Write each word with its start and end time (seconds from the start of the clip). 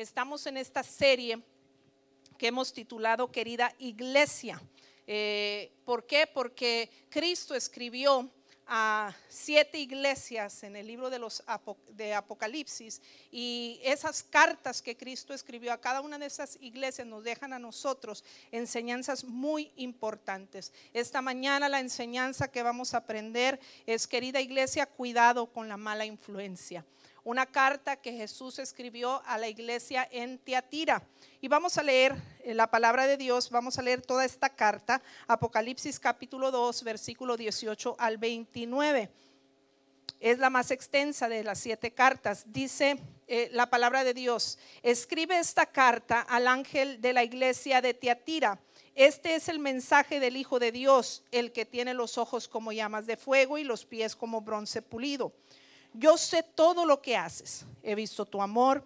Estamos 0.00 0.46
en 0.46 0.56
esta 0.56 0.82
serie 0.82 1.42
que 2.38 2.46
hemos 2.46 2.72
titulado 2.72 3.30
Querida 3.30 3.74
Iglesia. 3.78 4.58
Eh, 5.06 5.72
¿Por 5.84 6.06
qué? 6.06 6.26
Porque 6.26 6.88
Cristo 7.10 7.54
escribió 7.54 8.30
a 8.66 9.14
siete 9.28 9.78
iglesias 9.78 10.62
en 10.62 10.76
el 10.76 10.86
libro 10.86 11.10
de 11.10 11.18
los 11.18 11.42
de 11.90 12.14
Apocalipsis 12.14 13.02
y 13.30 13.78
esas 13.82 14.22
cartas 14.22 14.80
que 14.80 14.96
Cristo 14.96 15.34
escribió 15.34 15.70
a 15.70 15.80
cada 15.82 16.00
una 16.00 16.18
de 16.18 16.24
esas 16.24 16.56
iglesias 16.62 17.06
nos 17.06 17.22
dejan 17.22 17.52
a 17.52 17.58
nosotros 17.58 18.24
enseñanzas 18.52 19.22
muy 19.24 19.70
importantes. 19.76 20.72
Esta 20.94 21.20
mañana 21.20 21.68
la 21.68 21.80
enseñanza 21.80 22.50
que 22.50 22.62
vamos 22.62 22.94
a 22.94 22.98
aprender 22.98 23.60
es, 23.84 24.06
querida 24.06 24.40
iglesia, 24.40 24.86
cuidado 24.86 25.52
con 25.52 25.68
la 25.68 25.76
mala 25.76 26.06
influencia 26.06 26.86
una 27.24 27.46
carta 27.46 27.96
que 27.96 28.12
Jesús 28.12 28.58
escribió 28.58 29.22
a 29.26 29.38
la 29.38 29.48
iglesia 29.48 30.08
en 30.10 30.38
Tiatira. 30.38 31.02
Y 31.40 31.48
vamos 31.48 31.78
a 31.78 31.82
leer 31.82 32.14
eh, 32.42 32.54
la 32.54 32.70
palabra 32.70 33.06
de 33.06 33.16
Dios, 33.16 33.50
vamos 33.50 33.78
a 33.78 33.82
leer 33.82 34.02
toda 34.02 34.24
esta 34.24 34.48
carta, 34.48 35.02
Apocalipsis 35.26 36.00
capítulo 36.00 36.50
2, 36.50 36.82
versículo 36.84 37.36
18 37.36 37.96
al 37.98 38.18
29. 38.18 39.10
Es 40.18 40.38
la 40.38 40.50
más 40.50 40.70
extensa 40.70 41.28
de 41.28 41.44
las 41.44 41.58
siete 41.58 41.92
cartas. 41.92 42.44
Dice 42.46 42.98
eh, 43.26 43.48
la 43.52 43.70
palabra 43.70 44.04
de 44.04 44.12
Dios, 44.12 44.58
escribe 44.82 45.38
esta 45.38 45.66
carta 45.66 46.20
al 46.20 46.46
ángel 46.46 47.00
de 47.00 47.12
la 47.12 47.24
iglesia 47.24 47.80
de 47.80 47.94
Tiatira. 47.94 48.60
Este 48.94 49.34
es 49.34 49.48
el 49.48 49.60
mensaje 49.60 50.20
del 50.20 50.36
Hijo 50.36 50.58
de 50.58 50.72
Dios, 50.72 51.24
el 51.30 51.52
que 51.52 51.64
tiene 51.64 51.94
los 51.94 52.18
ojos 52.18 52.48
como 52.48 52.72
llamas 52.72 53.06
de 53.06 53.16
fuego 53.16 53.56
y 53.56 53.64
los 53.64 53.86
pies 53.86 54.16
como 54.16 54.40
bronce 54.42 54.82
pulido 54.82 55.32
yo 55.92 56.16
sé 56.16 56.42
todo 56.42 56.86
lo 56.86 57.00
que 57.02 57.16
haces. 57.16 57.66
He 57.82 57.94
visto 57.94 58.24
tu 58.24 58.40
amor, 58.40 58.84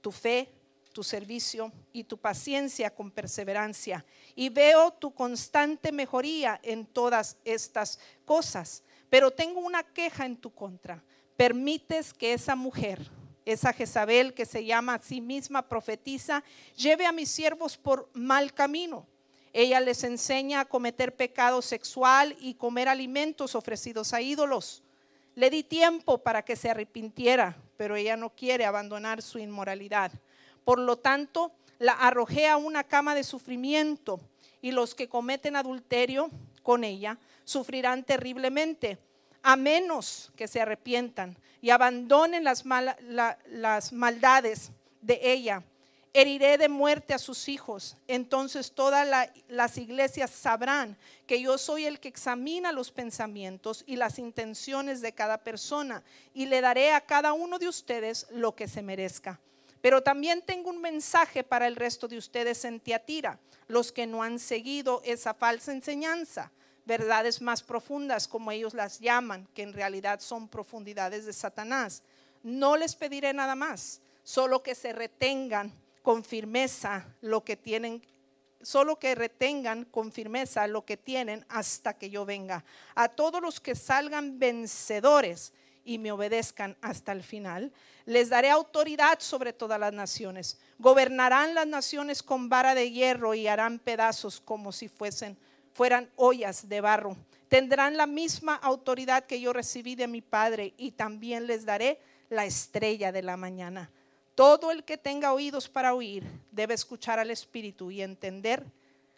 tu 0.00 0.12
fe, 0.12 0.52
tu 0.94 1.02
servicio 1.02 1.72
y 1.92 2.04
tu 2.04 2.16
paciencia 2.16 2.94
con 2.94 3.10
perseverancia. 3.10 4.04
Y 4.34 4.48
veo 4.48 4.92
tu 4.92 5.12
constante 5.12 5.92
mejoría 5.92 6.60
en 6.62 6.86
todas 6.86 7.36
estas 7.44 7.98
cosas. 8.24 8.82
Pero 9.10 9.30
tengo 9.30 9.60
una 9.60 9.82
queja 9.82 10.24
en 10.24 10.36
tu 10.36 10.54
contra. 10.54 11.02
Permites 11.36 12.14
que 12.14 12.32
esa 12.32 12.54
mujer, 12.54 13.10
esa 13.44 13.72
Jezabel 13.72 14.34
que 14.34 14.46
se 14.46 14.64
llama 14.64 14.94
a 14.94 15.02
sí 15.02 15.20
misma 15.20 15.68
profetiza, 15.68 16.44
lleve 16.76 17.04
a 17.06 17.12
mis 17.12 17.30
siervos 17.30 17.76
por 17.76 18.08
mal 18.14 18.54
camino. 18.54 19.06
Ella 19.52 19.80
les 19.80 20.04
enseña 20.04 20.60
a 20.60 20.64
cometer 20.64 21.14
pecado 21.14 21.60
sexual 21.60 22.36
y 22.40 22.54
comer 22.54 22.88
alimentos 22.88 23.54
ofrecidos 23.54 24.12
a 24.12 24.20
ídolos. 24.20 24.83
Le 25.34 25.50
di 25.50 25.62
tiempo 25.64 26.18
para 26.18 26.42
que 26.42 26.56
se 26.56 26.70
arrepintiera, 26.70 27.56
pero 27.76 27.96
ella 27.96 28.16
no 28.16 28.30
quiere 28.30 28.64
abandonar 28.64 29.20
su 29.22 29.38
inmoralidad. 29.38 30.12
Por 30.64 30.78
lo 30.78 30.96
tanto, 30.96 31.52
la 31.78 31.92
arrojé 31.92 32.46
a 32.46 32.56
una 32.56 32.84
cama 32.84 33.14
de 33.14 33.24
sufrimiento 33.24 34.20
y 34.62 34.72
los 34.72 34.94
que 34.94 35.08
cometen 35.08 35.56
adulterio 35.56 36.30
con 36.62 36.84
ella 36.84 37.18
sufrirán 37.44 38.04
terriblemente, 38.04 38.98
a 39.42 39.56
menos 39.56 40.32
que 40.36 40.48
se 40.48 40.60
arrepientan 40.60 41.36
y 41.60 41.70
abandonen 41.70 42.44
las, 42.44 42.64
las 43.48 43.92
maldades 43.92 44.70
de 45.02 45.20
ella 45.22 45.62
heriré 46.14 46.56
de 46.56 46.68
muerte 46.68 47.12
a 47.12 47.18
sus 47.18 47.48
hijos. 47.48 47.96
Entonces 48.06 48.72
todas 48.72 49.28
las 49.48 49.78
iglesias 49.78 50.30
sabrán 50.30 50.96
que 51.26 51.42
yo 51.42 51.58
soy 51.58 51.86
el 51.86 51.98
que 51.98 52.08
examina 52.08 52.70
los 52.70 52.92
pensamientos 52.92 53.82
y 53.86 53.96
las 53.96 54.20
intenciones 54.20 55.02
de 55.02 55.12
cada 55.12 55.38
persona 55.38 56.04
y 56.32 56.46
le 56.46 56.60
daré 56.60 56.92
a 56.92 57.00
cada 57.00 57.32
uno 57.32 57.58
de 57.58 57.68
ustedes 57.68 58.28
lo 58.30 58.54
que 58.54 58.68
se 58.68 58.80
merezca. 58.80 59.40
Pero 59.80 60.02
también 60.02 60.40
tengo 60.40 60.70
un 60.70 60.80
mensaje 60.80 61.42
para 61.42 61.66
el 61.66 61.76
resto 61.76 62.06
de 62.06 62.16
ustedes 62.16 62.64
en 62.64 62.80
Tiatira, 62.80 63.40
los 63.66 63.90
que 63.90 64.06
no 64.06 64.22
han 64.22 64.38
seguido 64.38 65.02
esa 65.04 65.34
falsa 65.34 65.72
enseñanza, 65.72 66.52
verdades 66.86 67.42
más 67.42 67.62
profundas 67.62 68.28
como 68.28 68.52
ellos 68.52 68.72
las 68.72 69.00
llaman, 69.00 69.48
que 69.52 69.62
en 69.62 69.72
realidad 69.72 70.20
son 70.20 70.48
profundidades 70.48 71.26
de 71.26 71.32
Satanás. 71.32 72.02
No 72.42 72.76
les 72.76 72.94
pediré 72.94 73.32
nada 73.34 73.56
más, 73.56 74.00
solo 74.22 74.62
que 74.62 74.74
se 74.74 74.92
retengan 74.92 75.72
con 76.04 76.22
firmeza 76.22 77.08
lo 77.22 77.44
que 77.44 77.56
tienen, 77.56 78.02
solo 78.60 78.98
que 78.98 79.14
retengan 79.14 79.86
con 79.86 80.12
firmeza 80.12 80.66
lo 80.66 80.84
que 80.84 80.98
tienen 80.98 81.46
hasta 81.48 81.94
que 81.94 82.10
yo 82.10 82.26
venga. 82.26 82.62
A 82.94 83.08
todos 83.08 83.40
los 83.40 83.58
que 83.58 83.74
salgan 83.74 84.38
vencedores 84.38 85.54
y 85.82 85.96
me 85.96 86.12
obedezcan 86.12 86.76
hasta 86.82 87.12
el 87.12 87.22
final, 87.22 87.72
les 88.04 88.28
daré 88.28 88.50
autoridad 88.50 89.18
sobre 89.20 89.54
todas 89.54 89.80
las 89.80 89.94
naciones. 89.94 90.58
Gobernarán 90.78 91.54
las 91.54 91.66
naciones 91.66 92.22
con 92.22 92.50
vara 92.50 92.74
de 92.74 92.90
hierro 92.90 93.32
y 93.32 93.48
harán 93.48 93.78
pedazos 93.78 94.42
como 94.42 94.72
si 94.72 94.88
fuesen 94.88 95.38
fueran 95.72 96.10
ollas 96.16 96.68
de 96.68 96.82
barro. 96.82 97.16
Tendrán 97.48 97.96
la 97.96 98.06
misma 98.06 98.56
autoridad 98.56 99.24
que 99.24 99.40
yo 99.40 99.54
recibí 99.54 99.94
de 99.94 100.06
mi 100.06 100.20
Padre 100.20 100.74
y 100.76 100.92
también 100.92 101.46
les 101.46 101.64
daré 101.64 101.98
la 102.28 102.44
estrella 102.44 103.10
de 103.10 103.22
la 103.22 103.38
mañana. 103.38 103.90
Todo 104.34 104.72
el 104.72 104.84
que 104.84 104.98
tenga 104.98 105.32
oídos 105.32 105.68
para 105.68 105.94
oír 105.94 106.24
debe 106.50 106.74
escuchar 106.74 107.18
al 107.18 107.30
Espíritu 107.30 107.90
y 107.90 108.02
entender 108.02 108.64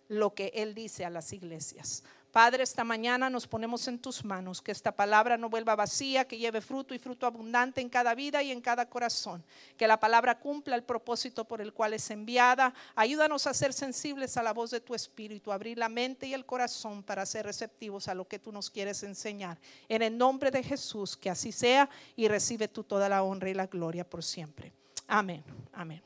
lo 0.09 0.35
que 0.35 0.53
Él 0.55 0.75
dice 0.75 1.05
a 1.05 1.11
las 1.11 1.33
iglesias. 1.33 2.05
Padre, 2.37 2.65
esta 2.65 2.85
mañana 2.85 3.31
nos 3.31 3.47
ponemos 3.47 3.89
en 3.89 3.99
tus 3.99 4.23
manos, 4.23 4.61
que 4.61 4.71
esta 4.71 4.93
palabra 4.93 5.39
no 5.39 5.49
vuelva 5.49 5.75
vacía, 5.75 6.27
que 6.27 6.37
lleve 6.37 6.61
fruto 6.61 6.93
y 6.93 6.99
fruto 6.99 7.25
abundante 7.25 7.81
en 7.81 7.89
cada 7.89 8.15
vida 8.15 8.43
y 8.43 8.53
en 8.53 8.61
cada 8.61 8.91
corazón, 8.91 9.43
que 9.79 9.89
la 9.89 9.99
palabra 9.99 10.39
cumpla 10.39 10.77
el 10.77 10.83
propósito 10.83 11.47
por 11.47 11.63
el 11.63 11.73
cual 11.73 11.95
es 11.95 12.11
enviada. 12.11 12.75
Ayúdanos 12.95 13.47
a 13.47 13.55
ser 13.55 13.73
sensibles 13.73 14.37
a 14.37 14.43
la 14.43 14.53
voz 14.53 14.71
de 14.71 14.81
tu 14.81 14.95
Espíritu, 14.95 15.51
abrir 15.51 15.79
la 15.79 15.89
mente 15.89 16.27
y 16.27 16.35
el 16.35 16.45
corazón 16.45 17.03
para 17.03 17.25
ser 17.25 17.47
receptivos 17.47 18.07
a 18.07 18.15
lo 18.15 18.29
que 18.29 18.39
tú 18.39 18.53
nos 18.53 18.69
quieres 18.69 19.03
enseñar. 19.03 19.59
En 19.89 20.03
el 20.03 20.19
nombre 20.19 20.51
de 20.51 20.63
Jesús, 20.63 21.17
que 21.17 21.31
así 21.31 21.53
sea 21.53 21.89
y 22.17 22.29
recibe 22.29 22.69
tú 22.69 22.85
toda 22.85 23.09
la 23.09 23.23
honra 23.23 23.49
y 23.49 23.55
la 23.55 23.67
gloria 23.67 24.05
por 24.05 24.23
siempre. 24.23 24.75
Amén, 25.07 25.45
amén. 25.73 26.03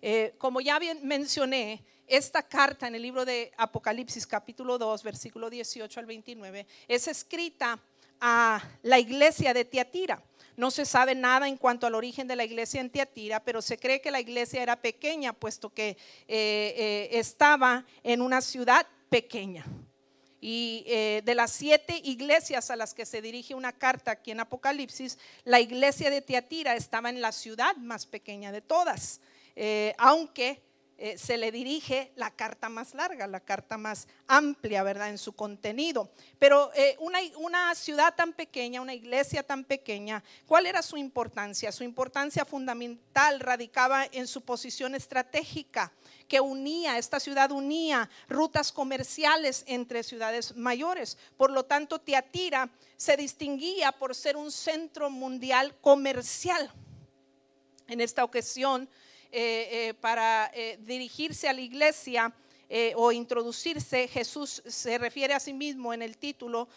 Eh, 0.00 0.34
como 0.38 0.60
ya 0.60 0.78
mencioné, 1.02 1.84
esta 2.06 2.42
carta 2.42 2.86
en 2.86 2.94
el 2.94 3.02
libro 3.02 3.24
de 3.24 3.52
Apocalipsis 3.56 4.26
capítulo 4.26 4.78
2, 4.78 5.02
versículo 5.02 5.48
18 5.48 6.00
al 6.00 6.06
29, 6.06 6.66
es 6.88 7.08
escrita 7.08 7.80
a 8.20 8.62
la 8.82 8.98
iglesia 8.98 9.54
de 9.54 9.64
Tiatira. 9.64 10.22
No 10.56 10.70
se 10.70 10.84
sabe 10.84 11.14
nada 11.14 11.48
en 11.48 11.56
cuanto 11.56 11.86
al 11.86 11.94
origen 11.94 12.28
de 12.28 12.36
la 12.36 12.44
iglesia 12.44 12.80
en 12.80 12.90
Tiatira, 12.90 13.40
pero 13.42 13.62
se 13.62 13.78
cree 13.78 14.00
que 14.00 14.10
la 14.10 14.20
iglesia 14.20 14.62
era 14.62 14.80
pequeña, 14.80 15.32
puesto 15.32 15.70
que 15.70 15.90
eh, 15.90 15.96
eh, 16.28 17.08
estaba 17.12 17.84
en 18.02 18.20
una 18.20 18.40
ciudad 18.40 18.86
pequeña. 19.08 19.64
Y 20.44 20.82
eh, 20.88 21.22
de 21.24 21.36
las 21.36 21.52
siete 21.52 22.00
iglesias 22.02 22.72
a 22.72 22.76
las 22.76 22.94
que 22.94 23.06
se 23.06 23.22
dirige 23.22 23.54
una 23.54 23.70
carta 23.70 24.10
aquí 24.10 24.32
en 24.32 24.40
Apocalipsis, 24.40 25.16
la 25.44 25.60
iglesia 25.60 26.10
de 26.10 26.20
Tiatira 26.20 26.74
estaba 26.74 27.10
en 27.10 27.20
la 27.20 27.30
ciudad 27.30 27.76
más 27.76 28.06
pequeña 28.06 28.50
de 28.50 28.60
todas, 28.60 29.20
eh, 29.54 29.94
aunque 29.98 30.60
eh, 31.04 31.18
se 31.18 31.36
le 31.36 31.50
dirige 31.50 32.12
la 32.14 32.30
carta 32.30 32.68
más 32.68 32.94
larga, 32.94 33.26
la 33.26 33.40
carta 33.40 33.76
más 33.76 34.06
amplia, 34.28 34.84
¿verdad? 34.84 35.08
En 35.08 35.18
su 35.18 35.32
contenido. 35.32 36.12
Pero 36.38 36.70
una, 37.00 37.18
una 37.38 37.74
ciudad 37.74 38.14
tan 38.14 38.32
pequeña, 38.32 38.80
una 38.80 38.94
iglesia 38.94 39.42
tan 39.42 39.64
pequeña, 39.64 40.22
¿cuál 40.46 40.66
era 40.66 40.80
su 40.80 40.96
importancia? 40.96 41.72
Su 41.72 41.82
importancia 41.82 42.44
fundamental 42.44 43.40
radicaba 43.40 44.06
en 44.12 44.28
su 44.28 44.42
posición 44.42 44.94
estratégica 44.94 45.92
que 46.28 46.40
unía, 46.40 46.98
esta 46.98 47.18
ciudad 47.18 47.50
unía 47.50 48.08
rutas 48.28 48.70
comerciales 48.70 49.64
entre 49.66 50.04
ciudades 50.04 50.56
mayores. 50.56 51.18
Por 51.36 51.50
lo 51.50 51.64
tanto, 51.64 52.00
Tiatira 52.00 52.70
se 52.96 53.16
distinguía 53.16 53.90
por 53.90 54.14
ser 54.14 54.36
un 54.36 54.52
centro 54.52 55.10
mundial 55.10 55.74
comercial. 55.80 56.72
En 57.88 58.00
esta 58.00 58.24
ocasión, 58.24 58.84
eh, 58.84 58.88
eh, 58.88 59.11
para 60.00 60.50
eh, 60.54 60.78
dirigirse 60.80 61.48
a 61.48 61.52
la 61.52 61.60
iglesia, 61.60 62.32
o 62.94 63.12
introducirse, 63.12 64.08
Jesús 64.08 64.62
se 64.66 64.96
refiere 64.96 65.34
a 65.34 65.40
sí 65.40 65.52
mismo 65.52 65.92
en 65.92 66.00
el 66.00 66.16
título 66.16 66.68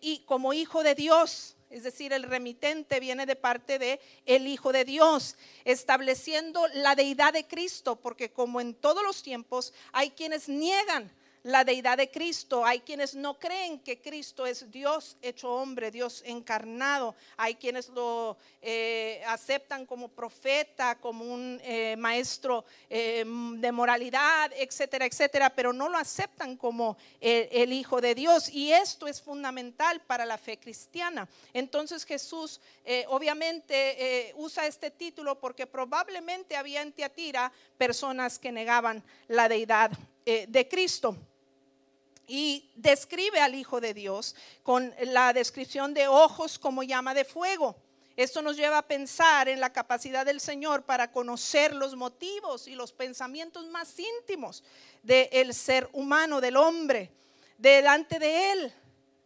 y 0.00 0.24
como 0.26 0.52
hijo 0.52 0.82
de 0.82 0.96
Dios 0.96 1.56
es 1.70 1.82
decir, 1.82 2.12
el 2.12 2.22
remitente 2.22 3.00
viene 3.00 3.26
de 3.26 3.34
parte 3.34 3.78
de 3.78 4.00
el 4.24 4.46
Hijo 4.46 4.72
de 4.72 4.84
Dios, 4.84 5.36
estableciendo 5.64 6.66
la 6.74 6.94
deidad 6.94 7.32
de 7.32 7.46
Cristo, 7.46 7.96
porque 7.96 8.30
como 8.30 8.60
en 8.60 8.74
todos 8.74 9.02
los 9.02 9.22
tiempos 9.22 9.72
hay 9.92 10.10
quienes 10.10 10.48
niegan 10.48 11.10
la 11.46 11.62
deidad 11.62 11.96
de 11.96 12.10
Cristo. 12.10 12.66
Hay 12.66 12.80
quienes 12.80 13.14
no 13.14 13.38
creen 13.38 13.78
que 13.78 14.00
Cristo 14.00 14.46
es 14.46 14.68
Dios 14.72 15.16
hecho 15.22 15.52
hombre, 15.52 15.92
Dios 15.92 16.22
encarnado. 16.26 17.14
Hay 17.36 17.54
quienes 17.54 17.88
lo 17.88 18.36
eh, 18.60 19.22
aceptan 19.28 19.86
como 19.86 20.08
profeta, 20.08 20.96
como 20.98 21.24
un 21.24 21.60
eh, 21.62 21.94
maestro 21.96 22.64
eh, 22.90 23.24
de 23.24 23.72
moralidad, 23.72 24.50
etcétera, 24.56 25.06
etcétera, 25.06 25.50
pero 25.50 25.72
no 25.72 25.88
lo 25.88 25.96
aceptan 25.98 26.56
como 26.56 26.96
el 27.20 27.72
Hijo 27.72 28.00
de 28.00 28.16
Dios. 28.16 28.48
Y 28.48 28.72
esto 28.72 29.06
es 29.06 29.22
fundamental 29.22 30.00
para 30.00 30.26
la 30.26 30.38
fe 30.38 30.58
cristiana. 30.58 31.28
Entonces 31.54 32.04
Jesús 32.04 32.60
obviamente 33.08 34.32
usa 34.36 34.66
este 34.66 34.90
título 34.90 35.38
porque 35.38 35.66
probablemente 35.66 36.56
había 36.56 36.82
en 36.82 36.92
Tiatira 36.92 37.52
personas 37.78 38.38
que 38.38 38.50
negaban 38.50 39.02
la 39.28 39.48
deidad 39.48 39.92
de 40.24 40.68
Cristo 40.68 41.16
y 42.26 42.70
describe 42.74 43.40
al 43.40 43.54
Hijo 43.54 43.80
de 43.80 43.94
Dios 43.94 44.34
con 44.62 44.94
la 45.00 45.32
descripción 45.32 45.94
de 45.94 46.08
ojos 46.08 46.58
como 46.58 46.82
llama 46.82 47.14
de 47.14 47.24
fuego. 47.24 47.76
Esto 48.16 48.40
nos 48.40 48.56
lleva 48.56 48.78
a 48.78 48.88
pensar 48.88 49.48
en 49.48 49.60
la 49.60 49.72
capacidad 49.72 50.24
del 50.24 50.40
Señor 50.40 50.84
para 50.84 51.12
conocer 51.12 51.74
los 51.74 51.94
motivos 51.96 52.66
y 52.66 52.74
los 52.74 52.92
pensamientos 52.92 53.68
más 53.68 53.94
íntimos 53.98 54.64
del 55.02 55.52
ser 55.52 55.88
humano, 55.92 56.40
del 56.40 56.56
hombre. 56.56 57.12
Delante 57.58 58.18
de 58.18 58.52
Él 58.52 58.72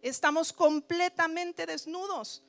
estamos 0.02 0.52
completamente 0.52 1.66
desnudos. 1.66 2.42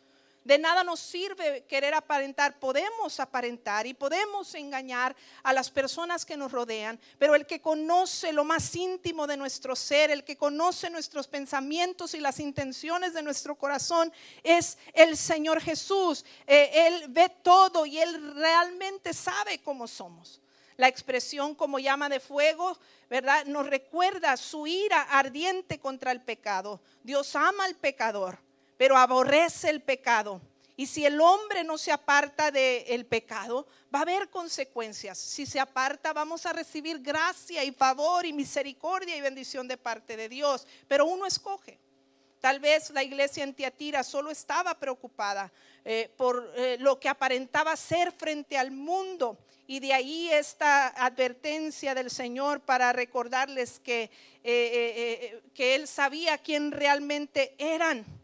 De 0.43 0.57
nada 0.57 0.83
nos 0.83 0.99
sirve 0.99 1.65
querer 1.65 1.93
aparentar. 1.93 2.59
Podemos 2.59 3.19
aparentar 3.19 3.85
y 3.85 3.93
podemos 3.93 4.55
engañar 4.55 5.15
a 5.43 5.53
las 5.53 5.69
personas 5.69 6.25
que 6.25 6.35
nos 6.35 6.51
rodean, 6.51 6.99
pero 7.19 7.35
el 7.35 7.45
que 7.45 7.61
conoce 7.61 8.33
lo 8.33 8.43
más 8.43 8.75
íntimo 8.75 9.27
de 9.27 9.37
nuestro 9.37 9.75
ser, 9.75 10.09
el 10.09 10.23
que 10.23 10.37
conoce 10.37 10.89
nuestros 10.89 11.27
pensamientos 11.27 12.15
y 12.15 12.19
las 12.19 12.39
intenciones 12.39 13.13
de 13.13 13.21
nuestro 13.21 13.55
corazón 13.55 14.11
es 14.41 14.79
el 14.93 15.15
Señor 15.15 15.61
Jesús. 15.61 16.25
Eh, 16.47 16.71
él 16.87 17.05
ve 17.09 17.29
todo 17.43 17.85
y 17.85 17.99
Él 17.99 18.33
realmente 18.35 19.13
sabe 19.13 19.59
cómo 19.59 19.87
somos. 19.87 20.41
La 20.77 20.87
expresión 20.87 21.53
como 21.53 21.77
llama 21.77 22.09
de 22.09 22.19
fuego, 22.19 22.79
¿verdad? 23.09 23.45
Nos 23.45 23.67
recuerda 23.67 24.35
su 24.37 24.65
ira 24.65 25.03
ardiente 25.03 25.79
contra 25.79 26.11
el 26.11 26.21
pecado. 26.21 26.81
Dios 27.03 27.35
ama 27.35 27.65
al 27.65 27.75
pecador 27.75 28.39
pero 28.81 28.97
aborrece 28.97 29.69
el 29.69 29.83
pecado. 29.83 30.41
Y 30.75 30.87
si 30.87 31.05
el 31.05 31.21
hombre 31.21 31.63
no 31.63 31.77
se 31.77 31.91
aparta 31.91 32.49
del 32.49 33.05
pecado, 33.05 33.67
va 33.93 33.99
a 33.99 34.01
haber 34.01 34.27
consecuencias. 34.27 35.19
Si 35.19 35.45
se 35.45 35.59
aparta, 35.59 36.13
vamos 36.13 36.47
a 36.47 36.53
recibir 36.53 36.97
gracia 36.97 37.63
y 37.63 37.71
favor 37.71 38.25
y 38.25 38.33
misericordia 38.33 39.15
y 39.15 39.21
bendición 39.21 39.67
de 39.67 39.77
parte 39.77 40.17
de 40.17 40.27
Dios. 40.27 40.65
Pero 40.87 41.05
uno 41.05 41.27
escoge. 41.27 41.77
Tal 42.39 42.59
vez 42.59 42.89
la 42.89 43.03
iglesia 43.03 43.43
en 43.43 43.53
Tiatira 43.53 44.03
solo 44.03 44.31
estaba 44.31 44.73
preocupada 44.73 45.53
eh, 45.85 46.09
por 46.17 46.51
eh, 46.55 46.77
lo 46.79 46.99
que 46.99 47.07
aparentaba 47.07 47.75
ser 47.75 48.11
frente 48.11 48.57
al 48.57 48.71
mundo. 48.71 49.37
Y 49.67 49.79
de 49.79 49.93
ahí 49.93 50.31
esta 50.31 50.87
advertencia 50.87 51.93
del 51.93 52.09
Señor 52.09 52.61
para 52.61 52.91
recordarles 52.93 53.79
que, 53.79 54.09
eh, 54.43 55.39
que 55.53 55.75
Él 55.75 55.87
sabía 55.87 56.39
quién 56.39 56.71
realmente 56.71 57.53
eran 57.59 58.20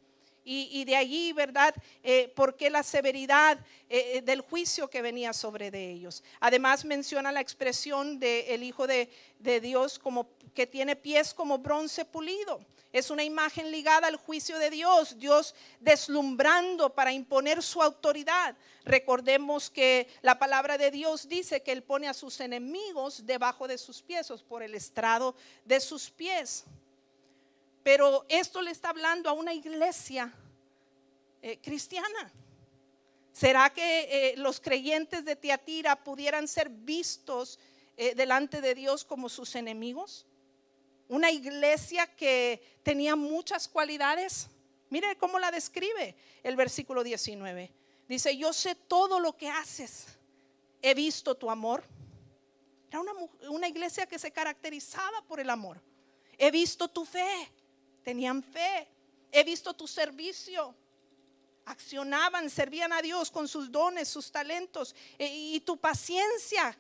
y, 0.50 0.86
de 0.86 0.96
allí, 0.96 1.34
¿verdad? 1.34 1.76
Eh, 2.04 2.32
porque 2.36 2.70
la 2.70 2.82
severidad 2.82 3.60
eh, 3.90 4.14
eh, 4.16 4.22
del 4.22 4.40
juicio 4.40 4.90
que 4.90 5.02
venía 5.02 5.34
sobre 5.34 5.72
de 5.72 5.92
ellos. 5.92 6.24
Además 6.40 6.86
menciona 6.86 7.34
la 7.34 7.42
expresión 7.42 8.18
del 8.18 8.64
Hijo 8.64 8.88
de, 8.88 9.10
de 9.40 9.60
Dios 9.60 10.00
como 10.00 10.30
que 10.54 10.66
tiene 10.66 10.96
pies 10.96 11.34
como 11.34 11.58
bronce 11.58 12.06
pulido. 12.06 12.62
Es 12.94 13.10
una 13.10 13.24
imagen 13.24 13.72
ligada 13.72 14.08
al 14.08 14.16
juicio 14.16 14.58
de 14.58 14.70
Dios, 14.70 15.20
Dios 15.20 15.54
deslumbrando 15.82 16.96
para 16.96 17.12
imponer 17.12 17.62
su 17.62 17.84
autoridad. 17.84 18.56
Recordemos 18.86 19.70
que 19.70 20.08
la 20.22 20.40
palabra 20.40 20.78
de 20.78 20.90
Dios 20.90 21.28
dice 21.28 21.62
que 21.62 21.74
Él 21.74 21.84
pone 21.84 22.08
a 22.08 22.14
sus 22.14 22.40
enemigos 22.40 23.26
debajo 23.26 23.68
de 23.68 23.78
sus 23.78 24.02
pies, 24.02 24.32
por 24.48 24.64
el 24.64 24.74
estrado 24.74 25.36
de 25.66 25.82
sus 25.82 26.10
pies. 26.10 26.64
Pero 27.88 28.26
esto 28.28 28.62
le 28.62 28.72
está 28.72 28.90
hablando 28.90 29.30
a 29.30 29.32
una 29.32 29.54
iglesia 29.54 30.30
eh, 31.42 31.58
cristiana. 31.62 32.34
¿Será 33.32 33.70
que 33.70 34.32
eh, 34.32 34.34
los 34.36 34.60
creyentes 34.60 35.24
de 35.24 35.38
Tiatira 35.38 35.96
pudieran 36.04 36.50
ser 36.50 36.68
vistos 36.68 37.58
eh, 37.96 38.14
delante 38.14 38.60
de 38.60 38.76
Dios 38.76 39.06
como 39.06 39.30
sus 39.30 39.56
enemigos? 39.56 40.26
Una 41.08 41.32
iglesia 41.32 42.14
que 42.14 42.62
tenía 42.84 43.16
muchas 43.16 43.70
cualidades. 43.70 44.50
Mire 44.90 45.16
cómo 45.16 45.40
la 45.40 45.50
describe 45.50 46.14
el 46.44 46.58
versículo 46.58 47.06
19. 47.06 47.72
Dice, 48.10 48.36
yo 48.36 48.52
sé 48.52 48.76
todo 48.76 49.22
lo 49.22 49.38
que 49.38 49.48
haces. 49.48 50.08
He 50.82 50.94
visto 50.94 51.36
tu 51.36 51.50
amor. 51.50 51.86
Era 52.90 53.00
una, 53.00 53.14
una 53.50 53.70
iglesia 53.70 54.06
que 54.06 54.20
se 54.20 54.32
caracterizaba 54.32 55.22
por 55.22 55.40
el 55.40 55.50
amor. 55.50 55.82
He 56.38 56.52
visto 56.52 56.90
tu 56.90 57.06
fe 57.06 57.50
tenían 58.08 58.42
fe. 58.42 58.88
He 59.34 59.44
visto 59.44 59.74
tu 59.74 59.86
servicio. 59.86 60.74
Accionaban, 61.66 62.50
servían 62.50 62.94
a 62.94 63.02
Dios 63.02 63.30
con 63.30 63.50
sus 63.50 63.70
dones, 63.70 64.08
sus 64.08 64.32
talentos 64.32 64.96
e, 65.18 65.28
y 65.28 65.60
tu 65.60 65.76
paciencia, 65.76 66.78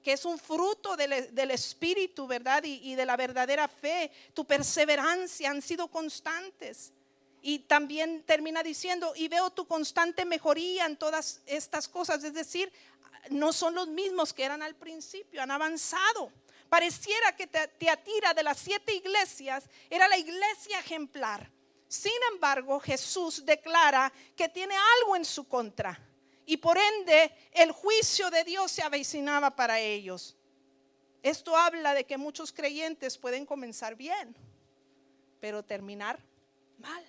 que 0.00 0.12
es 0.12 0.24
un 0.24 0.38
fruto 0.38 0.96
del, 0.96 1.50
Espíritu, 1.50 2.28
¿verdad? 2.28 2.62
Y, 2.62 2.92
y 2.92 2.94
de 2.94 3.04
la 3.04 3.16
verdadera 3.16 3.66
fe. 3.66 4.12
Tu 4.32 4.44
perseverancia 4.44 5.50
han 5.50 5.60
sido 5.60 5.88
constantes. 5.88 6.92
Y 7.40 7.58
también 7.58 8.22
termina 8.22 8.62
diciendo, 8.62 9.12
y 9.16 9.26
veo 9.26 9.50
tu 9.50 9.66
constante 9.66 10.24
mejoría 10.24 10.86
en 10.86 10.96
todas 10.96 11.40
estas 11.46 11.88
cosas. 11.88 12.22
Es 12.22 12.34
decir, 12.34 12.72
no 13.30 13.52
son 13.52 13.74
los 13.74 13.88
mismos 13.88 14.32
que 14.32 14.44
eran 14.44 14.62
al 14.62 14.76
principio, 14.76 15.42
han 15.42 15.50
avanzado. 15.50 16.30
Pareciera 16.72 17.36
que 17.36 17.46
Teatira 17.46 18.32
de 18.32 18.42
las 18.42 18.56
siete 18.56 18.94
iglesias 18.94 19.68
era 19.90 20.08
la 20.08 20.16
iglesia 20.16 20.78
ejemplar. 20.78 21.52
Sin 21.86 22.18
embargo, 22.32 22.80
Jesús 22.80 23.44
declara 23.44 24.10
que 24.34 24.48
tiene 24.48 24.74
algo 24.74 25.14
en 25.14 25.26
su 25.26 25.46
contra 25.46 26.00
y 26.46 26.56
por 26.56 26.78
ende 26.78 27.30
el 27.52 27.72
juicio 27.72 28.30
de 28.30 28.44
Dios 28.44 28.72
se 28.72 28.82
avecinaba 28.82 29.54
para 29.54 29.80
ellos. 29.80 30.34
Esto 31.22 31.54
habla 31.54 31.92
de 31.92 32.04
que 32.04 32.16
muchos 32.16 32.54
creyentes 32.54 33.18
pueden 33.18 33.44
comenzar 33.44 33.94
bien, 33.94 34.34
pero 35.40 35.62
terminar 35.62 36.24
mal. 36.78 37.04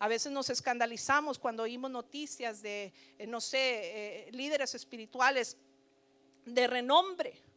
A 0.00 0.08
veces 0.08 0.32
nos 0.32 0.50
escandalizamos 0.50 1.38
cuando 1.38 1.62
oímos 1.62 1.92
noticias 1.92 2.62
de, 2.62 2.92
eh, 3.16 3.28
no 3.28 3.40
sé, 3.40 3.58
eh, 3.60 4.32
líderes 4.32 4.74
espirituales 4.74 5.56
de 6.44 6.66
renombre 6.66 7.47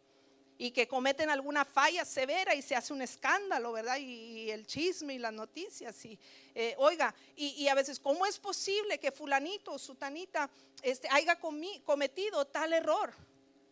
y 0.61 0.69
que 0.69 0.87
cometen 0.87 1.31
alguna 1.31 1.65
falla 1.65 2.05
severa 2.05 2.53
y 2.53 2.61
se 2.61 2.75
hace 2.75 2.93
un 2.93 3.01
escándalo, 3.01 3.71
¿verdad? 3.71 3.97
Y, 3.97 4.51
el 4.51 4.67
chisme 4.67 5.15
y 5.15 5.17
las 5.17 5.33
noticias. 5.33 6.05
Y, 6.05 6.19
eh, 6.53 6.75
oiga, 6.77 7.15
y, 7.35 7.67
a 7.67 7.73
veces, 7.73 7.99
¿cómo 7.99 8.27
es 8.27 8.37
posible 8.37 8.99
que 8.99 9.11
fulanito 9.11 9.71
o 9.71 9.79
sutanita 9.79 10.51
este, 10.83 11.07
haya 11.09 11.39
cometido 11.83 12.45
tal 12.45 12.73
error? 12.73 13.11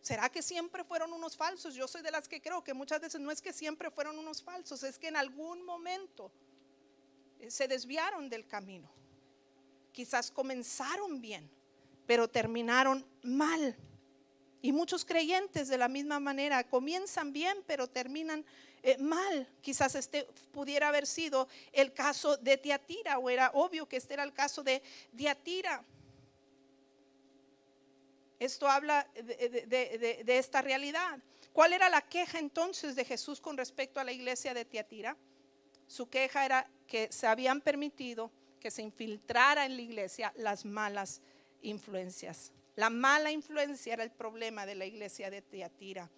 ¿Será 0.02 0.30
que 0.30 0.42
siempre 0.42 0.82
fueron 0.82 1.12
unos 1.12 1.36
falsos? 1.36 1.76
Yo 1.76 1.86
soy 1.86 2.02
de 2.02 2.10
las 2.10 2.26
que 2.26 2.42
creo 2.42 2.64
que 2.64 2.74
muchas 2.74 3.00
veces 3.00 3.20
no 3.20 3.30
es 3.30 3.40
que 3.40 3.52
siempre 3.52 3.92
fueron 3.92 4.18
unos 4.18 4.42
falsos, 4.42 4.82
es 4.82 4.98
que 4.98 5.06
en 5.06 5.16
algún 5.16 5.64
momento 5.64 6.32
eh, 7.38 7.52
se 7.52 7.68
desviaron 7.68 8.28
del 8.28 8.48
camino. 8.48 8.90
Quizás 9.92 10.32
comenzaron 10.32 11.20
bien, 11.20 11.48
pero 12.08 12.26
terminaron 12.26 13.06
mal. 13.22 13.76
Y 14.62 14.72
muchos 14.72 15.04
creyentes 15.04 15.68
de 15.68 15.78
la 15.78 15.88
misma 15.88 16.20
manera 16.20 16.64
comienzan 16.64 17.32
bien, 17.32 17.58
pero 17.66 17.88
terminan 17.88 18.44
eh, 18.82 18.98
mal. 18.98 19.48
Quizás 19.62 19.94
este 19.94 20.26
pudiera 20.52 20.88
haber 20.88 21.06
sido 21.06 21.48
el 21.72 21.92
caso 21.92 22.36
de 22.36 22.56
Tiatira, 22.56 23.18
o 23.18 23.30
era 23.30 23.50
obvio 23.54 23.88
que 23.88 23.96
este 23.96 24.14
era 24.14 24.22
el 24.22 24.32
caso 24.32 24.62
de 24.62 24.82
Tiatira. 25.16 25.82
Esto 28.38 28.68
habla 28.68 29.06
de, 29.14 30.24
de, 30.24 30.38
esta 30.38 30.62
realidad. 30.62 31.18
¿Cuál 31.52 31.74
era 31.74 31.90
la 31.90 32.00
queja 32.00 32.38
entonces 32.38 32.96
de 32.96 33.04
Jesús 33.04 33.38
con 33.38 33.56
respecto 33.56 34.00
a 34.00 34.04
la 34.04 34.12
iglesia 34.12 34.54
de 34.54 34.64
Tiatira? 34.64 35.14
Su 35.86 36.08
queja 36.08 36.46
era 36.46 36.70
que 36.86 37.12
se 37.12 37.26
habían 37.26 37.60
permitido 37.60 38.30
que 38.58 38.70
se 38.70 38.82
infiltrara 38.82 39.66
en 39.66 39.76
la 39.76 39.82
iglesia 39.82 40.32
las 40.36 40.64
malas 40.64 41.20
influencias. 41.60 42.52
La 42.80 42.88
mala 42.88 43.30
influencia 43.30 43.92
era 43.92 44.04
el 44.04 44.10
problema 44.10 44.64
de 44.64 44.74
la 44.74 44.86
iglesia 44.86 45.28
de 45.28 45.42
Teatira. 45.42 46.08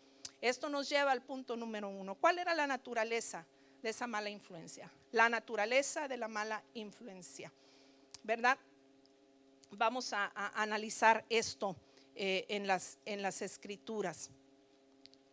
Esto 0.40 0.68
nos 0.68 0.88
lleva 0.88 1.10
al 1.10 1.20
punto 1.20 1.56
número 1.56 1.88
uno. 1.88 2.14
¿Cuál 2.14 2.38
era 2.38 2.54
la 2.54 2.68
naturaleza 2.68 3.44
de 3.82 3.88
esa 3.90 4.06
mala 4.06 4.30
influencia? 4.30 4.88
La 5.10 5.28
naturaleza 5.28 6.06
de 6.06 6.16
la 6.16 6.28
mala 6.28 6.62
influencia. 6.74 7.52
¿Verdad? 8.22 8.56
Vamos 9.72 10.12
a, 10.12 10.30
analizar 10.54 11.24
esto 11.28 11.74
eh, 12.14 12.46
en, 12.48 12.68
las, 12.68 12.96
en 13.06 13.22
las 13.22 13.42
escrituras. 13.42 14.30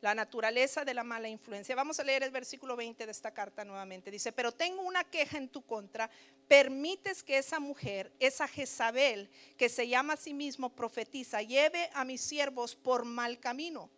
La 0.01 0.15
naturaleza 0.15 0.86
de 0.86 0.94
la 0.94 1.03
mala 1.03 1.27
influencia. 1.27 1.75
Vamos 1.75 2.00
a 2.00 2.03
leer 2.03 2.24
el 2.24 2.32
versículo 2.32 2.75
20 2.75 3.06
de 3.06 3.12
esta 3.12 3.32
carta 3.32 3.65
nuevamente. 3.65 4.12
Dice, 4.12 4.32
pero 4.32 4.51
tengo 4.51 4.82
una 4.82 5.03
queja 5.03 5.38
en 5.38 5.50
tu 5.50 5.62
contra. 5.62 6.10
Permites 6.48 7.24
que 7.24 7.38
esa 7.38 7.60
mujer, 7.60 8.12
esa 8.20 8.48
Jezabel, 8.48 9.29
que 9.58 9.70
se 9.70 9.88
llama 9.88 10.13
a 10.13 10.18
sí 10.18 10.34
mismo 10.34 10.70
profetiza, 10.70 11.41
lleve 11.41 11.89
a 11.94 12.06
mis 12.06 12.22
siervos 12.22 12.75
por 12.75 13.03
mal 13.03 13.39
camino. 13.39 13.89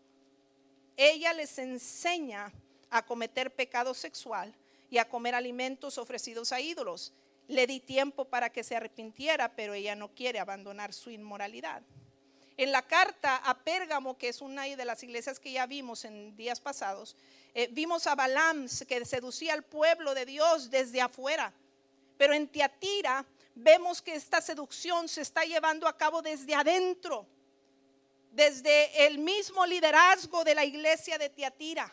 Ella 0.97 1.33
les 1.33 1.57
enseña 1.59 2.51
a 2.89 3.05
cometer 3.05 3.53
pecado 3.53 3.93
sexual 3.93 4.55
y 4.89 4.97
a 4.97 5.07
comer 5.07 5.35
alimentos 5.35 5.97
ofrecidos 5.97 6.51
a 6.51 6.59
ídolos. 6.59 7.13
Le 7.47 7.67
di 7.67 7.79
tiempo 7.79 8.25
para 8.25 8.51
que 8.51 8.63
se 8.63 8.75
arrepintiera, 8.75 9.55
pero 9.55 9.73
ella 9.73 9.95
no 9.95 10.13
quiere 10.13 10.39
abandonar 10.39 10.93
su 10.93 11.09
inmoralidad. 11.11 11.83
En 12.61 12.71
la 12.71 12.83
carta 12.83 13.37
a 13.37 13.57
Pérgamo, 13.57 14.19
que 14.19 14.29
es 14.29 14.39
una 14.39 14.65
de 14.65 14.85
las 14.85 15.01
iglesias 15.01 15.39
que 15.39 15.51
ya 15.51 15.65
vimos 15.65 16.05
en 16.05 16.35
días 16.35 16.59
pasados, 16.59 17.15
eh, 17.55 17.67
vimos 17.71 18.05
a 18.05 18.13
Balaam 18.13 18.67
que 18.87 19.03
seducía 19.03 19.53
al 19.53 19.63
pueblo 19.63 20.13
de 20.13 20.27
Dios 20.27 20.69
desde 20.69 21.01
afuera. 21.01 21.51
Pero 22.19 22.35
en 22.35 22.47
Tiatira 22.47 23.25
vemos 23.55 23.99
que 23.99 24.13
esta 24.13 24.41
seducción 24.41 25.09
se 25.09 25.21
está 25.21 25.43
llevando 25.43 25.87
a 25.87 25.97
cabo 25.97 26.21
desde 26.21 26.53
adentro, 26.53 27.25
desde 28.29 29.07
el 29.07 29.17
mismo 29.17 29.65
liderazgo 29.65 30.43
de 30.43 30.53
la 30.53 30.63
iglesia 30.63 31.17
de 31.17 31.29
Tiatira 31.29 31.91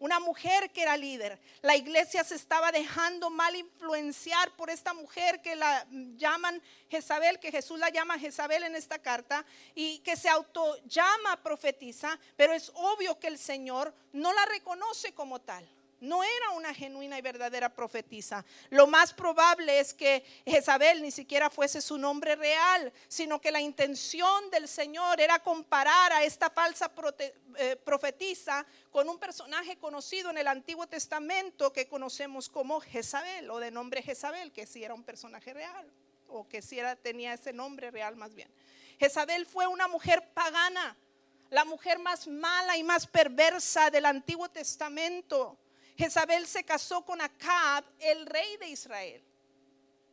una 0.00 0.20
mujer 0.20 0.70
que 0.70 0.82
era 0.82 0.96
líder. 0.96 1.38
La 1.62 1.76
iglesia 1.76 2.24
se 2.24 2.34
estaba 2.34 2.72
dejando 2.72 3.30
mal 3.30 3.54
influenciar 3.56 4.50
por 4.56 4.70
esta 4.70 4.94
mujer 4.94 5.40
que 5.42 5.56
la 5.56 5.86
llaman 6.16 6.62
Jezabel, 6.88 7.38
que 7.38 7.50
Jesús 7.50 7.78
la 7.78 7.90
llama 7.90 8.18
Jezabel 8.18 8.64
en 8.64 8.76
esta 8.76 8.98
carta, 8.98 9.44
y 9.74 9.98
que 10.00 10.16
se 10.16 10.28
auto 10.28 10.76
llama 10.86 11.42
profetiza, 11.42 12.18
pero 12.36 12.52
es 12.52 12.70
obvio 12.74 13.18
que 13.18 13.28
el 13.28 13.38
Señor 13.38 13.94
no 14.12 14.32
la 14.32 14.46
reconoce 14.46 15.12
como 15.12 15.40
tal. 15.40 15.68
No 16.00 16.22
era 16.22 16.50
una 16.50 16.72
genuina 16.72 17.18
y 17.18 17.22
verdadera 17.22 17.74
profetisa. 17.74 18.44
Lo 18.70 18.86
más 18.86 19.12
probable 19.12 19.80
es 19.80 19.92
que 19.92 20.24
Jezabel 20.46 21.02
ni 21.02 21.10
siquiera 21.10 21.50
fuese 21.50 21.80
su 21.80 21.98
nombre 21.98 22.36
real, 22.36 22.92
sino 23.08 23.40
que 23.40 23.50
la 23.50 23.60
intención 23.60 24.48
del 24.50 24.68
Señor 24.68 25.20
era 25.20 25.40
comparar 25.40 26.12
a 26.12 26.22
esta 26.22 26.50
falsa 26.50 26.92
eh, 27.56 27.76
profetisa 27.84 28.64
con 28.92 29.08
un 29.08 29.18
personaje 29.18 29.76
conocido 29.76 30.30
en 30.30 30.38
el 30.38 30.46
Antiguo 30.46 30.86
Testamento 30.86 31.72
que 31.72 31.88
conocemos 31.88 32.48
como 32.48 32.80
Jezabel 32.80 33.50
o 33.50 33.58
de 33.58 33.72
nombre 33.72 34.00
Jezabel, 34.00 34.52
que 34.52 34.66
si 34.66 34.84
era 34.84 34.94
un 34.94 35.02
personaje 35.02 35.52
real 35.52 35.92
o 36.28 36.46
que 36.46 36.62
si 36.62 36.78
era, 36.78 36.94
tenía 36.94 37.32
ese 37.32 37.52
nombre 37.52 37.90
real 37.90 38.14
más 38.14 38.34
bien. 38.34 38.48
Jezabel 39.00 39.46
fue 39.46 39.66
una 39.66 39.88
mujer 39.88 40.28
pagana, 40.32 40.96
la 41.50 41.64
mujer 41.64 41.98
más 41.98 42.28
mala 42.28 42.76
y 42.76 42.84
más 42.84 43.06
perversa 43.06 43.90
del 43.90 44.06
Antiguo 44.06 44.48
Testamento 44.48 45.58
Jezabel 45.98 46.46
se 46.46 46.62
casó 46.62 47.04
con 47.04 47.20
Acab, 47.20 47.84
el 47.98 48.24
rey 48.26 48.56
de 48.58 48.68
Israel, 48.68 49.20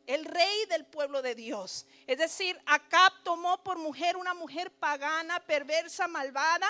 el 0.08 0.24
rey 0.24 0.66
del 0.68 0.84
pueblo 0.84 1.22
de 1.22 1.36
Dios. 1.36 1.86
Es 2.08 2.18
decir, 2.18 2.60
Acab 2.66 3.22
tomó 3.22 3.62
por 3.62 3.78
mujer 3.78 4.16
una 4.16 4.34
mujer 4.34 4.72
pagana, 4.72 5.38
perversa, 5.46 6.08
malvada, 6.08 6.66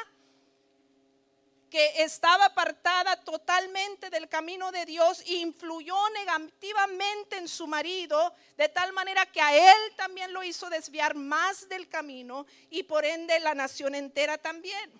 que 1.70 2.02
estaba 2.02 2.44
apartada 2.44 3.16
totalmente 3.24 4.10
del 4.10 4.28
camino 4.28 4.70
de 4.70 4.84
Dios 4.84 5.22
e 5.22 5.36
influyó 5.36 5.96
negativamente 6.10 7.38
en 7.38 7.48
su 7.48 7.66
marido, 7.66 8.34
de 8.58 8.68
tal 8.68 8.92
manera 8.92 9.24
que 9.24 9.40
a 9.40 9.56
él 9.56 9.96
también 9.96 10.34
lo 10.34 10.44
hizo 10.44 10.68
desviar 10.68 11.14
más 11.14 11.70
del 11.70 11.88
camino 11.88 12.44
y 12.68 12.82
por 12.82 13.06
ende 13.06 13.40
la 13.40 13.54
nación 13.54 13.94
entera 13.94 14.36
también. 14.36 14.92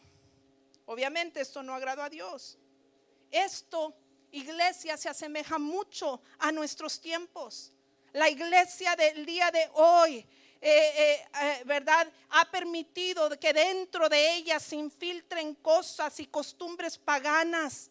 Obviamente 0.86 1.42
esto 1.42 1.62
no 1.62 1.74
agradó 1.74 2.02
a 2.02 2.08
Dios. 2.08 2.58
Esto 3.30 3.94
iglesia 4.32 4.96
se 4.96 5.08
asemeja 5.08 5.58
mucho 5.58 6.20
a 6.38 6.52
nuestros 6.52 7.00
tiempos. 7.00 7.72
La 8.12 8.28
iglesia 8.28 8.96
del 8.96 9.26
día 9.26 9.50
de 9.50 9.68
hoy, 9.74 10.26
eh, 10.60 10.92
eh, 10.96 11.28
eh, 11.42 11.62
¿verdad? 11.64 12.10
Ha 12.30 12.50
permitido 12.50 13.28
que 13.38 13.52
dentro 13.52 14.08
de 14.08 14.36
ella 14.36 14.58
se 14.58 14.76
infiltren 14.76 15.54
cosas 15.56 16.18
y 16.20 16.26
costumbres 16.26 16.96
paganas. 16.96 17.90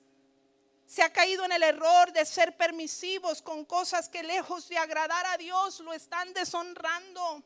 Se 0.86 1.01
ha 1.01 1.12
caído 1.12 1.46
en 1.46 1.51
el 1.51 1.63
error 1.63 2.12
de 2.12 2.25
ser 2.25 2.58
permisivos 2.58 3.42
con 3.42 3.65
cosas 3.65 4.10
que 4.10 4.24
lejos 4.24 4.68
de 4.68 4.77
agradar 4.77 5.25
a 5.27 5.38
Dios 5.38 5.80
lo 5.80 5.94
están 5.94 6.34
deshonrando. 6.34 7.44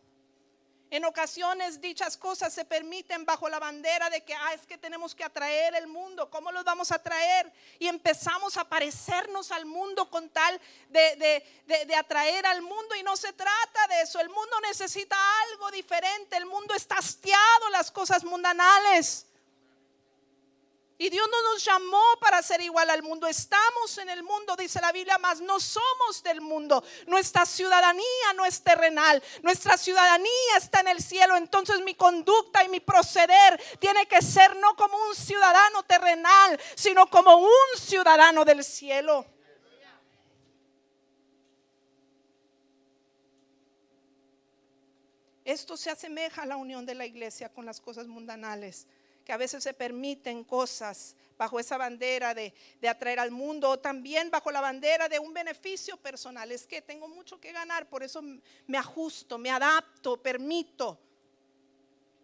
En 0.91 1.05
ocasiones 1.05 1.79
dichas 1.79 2.17
cosas 2.17 2.51
se 2.51 2.65
permiten 2.65 3.23
bajo 3.23 3.47
la 3.47 3.59
bandera 3.59 4.09
de 4.09 4.23
que 4.23 4.33
ah, 4.33 4.53
es 4.55 4.65
que 4.65 4.75
tenemos 4.77 5.13
que 5.13 5.23
atraer 5.23 5.75
el 5.75 5.85
mundo. 5.85 6.31
¿Cómo 6.31 6.51
los 6.51 6.63
vamos 6.63 6.91
a 6.91 6.95
atraer? 6.95 7.51
Y 7.77 7.87
empezamos 7.87 8.57
a 8.57 8.63
parecernos 8.67 9.51
al 9.51 9.67
mundo 9.67 10.09
con 10.09 10.29
tal 10.29 10.59
de, 10.89 11.43
de, 11.67 11.95
atraer 11.95 12.43
al 12.47 12.63
mundo. 12.63 12.95
Y 12.95 13.03
no 13.03 13.15
se 13.15 13.31
trata 13.33 13.87
de 13.89 14.01
eso. 14.01 14.19
El 14.19 14.29
mundo 14.29 14.59
necesita 14.61 15.15
algo 15.51 15.69
diferente. 15.69 16.37
El 16.37 16.47
mundo 16.47 16.73
está 16.73 16.97
hastiado 16.97 17.69
las 17.71 17.91
cosas 17.91 18.23
mundanales. 18.23 19.27
Y 21.01 21.09
Dios 21.09 21.29
no 21.31 21.53
nos 21.53 21.63
llamó 21.63 22.03
para 22.19 22.43
ser 22.43 22.59
igual 22.59 22.89
al 22.89 23.01
mundo. 23.01 23.25
Estamos 23.25 23.97
en 23.99 24.09
el 24.09 24.21
mundo, 24.21 24.57
dice 24.57 24.81
la 24.81 24.91
Biblia, 24.91 25.17
mas 25.17 25.39
no 25.39 25.57
somos 25.57 26.21
del 26.21 26.41
mundo. 26.41 26.83
Nuestra 27.07 27.45
ciudadanía 27.45 28.33
no 28.35 28.43
es 28.43 28.61
terrenal. 28.61 29.23
Nuestra 29.41 29.77
ciudadanía 29.77 30.57
está 30.57 30.81
en 30.81 30.89
el 30.89 31.01
cielo. 31.01 31.37
Entonces 31.37 31.79
mi 31.85 31.95
conducta 31.95 32.65
y 32.65 32.67
mi 32.67 32.81
proceder 32.81 33.57
tiene 33.79 34.09
que 34.09 34.21
ser 34.21 34.57
no 34.57 34.75
como 34.75 34.97
un 35.07 35.15
ciudadano 35.15 35.83
terrenal, 35.83 36.59
sino 36.75 37.09
como 37.09 37.37
un 37.37 37.79
ciudadano 37.79 38.43
del 38.43 38.61
cielo. 38.61 39.25
Esto 45.45 45.77
se 45.77 45.91
asemeja 45.91 46.41
a 46.41 46.45
la 46.45 46.57
unión 46.57 46.85
de 46.85 46.95
la 46.95 47.05
iglesia 47.05 47.47
con 47.47 47.65
las 47.65 47.79
cosas 47.79 48.05
mundanales 48.05 48.85
que 49.29 49.33
a 49.33 49.37
veces 49.37 49.63
se 49.63 49.75
permiten 49.75 50.43
cosas 50.43 51.15
bajo 51.37 51.59
esa 51.59 51.77
bandera 51.77 52.33
de, 52.33 52.51
atraer 52.89 53.19
al 53.19 53.29
mundo 53.29 53.69
o 53.69 53.77
también 53.77 54.31
bajo 54.31 54.49
la 54.49 54.59
bandera 54.59 55.07
de 55.07 55.19
un 55.19 55.35
beneficio 55.35 55.97
personal. 55.97 56.51
Es 56.51 56.65
que 56.65 56.81
tengo 56.81 57.07
mucho 57.07 57.39
que 57.39 57.51
ganar, 57.51 57.87
por 57.87 58.01
eso 58.01 58.23
me 58.23 58.77
ajusto, 58.79 59.37
me 59.37 59.51
adapto, 59.51 60.17
permito. 60.17 60.97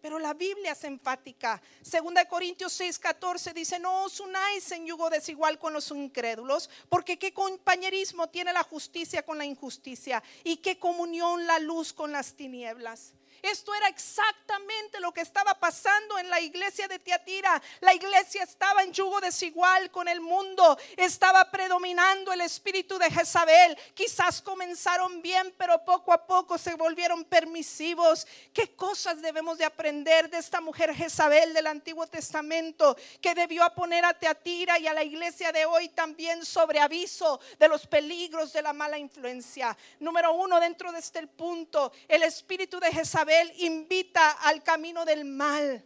Pero 0.02 0.18
la 0.18 0.34
Biblia 0.34 0.72
es 0.72 0.82
enfática. 0.82 1.62
Segunda 1.80 2.24
de 2.24 2.28
Corintios 2.28 2.72
6, 2.72 2.98
14 2.98 3.52
dice, 3.52 3.78
no 3.78 4.02
os 4.02 4.18
unáis 4.18 4.68
en 4.72 4.84
yugo 4.84 5.08
desigual 5.08 5.60
con 5.60 5.74
los 5.74 5.88
incrédulos, 5.92 6.68
porque 6.88 7.20
qué 7.20 7.32
compañerismo 7.32 8.30
tiene 8.30 8.52
la 8.52 8.64
justicia 8.64 9.22
con 9.24 9.38
la 9.38 9.44
injusticia 9.44 10.20
y 10.42 10.56
qué 10.56 10.80
comunión 10.80 11.46
la 11.46 11.60
luz 11.60 11.92
con 11.92 12.10
las 12.10 12.34
tinieblas. 12.34 13.14
Esto 13.42 13.74
era 13.74 13.88
exactamente 13.88 15.00
lo 15.00 15.12
que 15.12 15.20
estaba 15.20 15.54
pasando 15.54 16.18
en 16.18 16.30
la 16.30 16.40
iglesia 16.40 16.88
de 16.88 16.98
Tiatira. 16.98 17.62
La 17.80 17.94
iglesia 17.94 18.42
estaba 18.42 18.82
en 18.82 18.92
yugo 18.92 19.20
desigual 19.20 19.90
con 19.90 20.08
el 20.08 20.20
mundo. 20.20 20.78
Estaba 20.96 21.50
predominando 21.50 22.32
el 22.32 22.40
espíritu 22.40 22.98
de 22.98 23.10
Jezabel. 23.10 23.76
Quizás 23.94 24.42
comenzaron 24.42 25.22
bien, 25.22 25.54
pero 25.56 25.84
poco 25.84 26.12
a 26.12 26.26
poco 26.26 26.58
se 26.58 26.74
volvieron 26.74 27.24
permisivos. 27.24 28.26
¿Qué 28.52 28.74
cosas 28.74 29.20
debemos 29.20 29.58
de 29.58 29.64
aprender 29.64 30.30
de 30.30 30.38
esta 30.38 30.60
mujer 30.60 30.94
Jezabel 30.94 31.52
del 31.54 31.66
Antiguo 31.66 32.06
Testamento 32.06 32.96
que 33.20 33.34
debió 33.34 33.66
poner 33.74 34.04
a 34.04 34.14
Teatira 34.14 34.78
y 34.78 34.86
a 34.86 34.94
la 34.94 35.04
iglesia 35.04 35.52
de 35.52 35.66
hoy 35.66 35.88
también 35.90 36.44
sobre 36.44 36.80
aviso 36.80 37.40
de 37.58 37.68
los 37.68 37.86
peligros 37.86 38.52
de 38.52 38.62
la 38.62 38.72
mala 38.72 38.98
influencia? 38.98 39.76
Número 40.00 40.32
uno, 40.32 40.58
dentro 40.60 40.92
de 40.92 40.98
este 40.98 41.26
punto, 41.26 41.92
el 42.08 42.22
espíritu 42.22 42.80
de 42.80 42.92
Jezabel 42.92 43.35
invita 43.58 44.32
al 44.32 44.62
camino 44.62 45.04
del 45.04 45.24
mal. 45.24 45.84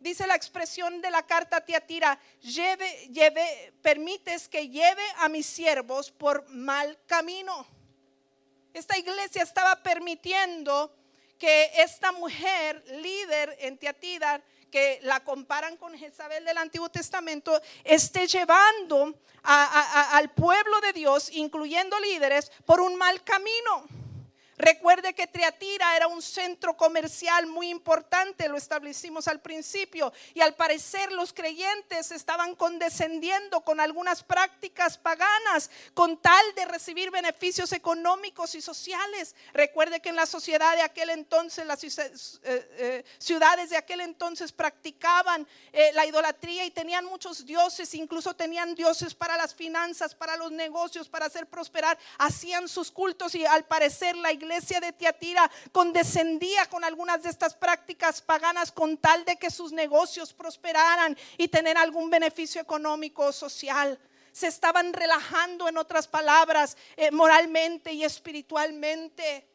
Dice 0.00 0.26
la 0.26 0.36
expresión 0.36 1.00
de 1.00 1.10
la 1.10 1.26
carta 1.26 1.64
Tiatira, 1.64 2.20
lleve, 2.40 3.72
permites 3.82 4.48
que 4.48 4.68
lleve 4.68 5.02
a 5.16 5.28
mis 5.28 5.46
siervos 5.46 6.12
por 6.12 6.48
mal 6.50 6.96
camino. 7.06 7.66
Esta 8.72 8.96
iglesia 8.96 9.42
estaba 9.42 9.82
permitiendo 9.82 10.94
que 11.36 11.72
esta 11.74 12.12
mujer 12.12 12.84
líder 13.02 13.56
en 13.60 13.76
Tiatira, 13.76 14.40
que 14.70 15.00
la 15.02 15.24
comparan 15.24 15.76
con 15.76 15.96
Jezabel 15.98 16.44
del 16.44 16.58
Antiguo 16.58 16.90
Testamento, 16.90 17.60
esté 17.82 18.28
llevando 18.28 19.18
al 19.42 20.30
pueblo 20.30 20.80
de 20.80 20.92
Dios, 20.92 21.30
incluyendo 21.32 21.98
líderes, 21.98 22.52
por 22.64 22.80
un 22.80 22.94
mal 22.96 23.24
camino. 23.24 23.86
Recuerde 24.58 25.14
que 25.14 25.28
Triatira 25.28 25.96
era 25.96 26.08
un 26.08 26.20
centro 26.20 26.76
comercial 26.76 27.46
muy 27.46 27.68
importante, 27.68 28.48
lo 28.48 28.56
establecimos 28.56 29.28
al 29.28 29.40
principio, 29.40 30.12
y 30.34 30.40
al 30.40 30.56
parecer 30.56 31.12
los 31.12 31.32
creyentes 31.32 32.10
estaban 32.10 32.56
condescendiendo 32.56 33.60
con 33.60 33.78
algunas 33.78 34.24
prácticas 34.24 34.98
paganas 34.98 35.70
con 35.94 36.20
tal 36.20 36.44
de 36.56 36.64
recibir 36.64 37.12
beneficios 37.12 37.70
económicos 37.70 38.56
y 38.56 38.60
sociales. 38.60 39.36
Recuerde 39.52 40.00
que 40.00 40.08
en 40.08 40.16
la 40.16 40.26
sociedad 40.26 40.74
de 40.74 40.82
aquel 40.82 41.10
entonces, 41.10 41.64
las 41.64 41.84
eh, 41.84 42.12
eh, 42.42 43.04
ciudades 43.18 43.70
de 43.70 43.76
aquel 43.76 44.00
entonces 44.00 44.50
practicaban 44.50 45.46
eh, 45.72 45.92
la 45.94 46.04
idolatría 46.04 46.64
y 46.64 46.72
tenían 46.72 47.04
muchos 47.04 47.46
dioses, 47.46 47.94
incluso 47.94 48.34
tenían 48.34 48.74
dioses 48.74 49.14
para 49.14 49.36
las 49.36 49.54
finanzas, 49.54 50.16
para 50.16 50.36
los 50.36 50.50
negocios, 50.50 51.08
para 51.08 51.26
hacer 51.26 51.46
prosperar, 51.46 51.96
hacían 52.18 52.66
sus 52.66 52.90
cultos 52.90 53.36
y 53.36 53.46
al 53.46 53.64
parecer 53.64 54.16
la 54.16 54.32
iglesia 54.32 54.47
iglesia 54.48 54.80
de 54.80 54.92
Tiatira 54.92 55.50
condescendía 55.72 56.64
con 56.66 56.82
algunas 56.82 57.22
de 57.22 57.28
estas 57.28 57.54
prácticas 57.54 58.22
paganas 58.22 58.72
con 58.72 58.96
tal 58.96 59.22
de 59.26 59.36
que 59.36 59.50
sus 59.50 59.72
negocios 59.72 60.32
prosperaran 60.32 61.16
y 61.36 61.48
tener 61.48 61.76
algún 61.76 62.08
beneficio 62.08 62.60
económico 62.62 63.26
o 63.26 63.32
social. 63.32 63.98
Se 64.32 64.46
estaban 64.46 64.94
relajando, 64.94 65.68
en 65.68 65.76
otras 65.76 66.08
palabras, 66.08 66.78
eh, 66.96 67.10
moralmente 67.10 67.92
y 67.92 68.04
espiritualmente. 68.04 69.46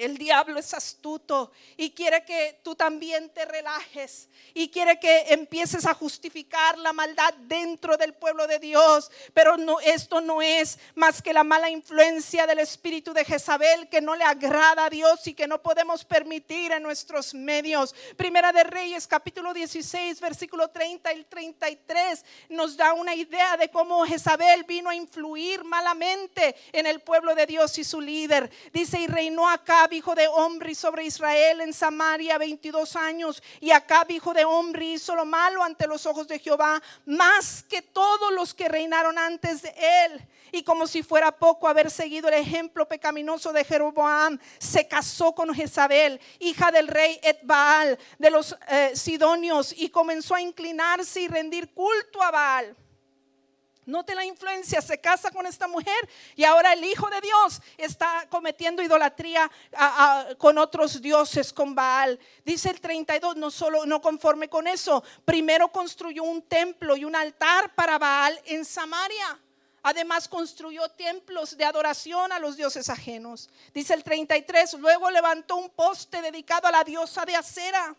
El 0.00 0.16
diablo 0.16 0.58
es 0.58 0.72
astuto 0.72 1.52
y 1.76 1.90
quiere 1.90 2.24
que 2.24 2.58
tú 2.64 2.74
también 2.74 3.28
te 3.28 3.44
relajes 3.44 4.30
y 4.54 4.70
quiere 4.70 4.98
que 4.98 5.26
empieces 5.28 5.84
a 5.84 5.92
justificar 5.92 6.78
la 6.78 6.94
maldad 6.94 7.34
dentro 7.40 7.98
del 7.98 8.14
pueblo 8.14 8.46
de 8.46 8.58
Dios. 8.58 9.10
Pero 9.34 9.58
no, 9.58 9.78
esto 9.80 10.22
no 10.22 10.40
es 10.40 10.78
más 10.94 11.20
que 11.20 11.34
la 11.34 11.44
mala 11.44 11.68
influencia 11.68 12.46
del 12.46 12.60
espíritu 12.60 13.12
de 13.12 13.26
Jezabel 13.26 13.90
que 13.90 14.00
no 14.00 14.16
le 14.16 14.24
agrada 14.24 14.86
a 14.86 14.90
Dios 14.90 15.26
y 15.26 15.34
que 15.34 15.46
no 15.46 15.60
podemos 15.60 16.02
permitir 16.06 16.72
en 16.72 16.82
nuestros 16.82 17.34
medios. 17.34 17.94
Primera 18.16 18.52
de 18.52 18.64
Reyes, 18.64 19.06
capítulo 19.06 19.52
16, 19.52 20.18
versículo 20.18 20.68
30 20.68 21.12
y 21.12 21.24
33 21.24 22.24
nos 22.48 22.74
da 22.74 22.94
una 22.94 23.14
idea 23.14 23.58
de 23.58 23.68
cómo 23.68 24.06
Jezabel 24.06 24.64
vino 24.64 24.88
a 24.88 24.94
influir 24.94 25.62
malamente 25.62 26.56
en 26.72 26.86
el 26.86 27.00
pueblo 27.00 27.34
de 27.34 27.44
Dios 27.44 27.76
y 27.76 27.84
su 27.84 28.00
líder. 28.00 28.50
Dice, 28.72 28.98
y 28.98 29.06
reinó 29.06 29.46
acá 29.46 29.88
hijo 29.92 30.14
de 30.14 30.26
hombre 30.28 30.74
sobre 30.74 31.04
Israel 31.04 31.60
en 31.60 31.72
Samaria 31.72 32.38
22 32.38 32.96
años. 32.96 33.42
Y 33.60 33.70
Acab, 33.70 34.10
hijo 34.10 34.32
de 34.32 34.44
hombre, 34.44 34.86
hizo 34.86 35.14
lo 35.14 35.24
malo 35.24 35.62
ante 35.62 35.86
los 35.86 36.06
ojos 36.06 36.28
de 36.28 36.38
Jehová, 36.38 36.82
más 37.06 37.62
que 37.62 37.82
todos 37.82 38.32
los 38.32 38.54
que 38.54 38.68
reinaron 38.68 39.18
antes 39.18 39.62
de 39.62 39.74
él. 40.06 40.26
Y 40.52 40.62
como 40.62 40.86
si 40.86 41.02
fuera 41.02 41.30
poco 41.30 41.68
haber 41.68 41.90
seguido 41.90 42.28
el 42.28 42.34
ejemplo 42.34 42.88
pecaminoso 42.88 43.52
de 43.52 43.64
Jeroboam, 43.64 44.38
se 44.58 44.88
casó 44.88 45.32
con 45.32 45.54
Jezabel, 45.54 46.20
hija 46.38 46.70
del 46.72 46.88
rey 46.88 47.20
Etbaal, 47.22 47.98
de 48.18 48.30
los 48.30 48.56
eh, 48.68 48.92
Sidonios, 48.94 49.72
y 49.76 49.90
comenzó 49.90 50.34
a 50.34 50.40
inclinarse 50.40 51.20
y 51.20 51.28
rendir 51.28 51.72
culto 51.72 52.22
a 52.22 52.30
Baal. 52.30 52.76
Note 53.90 54.14
la 54.14 54.24
influencia, 54.24 54.80
se 54.80 55.00
casa 55.00 55.30
con 55.30 55.46
esta 55.46 55.66
mujer 55.66 56.08
y 56.36 56.44
ahora 56.44 56.72
el 56.72 56.84
Hijo 56.84 57.10
de 57.10 57.20
Dios 57.20 57.60
está 57.76 58.26
cometiendo 58.30 58.82
idolatría 58.82 59.50
con 60.38 60.58
otros 60.58 61.02
dioses, 61.02 61.52
con 61.52 61.74
Baal. 61.74 62.18
Dice 62.44 62.70
el 62.70 62.80
32, 62.80 63.36
no 63.36 63.50
solo, 63.50 63.84
no 63.86 64.00
conforme 64.00 64.48
con 64.48 64.66
eso, 64.66 65.02
primero 65.24 65.68
construyó 65.68 66.22
un 66.22 66.42
templo 66.42 66.96
y 66.96 67.04
un 67.04 67.16
altar 67.16 67.74
para 67.74 67.98
Baal 67.98 68.40
en 68.46 68.64
Samaria. 68.64 69.38
Además 69.82 70.28
construyó 70.28 70.88
templos 70.90 71.56
de 71.56 71.64
adoración 71.64 72.32
a 72.32 72.38
los 72.38 72.56
dioses 72.56 72.88
ajenos. 72.90 73.48
Dice 73.72 73.94
el 73.94 74.04
33, 74.04 74.74
luego 74.74 75.10
levantó 75.10 75.56
un 75.56 75.70
poste 75.70 76.20
dedicado 76.20 76.68
a 76.68 76.70
la 76.70 76.84
diosa 76.84 77.24
de 77.24 77.34
acera. 77.34 77.96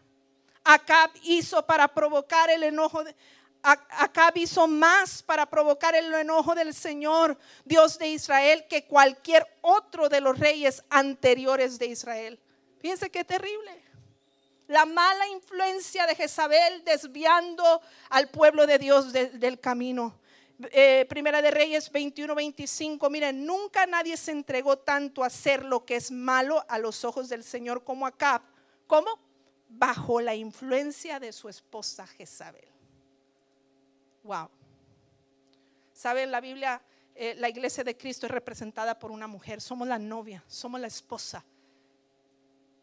Acab 0.63 1.09
hizo 1.23 1.65
para 1.65 1.87
provocar 1.87 2.51
el 2.51 2.61
enojo 2.61 3.03
de, 3.03 3.15
Acab 3.63 4.37
hizo 4.37 4.67
más 4.67 5.21
para 5.21 5.45
provocar 5.45 5.93
el 5.95 6.13
enojo 6.13 6.55
del 6.55 6.73
Señor, 6.73 7.37
Dios 7.63 7.97
de 7.99 8.07
Israel, 8.07 8.65
que 8.67 8.85
cualquier 8.85 9.45
otro 9.61 10.09
de 10.09 10.21
los 10.21 10.37
reyes 10.39 10.83
anteriores 10.89 11.77
de 11.77 11.87
Israel. 11.87 12.39
Fíjense 12.79 13.09
qué 13.09 13.23
terrible. 13.23 13.81
La 14.67 14.85
mala 14.85 15.27
influencia 15.27 16.07
de 16.07 16.15
Jezabel 16.15 16.83
desviando 16.83 17.81
al 18.09 18.29
pueblo 18.29 18.65
de 18.65 18.79
Dios 18.79 19.11
del 19.13 19.59
camino. 19.59 20.19
Eh, 20.71 21.05
Primera 21.09 21.41
de 21.41 21.51
Reyes 21.51 21.91
21, 21.91 22.33
25. 22.33 23.09
Miren, 23.09 23.45
nunca 23.45 23.85
nadie 23.85 24.15
se 24.15 24.31
entregó 24.31 24.77
tanto 24.77 25.23
a 25.23 25.27
hacer 25.27 25.65
lo 25.65 25.85
que 25.85 25.95
es 25.95 26.11
malo 26.11 26.63
a 26.67 26.77
los 26.77 27.03
ojos 27.03 27.29
del 27.29 27.43
Señor 27.43 27.83
como 27.83 28.05
Acab. 28.05 28.41
¿Cómo? 28.87 29.09
Bajo 29.67 30.21
la 30.21 30.35
influencia 30.35 31.19
de 31.19 31.33
su 31.33 31.49
esposa 31.49 32.07
Jezabel. 32.07 32.71
Wow. 34.23 34.49
¿Saben? 35.93 36.31
La 36.31 36.41
Biblia, 36.41 36.81
eh, 37.15 37.35
la 37.37 37.49
iglesia 37.49 37.83
de 37.83 37.97
Cristo 37.97 38.25
es 38.25 38.31
representada 38.31 38.97
por 38.97 39.11
una 39.11 39.27
mujer. 39.27 39.61
Somos 39.61 39.87
la 39.87 39.99
novia, 39.99 40.43
somos 40.47 40.79
la 40.79 40.87
esposa. 40.87 41.43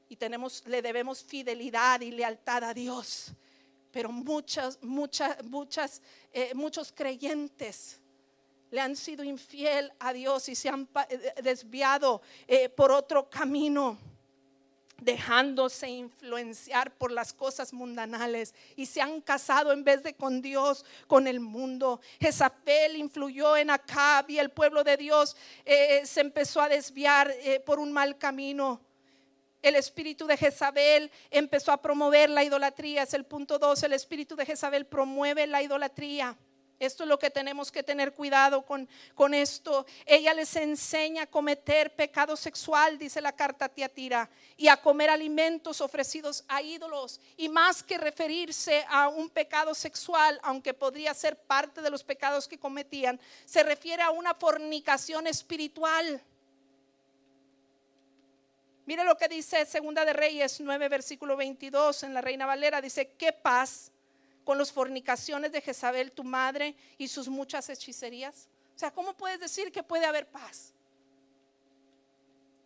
Y 0.09 0.17
tenemos, 0.17 0.67
le 0.67 0.83
debemos 0.83 1.23
fidelidad 1.23 2.01
y 2.01 2.11
lealtad 2.11 2.65
a 2.65 2.75
Dios. 2.75 3.33
Pero 3.93 4.11
muchas, 4.11 4.79
muchas, 4.83 5.43
muchas, 5.45 6.03
eh, 6.33 6.53
muchos 6.55 6.93
creyentes 6.93 8.01
le 8.71 8.81
han 8.81 8.97
sido 8.97 9.25
infiel 9.25 9.93
a 9.99 10.13
Dios 10.13 10.49
y 10.49 10.55
se 10.55 10.69
han 10.69 10.89
eh, 11.09 11.35
desviado 11.43 12.21
por 12.77 12.91
otro 12.91 13.29
camino 13.31 13.99
dejándose 15.01 15.89
influenciar 15.89 16.91
por 16.91 17.13
las 17.13 17.33
cosas 17.33 17.73
mundanales 17.73 18.55
y 18.77 18.87
se 18.87 19.01
han 19.01 19.21
casado 19.21 19.73
en 19.73 19.85
vez 19.85 20.03
de 20.03 20.15
con 20.15 20.43
Dios, 20.43 20.85
con 21.07 21.27
el 21.27 21.41
mundo. 21.41 22.01
Jezabel 22.21 22.97
influyó 22.97 23.57
en 23.57 23.71
Acab 23.71 24.29
y 24.29 24.39
el 24.39 24.51
pueblo 24.51 24.85
de 24.85 24.97
Dios 24.97 25.37
eh, 25.65 26.03
se 26.05 26.21
empezó 26.21 26.61
a 26.61 26.69
desviar 26.69 27.31
eh, 27.43 27.61
por 27.61 27.79
un 27.79 27.93
mal 27.93 28.19
camino. 28.19 28.81
El 29.61 29.75
espíritu 29.75 30.27
de 30.27 30.37
Jezabel 30.37 31.11
empezó 31.31 31.73
a 31.73 31.83
promover 31.83 32.31
la 32.31 32.45
idolatría. 32.45 33.03
Es 33.03 33.15
el 33.15 33.25
punto 33.25 33.59
2. 33.59 33.83
El 33.83 33.93
espíritu 33.93 34.37
de 34.37 34.47
Jezabel 34.47 34.87
promueve 34.87 35.47
la 35.47 35.63
idolatría. 35.63 36.37
Esto 36.79 37.03
es 37.03 37.09
lo 37.09 37.19
que 37.19 37.31
tenemos 37.31 37.73
que 37.73 37.83
tener 37.83 38.13
cuidado 38.13 38.63
con, 38.63 38.89
con 39.17 39.35
esto. 39.35 39.85
Ella 40.07 40.33
les 40.33 40.55
enseña 40.55 41.25
a 41.25 41.27
cometer 41.27 41.95
pecado 41.95 42.37
sexual, 42.37 42.99
dice 42.99 43.21
la 43.21 43.33
carta 43.33 43.69
Tiatira, 43.69 44.31
y 44.57 44.69
a 44.69 44.77
comer 44.77 45.11
alimentos 45.11 45.81
ofrecidos 45.81 46.45
a 46.47 46.63
ídolos. 46.63 47.21
Y 47.37 47.49
más 47.49 47.83
que 47.83 47.99
referirse 47.99 48.85
a 48.89 49.09
un 49.09 49.29
pecado 49.29 49.75
sexual, 49.75 50.39
aunque 50.45 50.73
podría 50.73 51.13
ser 51.15 51.37
parte 51.37 51.83
de 51.83 51.91
los 51.91 52.05
pecados 52.05 52.47
que 52.47 52.59
cometían, 52.59 53.21
se 53.45 53.65
refiere 53.65 54.03
a 54.03 54.11
una 54.11 54.35
fornicación 54.35 55.27
espiritual. 55.27 56.23
Mire 58.87 59.05
lo 59.05 59.19
que 59.19 59.29
dice 59.29 59.67
Segunda 59.67 60.05
de 60.05 60.13
Reyes 60.13 60.61
9, 60.61 60.89
versículo 60.89 61.37
22 61.37 62.05
en 62.05 62.15
la 62.15 62.21
Reina 62.21 62.47
Valera. 62.47 62.81
Dice, 62.81 63.11
qué 63.19 63.33
paz 63.33 63.91
con 64.49 64.57
las 64.57 64.73
fornicaciones 64.73 65.53
de 65.53 65.61
Jezabel, 65.61 66.11
tu 66.11 66.25
madre, 66.25 66.75
y 66.97 67.07
sus 67.07 67.29
muchas 67.29 67.69
hechicerías? 67.69 68.49
O 68.75 68.79
sea, 68.79 68.91
¿cómo 68.91 69.13
puedes 69.13 69.39
decir 69.39 69.71
que 69.71 69.83
puede 69.83 70.07
haber 70.07 70.27
paz 70.27 70.73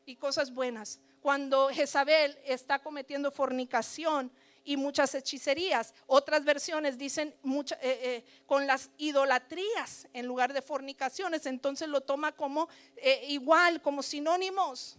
y 0.06 0.14
cosas 0.14 0.54
buenas 0.54 1.00
cuando 1.20 1.70
Jezabel 1.70 2.38
está 2.44 2.78
cometiendo 2.78 3.32
fornicación 3.32 4.30
y 4.64 4.76
muchas 4.76 5.12
hechicerías? 5.16 5.92
Otras 6.06 6.44
versiones 6.44 6.98
dicen 6.98 7.34
eh, 7.44 7.74
eh, 7.80 8.24
con 8.46 8.64
las 8.64 8.90
idolatrías 8.98 10.06
en 10.12 10.26
lugar 10.26 10.52
de 10.52 10.62
fornicaciones, 10.62 11.46
entonces 11.46 11.88
lo 11.88 12.02
toma 12.02 12.30
como 12.30 12.68
eh, 12.94 13.26
igual, 13.28 13.82
como 13.82 14.04
sinónimos. 14.04 14.96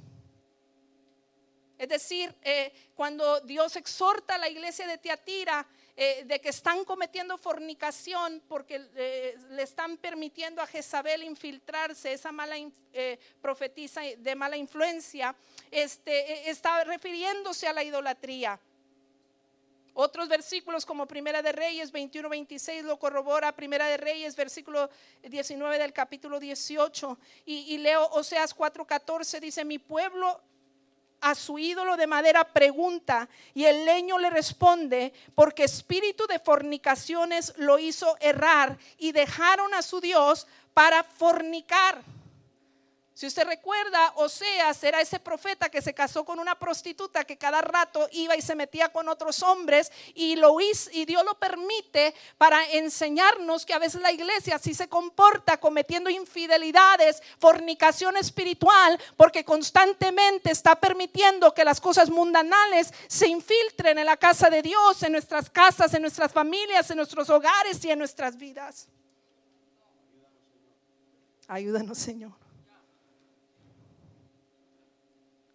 Es 1.78 1.88
decir, 1.88 2.36
cuando 2.94 3.40
Dios 3.42 3.76
exhorta 3.78 4.36
a 4.36 4.38
la 4.38 4.48
iglesia 4.48 4.86
de 4.86 4.98
Tiatira, 4.98 5.66
eh, 5.96 6.24
de 6.26 6.42
que 6.42 6.50
están 6.50 6.84
cometiendo 6.86 7.38
fornicación 7.38 8.42
porque 8.48 8.90
eh, 8.96 9.38
le 9.52 9.62
están 9.62 9.98
permitiendo 9.98 10.60
a 10.60 10.66
Jezabel 10.66 11.22
infiltrarse, 11.22 12.14
esa 12.14 12.32
mala 12.32 12.56
eh, 12.94 13.20
profetisa 13.40 14.02
de 14.02 14.36
mala 14.36 14.58
influencia, 14.58 15.36
este, 15.70 16.50
está 16.50 16.84
refiriéndose 16.84 17.68
a 17.68 17.74
la 17.74 17.84
idolatría. 17.84 18.60
Otros 19.94 20.28
versículos 20.28 20.84
como 20.84 21.06
Primera 21.06 21.44
de 21.44 21.52
Reyes 21.52 21.92
21, 21.92 22.28
26 22.28 22.86
lo 22.86 22.98
corrobora, 22.98 23.52
Primera 23.52 23.86
de 23.86 23.98
Reyes 23.98 24.36
versículo 24.36 24.90
19 25.22 25.78
del 25.78 25.94
capítulo 25.94 26.40
18 26.40 27.20
y, 27.46 27.76
y 27.76 27.78
leo 27.78 28.04
Oseas 28.14 28.56
4, 28.56 28.88
14 28.88 29.40
dice, 29.40 29.64
mi 29.64 29.78
pueblo 29.78 30.42
a 31.24 31.36
su 31.36 31.58
ídolo 31.58 31.96
de 31.98 32.06
madera 32.06 32.44
pregunta 32.44 33.30
y 33.54 33.64
el 33.64 33.86
leño 33.86 34.20
le 34.20 34.30
responde, 34.30 35.14
porque 35.34 35.64
espíritu 35.64 36.28
de 36.28 36.38
fornicaciones 36.38 37.54
lo 37.58 37.80
hizo 37.80 38.18
errar 38.20 38.78
y 38.98 39.14
dejaron 39.14 39.74
a 39.74 39.82
su 39.82 40.02
Dios 40.02 40.48
para 40.74 41.04
fornicar. 41.04 42.04
Si 43.16 43.28
usted 43.28 43.46
recuerda, 43.46 44.14
Oseas 44.16 44.84
era 44.84 45.00
ese 45.00 45.20
profeta 45.20 45.70
que 45.70 45.84
se 45.84 45.94
casó 45.94 46.26
con 46.26 46.40
una 46.40 46.58
prostituta 46.58 47.24
que 47.24 47.38
cada 47.38 47.62
rato 47.62 48.10
iba 48.12 48.36
y 48.36 48.42
se 48.42 48.56
metía 48.56 48.90
con 48.90 49.08
otros 49.08 49.44
hombres 49.44 49.92
y 50.16 50.36
Dios 51.06 51.24
lo 51.24 51.38
permite 51.38 52.16
para 52.40 52.66
enseñarnos 52.72 53.68
que 53.68 53.74
a 53.74 53.78
veces 53.80 54.02
la 54.02 54.12
iglesia 54.12 54.56
así 54.56 54.74
se 54.74 54.90
comporta 54.90 55.60
cometiendo 55.60 56.10
infidelidades, 56.10 57.22
fornicación 57.38 58.18
espiritual, 58.18 59.00
porque 59.16 59.46
constantemente 59.46 60.50
está 60.50 60.76
permitiendo 60.76 61.54
que 61.54 61.64
las 61.64 61.80
cosas 61.80 62.10
mundanales 62.10 62.92
se 63.08 63.28
infiltren 63.28 64.00
en 64.00 64.08
la 64.08 64.18
casa 64.18 64.50
de 64.50 64.64
Dios, 64.64 65.04
en 65.04 65.12
nuestras 65.12 65.52
casas, 65.52 65.94
en 65.94 66.02
nuestras 66.02 66.32
familias, 66.32 66.90
en 66.90 66.98
nuestros 66.98 67.30
hogares 67.30 67.86
y 67.86 67.92
en 67.92 68.00
nuestras 68.00 68.36
vidas. 68.38 68.88
Ayúdanos, 71.48 72.00
Señor. 72.00 72.43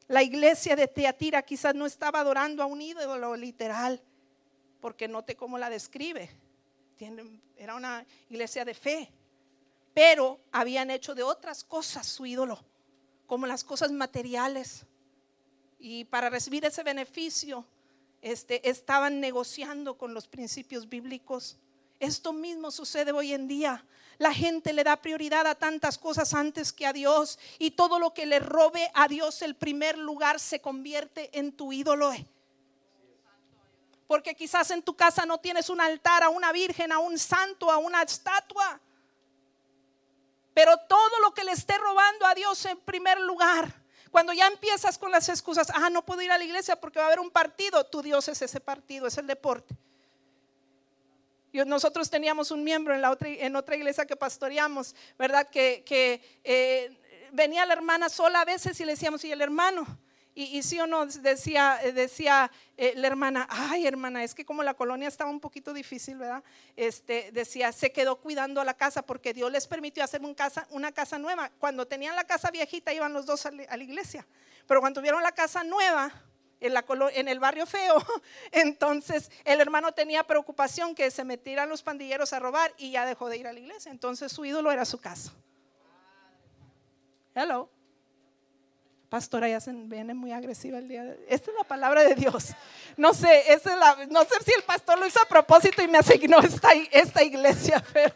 La 0.09 0.23
iglesia 0.23 0.75
de 0.75 0.89
Teatira 0.89 1.43
quizás 1.43 1.75
no 1.75 1.85
estaba 1.85 2.21
adorando 2.21 2.63
a 2.63 2.67
un 2.67 2.81
ídolo 2.81 3.37
literal, 3.37 4.01
porque 4.81 5.07
note 5.07 5.37
cómo 5.37 5.59
la 5.59 5.69
describe. 5.69 6.31
Era 7.57 7.75
una 7.75 8.07
iglesia 8.31 8.65
de 8.65 8.73
fe, 8.73 9.11
pero 9.93 10.41
habían 10.51 10.91
hecho 10.91 11.15
de 11.15 11.23
otras 11.23 11.63
cosas 11.63 12.07
su 12.07 12.25
ídolo, 12.25 12.59
como 13.27 13.47
las 13.47 13.63
cosas 13.65 13.93
materiales. 13.93 14.87
Y 15.79 16.05
para 16.07 16.31
recibir 16.31 16.65
ese 16.65 16.83
beneficio, 16.83 17.67
este, 18.23 18.69
estaban 18.69 19.21
negociando 19.21 19.99
con 19.99 20.15
los 20.15 20.27
principios 20.27 20.89
bíblicos. 20.89 21.59
Esto 22.01 22.33
mismo 22.33 22.71
sucede 22.71 23.13
hoy 23.13 23.35
en 23.35 23.47
día. 23.47 23.85
La 24.19 24.35
gente 24.35 24.73
le 24.73 24.83
da 24.83 25.01
prioridad 25.01 25.47
a 25.47 25.55
tantas 25.55 25.97
cosas 25.97 26.35
antes 26.35 26.73
que 26.73 26.87
a 26.87 26.93
Dios 26.93 27.39
y 27.59 27.71
todo 27.71 28.01
lo 28.01 28.13
que 28.13 28.27
le 28.27 28.41
robe 28.41 28.91
a 28.95 29.07
Dios 29.07 29.43
el 29.43 29.55
primer 29.55 29.97
lugar 29.97 30.41
se 30.41 30.61
convierte 30.61 31.31
en 31.39 31.53
tu 31.53 31.73
ídolo. 31.73 32.13
Porque 34.09 34.35
quizás 34.35 34.73
en 34.73 34.83
tu 34.83 34.97
casa 34.97 35.25
no 35.25 35.39
tienes 35.39 35.71
un 35.71 35.81
altar 35.81 36.25
a 36.25 36.31
una 36.31 36.51
virgen, 36.51 36.91
a 36.91 36.99
un 36.99 37.17
santo, 37.17 37.71
a 37.71 37.77
una 37.77 38.03
estatua. 38.03 38.81
Pero 40.53 40.77
todo 40.89 41.21
lo 41.21 41.33
que 41.33 41.45
le 41.45 41.53
esté 41.53 41.79
robando 41.79 42.27
a 42.27 42.35
Dios 42.35 42.65
en 42.65 42.79
primer 42.81 43.21
lugar, 43.21 43.73
cuando 44.11 44.33
ya 44.33 44.49
empiezas 44.49 44.99
con 44.99 45.13
las 45.13 45.29
excusas, 45.29 45.71
ah, 45.73 45.91
no 45.91 46.05
puedo 46.05 46.23
ir 46.23 46.33
a 46.33 46.39
la 46.39 46.45
iglesia 46.45 46.81
porque 46.81 46.99
va 46.99 47.05
a 47.05 47.09
haber 47.09 47.21
un 47.21 47.31
partido, 47.31 47.85
tu 47.87 48.03
Dios 48.03 48.27
es 48.27 48.43
ese 48.43 48.59
partido, 48.59 49.07
es 49.07 49.17
el 49.19 49.29
deporte. 49.29 49.77
Nosotros 51.53 52.11
teníamos 52.11 52.51
un 52.51 52.63
miembro 52.63 52.95
en, 52.95 53.03
la 53.03 53.11
otra, 53.11 53.29
en 53.29 53.57
otra 53.57 53.77
iglesia 53.77 54.07
que 54.07 54.17
pastoreamos, 54.17 54.95
¿verdad? 55.19 55.49
Que, 55.49 56.23
eh, 56.45 56.99
venía 57.33 57.67
la 57.67 57.75
hermana 57.75 58.09
sola 58.09 58.43
a 58.43 58.45
veces 58.45 58.79
y 58.81 58.85
le 58.85 58.93
decíamos, 58.93 59.25
¿y 59.25 59.33
el 59.33 59.41
hermano? 59.41 59.87
Y, 60.35 60.63
sí 60.63 60.79
o 60.79 60.87
no, 60.87 61.05
decía, 61.05 61.81
decía 61.93 62.49
eh, 62.77 62.93
la 62.95 63.09
hermana, 63.09 63.49
ay 63.51 63.89
hermana, 63.89 64.23
es 64.23 64.37
que 64.37 64.45
como 64.45 64.63
la 64.63 64.75
colonia 64.75 65.09
estaba 65.09 65.31
un 65.31 65.41
poquito 65.41 65.73
difícil, 65.73 66.17
¿verdad? 66.17 66.45
Este, 66.77 67.33
decía, 67.33 67.73
se 67.73 67.91
quedó 67.91 68.21
cuidando 68.21 68.63
la 68.63 68.75
casa 68.75 69.03
porque 69.03 69.35
Dios 69.35 69.51
les 69.51 69.67
permitió 69.67 70.05
hacer 70.05 70.21
un 70.21 70.35
casa, 70.35 70.69
una 70.71 70.93
casa 70.93 71.19
nueva. 71.19 71.51
Cuando 71.59 71.89
tenían 71.89 72.15
la 72.15 72.23
casa 72.23 72.53
viejita 72.53 72.95
iban 72.95 73.13
los 73.13 73.27
dos 73.27 73.47
a 73.47 73.51
la 73.51 73.83
iglesia, 73.83 74.25
pero 74.69 74.79
cuando 74.79 75.01
tuvieron 75.01 75.25
la 75.25 75.33
casa 75.33 75.65
nueva, 75.65 76.13
en, 76.61 77.29
el 77.29 77.41
barrio 77.41 77.67
feo. 77.67 77.97
Entonces 78.53 79.31
el 79.45 79.61
hermano 79.61 79.93
tenía 79.93 80.25
preocupación 80.25 80.95
que 80.95 81.11
se 81.11 81.25
metieran 81.25 81.69
los 81.69 81.83
pandilleros 81.83 82.33
a 82.33 82.39
robar 82.39 82.73
y 82.79 82.93
ya 82.93 83.07
dejó 83.07 83.29
de 83.29 83.39
ir 83.39 83.47
a 83.47 83.53
la 83.53 83.61
iglesia. 83.61 83.91
Entonces 83.91 84.33
su 84.33 84.45
ídolo 84.45 84.71
era 84.71 84.85
su 84.85 84.99
casa. 84.99 85.33
Hello. 87.35 87.71
Pastora, 89.09 89.49
ya 89.49 89.59
se 89.59 89.73
viene 89.73 90.13
muy 90.13 90.33
agresiva 90.33 90.77
el 90.77 90.87
día 90.87 91.03
de 91.03 91.25
Esta 91.29 91.51
es 91.51 91.57
la 91.57 91.65
palabra 91.65 92.03
de 92.03 92.15
Dios. 92.15 92.49
No 92.99 93.15
sé, 93.15 93.43
no 94.11 94.23
sé 94.25 94.45
si 94.45 94.53
el 94.55 94.63
pastor 94.65 94.99
lo 94.99 95.07
hizo 95.07 95.21
a 95.23 95.25
propósito 95.25 95.81
y 95.81 95.89
me 95.89 95.97
asignó 95.97 96.41
esta, 96.41 96.73
esta 96.93 97.23
iglesia, 97.23 97.83
pero 97.93 98.15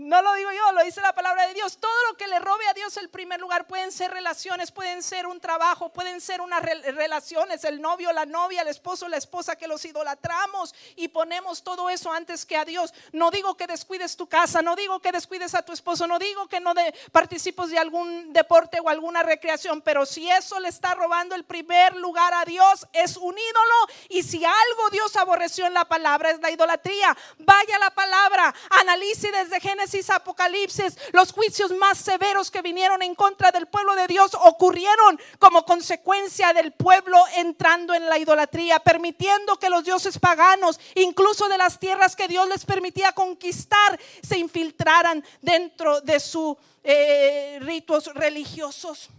no 0.00 0.22
lo 0.22 0.32
digo 0.32 0.50
yo, 0.50 0.72
lo 0.72 0.82
dice 0.82 1.02
la 1.02 1.12
palabra 1.12 1.46
de 1.46 1.52
Dios. 1.52 1.76
Todo 1.76 1.92
lo 2.08 2.16
que 2.16 2.26
le 2.26 2.38
robe 2.38 2.66
a 2.68 2.72
Dios 2.72 2.96
el 2.96 3.10
primer 3.10 3.38
lugar 3.38 3.66
pueden 3.66 3.92
ser 3.92 4.10
relaciones, 4.10 4.72
pueden 4.72 5.02
ser 5.02 5.26
un 5.26 5.40
trabajo, 5.40 5.92
pueden 5.92 6.22
ser 6.22 6.40
unas 6.40 6.62
relaciones, 6.62 7.64
el 7.64 7.82
novio, 7.82 8.10
la 8.10 8.24
novia, 8.24 8.62
el 8.62 8.68
esposo, 8.68 9.08
la 9.08 9.18
esposa 9.18 9.56
que 9.56 9.68
los 9.68 9.84
idolatramos 9.84 10.74
y 10.96 11.08
ponemos 11.08 11.62
todo 11.62 11.90
eso 11.90 12.10
antes 12.10 12.46
que 12.46 12.56
a 12.56 12.64
Dios. 12.64 12.94
No 13.12 13.30
digo 13.30 13.58
que 13.58 13.66
descuides 13.66 14.16
tu 14.16 14.26
casa, 14.26 14.62
no 14.62 14.74
digo 14.74 15.00
que 15.00 15.12
descuides 15.12 15.54
a 15.54 15.60
tu 15.60 15.74
esposo, 15.74 16.06
no 16.06 16.18
digo 16.18 16.48
que 16.48 16.60
no 16.60 16.72
participes 17.12 17.68
de 17.68 17.78
algún 17.78 18.32
deporte 18.32 18.80
o 18.80 18.88
alguna 18.88 19.22
recreación, 19.22 19.82
pero 19.82 20.06
si 20.06 20.30
eso 20.30 20.58
le 20.60 20.70
está 20.70 20.94
robando 20.94 21.34
el 21.34 21.44
primer 21.44 21.94
lugar 21.96 22.32
a 22.32 22.46
Dios, 22.46 22.86
es 22.94 23.18
un 23.18 23.36
ídolo. 23.36 23.74
Y 24.08 24.22
si 24.22 24.42
algo 24.42 24.90
Dios 24.90 25.14
aborreció 25.16 25.66
en 25.66 25.74
la 25.74 25.84
palabra 25.84 26.30
es 26.30 26.40
la 26.40 26.50
idolatría, 26.50 27.14
vaya 27.36 27.78
la 27.78 27.90
palabra, 27.90 28.54
analice 28.70 29.30
desde 29.30 29.60
Génesis 29.60 29.89
Apocalipsis, 30.10 30.96
los 31.12 31.32
juicios 31.32 31.72
más 31.72 31.98
severos 31.98 32.50
que 32.50 32.62
vinieron 32.62 33.02
en 33.02 33.14
contra 33.14 33.50
del 33.50 33.66
pueblo 33.66 33.94
de 33.94 34.06
Dios 34.06 34.32
ocurrieron 34.34 35.20
como 35.38 35.64
consecuencia 35.64 36.52
del 36.52 36.72
pueblo 36.72 37.18
entrando 37.36 37.92
en 37.94 38.08
la 38.08 38.18
idolatría, 38.18 38.78
permitiendo 38.78 39.56
que 39.56 39.68
los 39.68 39.84
dioses 39.84 40.18
paganos, 40.18 40.78
incluso 40.94 41.48
de 41.48 41.58
las 41.58 41.78
tierras 41.78 42.14
que 42.14 42.28
Dios 42.28 42.48
les 42.48 42.64
permitía 42.64 43.12
conquistar, 43.12 43.98
se 44.22 44.38
infiltraran 44.38 45.24
dentro 45.42 46.00
de 46.00 46.20
sus 46.20 46.56
eh, 46.84 47.58
ritos 47.60 48.06
religiosos. 48.14 49.10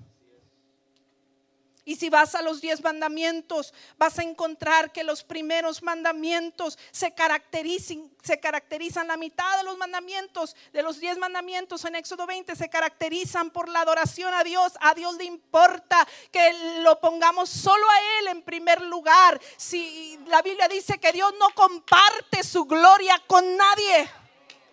Y 1.84 1.96
si 1.96 2.12
vas 2.12 2.36
a 2.36 2.44
los 2.44 2.62
diez 2.62 2.82
mandamientos, 2.84 3.74
vas 3.98 4.20
a 4.20 4.24
encontrar 4.24 4.92
que 4.92 5.04
los 5.04 5.24
primeros 5.24 5.82
mandamientos 5.82 6.78
se 6.92 7.14
caracterizan, 7.14 8.12
se 8.22 8.40
caracterizan, 8.40 9.08
la 9.08 9.18
mitad 9.18 9.58
de 9.58 9.64
los 9.64 9.78
mandamientos, 9.78 10.56
de 10.74 10.84
los 10.84 11.00
diez 11.00 11.18
mandamientos 11.18 11.84
en 11.86 11.96
Éxodo 11.96 12.28
20, 12.28 12.56
se 12.56 12.70
caracterizan 12.70 13.50
por 13.50 13.68
la 13.68 13.82
adoración 13.82 14.32
a 14.34 14.44
Dios. 14.44 14.74
A 14.80 14.94
Dios 14.94 15.16
le 15.16 15.24
importa 15.24 16.08
que 16.32 16.54
lo 16.84 17.00
pongamos 17.00 17.50
solo 17.50 17.90
a 17.90 18.20
Él 18.20 18.28
en 18.28 18.44
primer 18.44 18.82
lugar. 18.82 19.42
Si 19.58 20.20
la 20.28 20.44
Biblia 20.44 20.68
dice 20.68 21.00
que 21.00 21.12
Dios 21.12 21.34
no 21.40 21.50
comparte 21.56 22.44
su 22.44 22.66
gloria 22.66 23.22
con 23.26 23.58
nadie, 23.58 24.08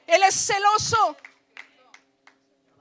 Él 0.06 0.22
es 0.24 0.34
celoso. 0.34 1.16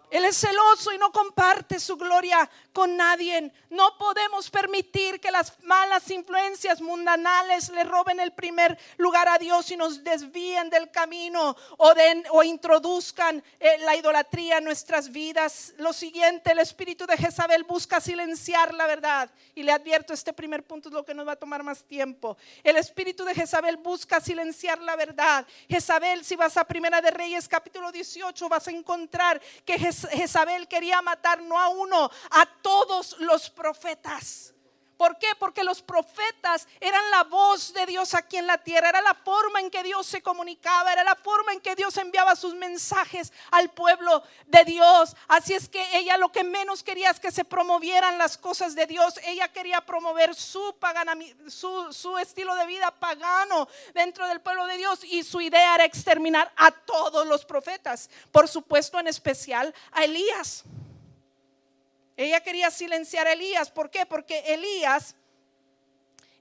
Él 0.09 0.23
es 0.23 0.37
celoso 0.37 0.93
y 0.93 0.97
no 0.97 1.11
comparte 1.11 1.79
su 1.79 1.97
gloria 1.97 2.49
con 2.77 2.95
nadie. 2.95 3.51
No 3.71 3.97
podemos 3.97 4.51
permitir 4.51 5.19
que 5.19 5.31
las 5.31 5.51
malas 5.63 6.11
influencias 6.11 6.79
mundanales 6.79 7.69
le 7.69 7.83
roben 7.83 8.19
el 8.19 8.33
primer 8.33 8.77
lugar 8.97 9.27
a 9.27 9.39
Dios 9.39 9.71
y 9.71 9.75
nos 9.75 10.03
desvíen 10.03 10.69
del 10.69 10.91
camino 10.91 11.55
o, 11.77 11.93
o 12.33 12.43
introduzcan 12.43 13.43
eh, 13.59 13.79
la 13.79 13.95
idolatría 13.95 14.59
en 14.59 14.65
nuestras 14.65 15.11
vidas. 15.11 15.73
Lo 15.79 15.91
siguiente, 15.91 16.51
el 16.51 16.59
espíritu 16.59 17.07
de 17.07 17.17
Jezabel 17.17 17.63
busca 17.63 17.99
silenciar 17.99 18.71
la 18.75 18.85
verdad. 18.85 19.27
Y 19.55 19.63
le 19.63 19.71
advierto, 19.71 20.13
este 20.13 20.31
primer 20.31 20.61
punto 20.61 20.89
es 20.89 20.93
lo 20.93 21.03
que 21.03 21.15
nos 21.15 21.27
va 21.27 21.31
a 21.31 21.35
tomar 21.35 21.63
más 21.63 21.83
tiempo. 21.83 22.37
El 22.63 22.77
espíritu 22.77 23.25
de 23.25 23.33
Jezabel 23.33 23.77
busca 23.77 24.21
silenciar 24.21 24.79
la 24.83 24.95
verdad. 24.95 25.47
Jezabel, 25.67 26.23
si 26.23 26.35
vas 26.35 26.55
a 26.57 26.63
Primera 26.63 27.01
de 27.01 27.09
Reyes 27.09 27.47
capítulo 27.47 27.91
18, 27.91 28.47
vas 28.47 28.67
a 28.67 28.71
encontrar 28.71 29.41
que 29.65 29.79
Jezabel 29.79 30.67
quería 30.67 31.01
matar 31.01 31.41
no 31.41 31.57
a 31.57 31.69
uno, 31.69 32.11
a 32.29 32.45
todos 32.45 32.66
los 33.19 33.49
profetas. 33.49 34.53
¿Por 34.97 35.19
qué? 35.19 35.27
Porque 35.37 35.63
los 35.63 35.81
profetas 35.83 36.67
eran 36.81 37.09
la 37.11 37.23
voz 37.23 37.71
de 37.71 37.85
Dios 37.85 38.15
aquí 38.15 38.37
en 38.37 38.47
la 38.47 38.57
tierra, 38.57 38.89
era 38.89 39.01
la 39.01 39.13
forma 39.13 39.59
en 39.59 39.69
que 39.69 39.83
Dios 39.83 40.07
se 40.07 40.23
comunicaba, 40.23 40.91
era 40.91 41.03
la 41.03 41.15
forma 41.15 41.53
en 41.53 41.61
que 41.61 41.75
Dios 41.75 41.95
enviaba 41.97 42.35
sus 42.35 42.55
mensajes 42.55 43.31
al 43.51 43.69
pueblo 43.69 44.23
de 44.47 44.65
Dios. 44.65 45.15
Así 45.27 45.53
es 45.53 45.69
que 45.69 45.97
ella 45.97 46.17
lo 46.17 46.31
que 46.31 46.43
menos 46.43 46.81
quería 46.81 47.11
es 47.11 47.19
que 47.19 47.31
se 47.31 47.45
promovieran 47.45 48.17
las 48.17 48.37
cosas 48.37 48.73
de 48.73 48.87
Dios, 48.87 49.19
ella 49.23 49.47
quería 49.49 49.81
promover 49.81 50.33
su, 50.33 50.75
su, 51.47 51.93
su 51.93 52.17
estilo 52.17 52.55
de 52.55 52.65
vida 52.65 52.89
pagano 52.89 53.67
dentro 53.93 54.27
del 54.27 54.41
pueblo 54.41 54.65
de 54.65 54.77
Dios 54.77 55.03
y 55.03 55.23
su 55.23 55.41
idea 55.41 55.75
era 55.75 55.85
exterminar 55.85 56.51
a 56.55 56.71
todos 56.71 57.27
los 57.27 57.45
profetas, 57.45 58.09
por 58.31 58.47
supuesto 58.47 58.99
en 58.99 59.07
especial 59.07 59.75
a 59.91 60.05
Elías. 60.05 60.63
Ella 62.17 62.41
quería 62.41 62.71
silenciar 62.71 63.27
a 63.27 63.33
Elías. 63.33 63.69
¿Por 63.69 63.91
qué? 63.91 64.07
Porque 64.07 64.39
Elías 64.39 65.15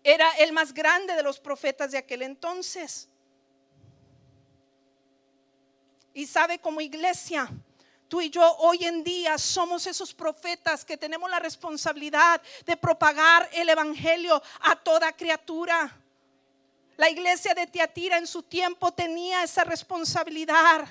era 0.02 0.30
el 0.38 0.52
más 0.52 0.72
grande 0.72 1.14
de 1.14 1.22
los 1.22 1.38
profetas 1.38 1.90
de 1.90 1.98
aquel 1.98 2.22
entonces. 2.22 3.08
Y 6.14 6.26
sabe 6.26 6.58
como 6.60 6.80
iglesia, 6.80 7.46
tú 8.08 8.22
y 8.22 8.30
yo 8.30 8.56
hoy 8.56 8.86
en 8.86 9.04
día 9.04 9.36
somos 9.36 9.86
esos 9.86 10.14
profetas 10.14 10.82
que 10.82 10.96
tenemos 10.96 11.28
la 11.30 11.40
responsabilidad 11.40 12.40
de 12.64 12.76
propagar 12.78 13.50
el 13.52 13.68
Evangelio 13.68 14.42
a 14.60 14.76
toda 14.76 15.12
criatura. 15.12 15.94
La 16.96 17.10
iglesia 17.10 17.52
de 17.52 17.66
Tiatira 17.66 18.16
en 18.16 18.26
su 18.26 18.42
tiempo 18.44 18.94
tenía 18.94 19.42
esa 19.42 19.64
responsabilidad. 19.64 20.88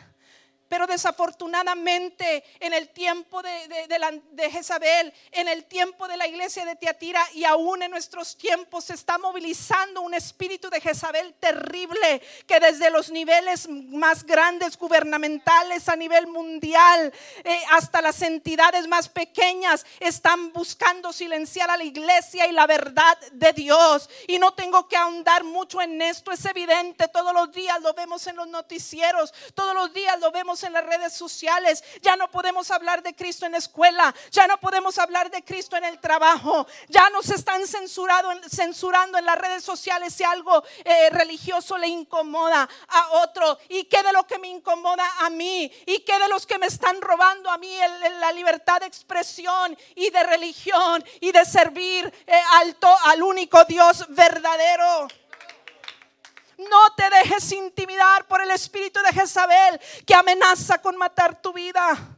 Pero 0.68 0.88
desafortunadamente 0.88 2.44
en 2.60 2.74
el 2.74 2.90
tiempo 2.90 3.42
de, 3.42 3.88
de, 4.32 4.52
Jezabel, 4.52 5.14
en 5.32 5.48
el 5.48 5.66
tiempo 5.66 6.08
de 6.08 6.18
la 6.18 6.28
iglesia 6.28 6.66
de 6.66 6.76
Tiatira 6.76 7.22
y 7.34 7.44
aún 7.44 7.84
en 7.84 7.92
nuestros 7.92 8.36
tiempos 8.36 8.86
se 8.86 8.94
está 8.94 9.18
movilizando 9.18 10.02
un 10.02 10.14
espíritu 10.14 10.70
de 10.70 10.82
Jezabel 10.82 11.34
terrible 11.36 12.22
que 12.48 12.60
desde 12.60 12.90
los 12.90 13.12
niveles 13.12 13.68
más 13.70 14.24
grandes 14.24 14.78
gubernamentales 14.78 15.88
a 15.88 15.96
nivel 15.96 16.28
mundial 16.28 17.14
eh, 17.44 17.62
hasta 17.72 18.02
las 18.02 18.22
entidades 18.22 18.88
más 18.88 19.08
pequeñas 19.08 19.86
están 20.00 20.52
buscando 20.52 21.14
silenciar 21.14 21.70
a 21.70 21.78
la 21.78 21.84
iglesia 21.84 22.48
y 22.48 22.52
la 22.52 22.68
verdad 22.68 23.18
de 23.32 23.54
Dios. 23.54 24.10
Y 24.28 24.40
no 24.40 24.54
tengo 24.54 24.88
que 24.88 24.98
ahondar 24.98 25.44
mucho 25.44 25.82
en 25.82 26.02
esto, 26.02 26.32
es 26.32 26.44
evidente, 26.46 27.08
todos 27.08 27.34
los 27.34 27.52
días 27.52 27.82
lo 27.82 27.94
vemos 27.94 28.26
en 28.28 28.36
los 28.36 28.48
noticieros, 28.48 29.34
todos 29.54 29.74
los 29.74 29.94
días 29.94 30.20
lo 30.20 30.32
vemos 30.32 30.55
en 30.64 30.74
las 30.74 30.86
redes 30.86 31.14
sociales. 31.14 31.84
Ya 32.02 32.16
no 32.16 32.30
podemos 32.30 32.72
hablar 32.72 33.04
de 33.04 33.16
Cristo 33.16 33.46
en 33.46 33.54
la 33.54 33.58
escuela. 33.58 34.14
Ya 34.32 34.48
no 34.48 34.58
podemos 34.60 34.98
hablar 34.98 35.30
de 35.32 35.44
Cristo 35.44 35.78
en 35.78 35.84
el 35.84 36.00
trabajo. 36.00 36.68
Ya 36.90 37.10
nos 37.10 37.30
están 37.30 37.66
censurado, 37.68 38.30
censurando 38.50 39.18
en 39.18 39.26
las 39.26 39.38
redes 39.38 39.64
sociales 39.64 40.14
si 40.14 40.24
algo 40.24 40.64
eh, 40.84 41.10
religioso 41.12 41.78
le 41.78 41.88
incomoda 41.88 42.68
a 42.88 43.10
otro. 43.24 43.58
¿Y 43.70 43.86
qué 43.86 44.02
de 44.04 44.14
lo 44.14 44.26
que 44.26 44.38
me 44.40 44.48
incomoda 44.48 45.06
a 45.20 45.30
mí? 45.30 45.72
¿Y 45.86 46.00
qué 46.00 46.18
de 46.20 46.28
los 46.28 46.46
que 46.46 46.58
me 46.58 46.68
están 46.68 47.02
robando 47.02 47.50
a 47.50 47.58
mí 47.58 47.78
la 48.20 48.32
libertad 48.32 48.80
de 48.80 48.88
expresión 48.88 49.78
y 49.96 50.10
de 50.10 50.24
religión 50.24 51.04
y 51.20 51.32
de 51.32 51.46
servir 51.46 52.12
eh, 52.28 52.42
al, 52.54 52.78
al 53.06 53.24
único 53.24 53.64
Dios 53.66 54.06
verdadero? 54.10 55.08
No 56.58 56.94
te 56.96 57.10
dejes 57.10 57.52
intimidar 57.52 58.26
por 58.28 58.42
el 58.42 58.52
espíritu 58.52 59.00
de 59.02 59.14
Jezabel 59.14 59.80
que 60.06 60.16
amenaza 60.16 60.82
con 60.82 60.96
matar 60.98 61.42
tu 61.42 61.52
vida. 61.54 62.15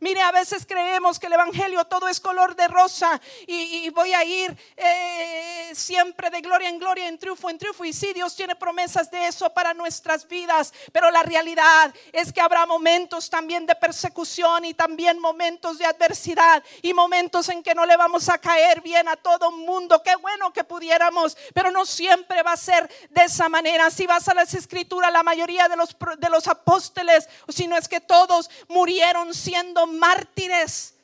Mire, 0.00 0.20
a 0.20 0.30
veces 0.30 0.66
creemos 0.66 1.18
que 1.18 1.26
el 1.26 1.32
Evangelio 1.32 1.84
todo 1.86 2.08
es 2.08 2.20
color 2.20 2.54
de 2.54 2.68
rosa 2.68 3.20
y, 3.46 3.88
voy 3.90 4.12
a 4.12 4.24
ir 4.24 4.54
eh, 4.76 5.70
siempre 5.74 6.28
de 6.28 6.40
gloria 6.42 6.68
en 6.68 6.78
gloria, 6.78 7.08
en 7.08 7.18
triunfo 7.18 7.48
en 7.48 7.58
triunfo. 7.58 7.84
Y 7.84 7.92
sí, 7.92 8.12
Dios 8.12 8.36
tiene 8.36 8.56
promesas 8.56 9.10
de 9.10 9.26
eso 9.26 9.48
para 9.50 9.72
nuestras 9.72 10.28
vidas, 10.28 10.72
pero 10.92 11.10
la 11.10 11.22
realidad 11.22 11.94
es 12.12 12.32
que 12.32 12.40
habrá 12.40 12.66
momentos 12.66 13.30
también 13.30 13.64
de 13.64 13.74
persecución 13.74 14.64
y 14.66 14.74
también 14.74 15.18
momentos 15.18 15.78
de 15.78 15.86
adversidad 15.86 16.62
y 16.82 16.92
momentos 16.92 17.48
en 17.48 17.62
que 17.62 17.74
no 17.74 17.86
le 17.86 17.96
vamos 17.96 18.28
a 18.28 18.38
caer 18.38 18.82
bien 18.82 19.08
a 19.08 19.16
todo 19.16 19.50
mundo. 19.50 20.02
Qué 20.02 20.16
bueno 20.16 20.52
que 20.52 20.64
pudiéramos, 20.64 21.36
pero 21.54 21.70
no 21.70 21.86
siempre 21.86 22.42
va 22.42 22.52
a 22.52 22.56
ser 22.56 22.90
de 23.10 23.24
esa 23.24 23.48
manera. 23.48 23.90
Si 23.90 24.06
vas 24.06 24.28
a 24.28 24.34
las 24.34 24.52
escrituras, 24.52 25.12
la 25.12 25.22
mayoría 25.22 25.68
de 25.68 25.76
los, 25.76 25.96
de 26.18 26.28
los 26.28 26.46
apóstoles, 26.48 27.28
si 27.48 27.66
no 27.66 27.76
es 27.76 27.88
que 27.88 28.00
todos 28.00 28.50
murieron 28.68 29.32
siendo 29.32 29.85
mártires 29.86 30.95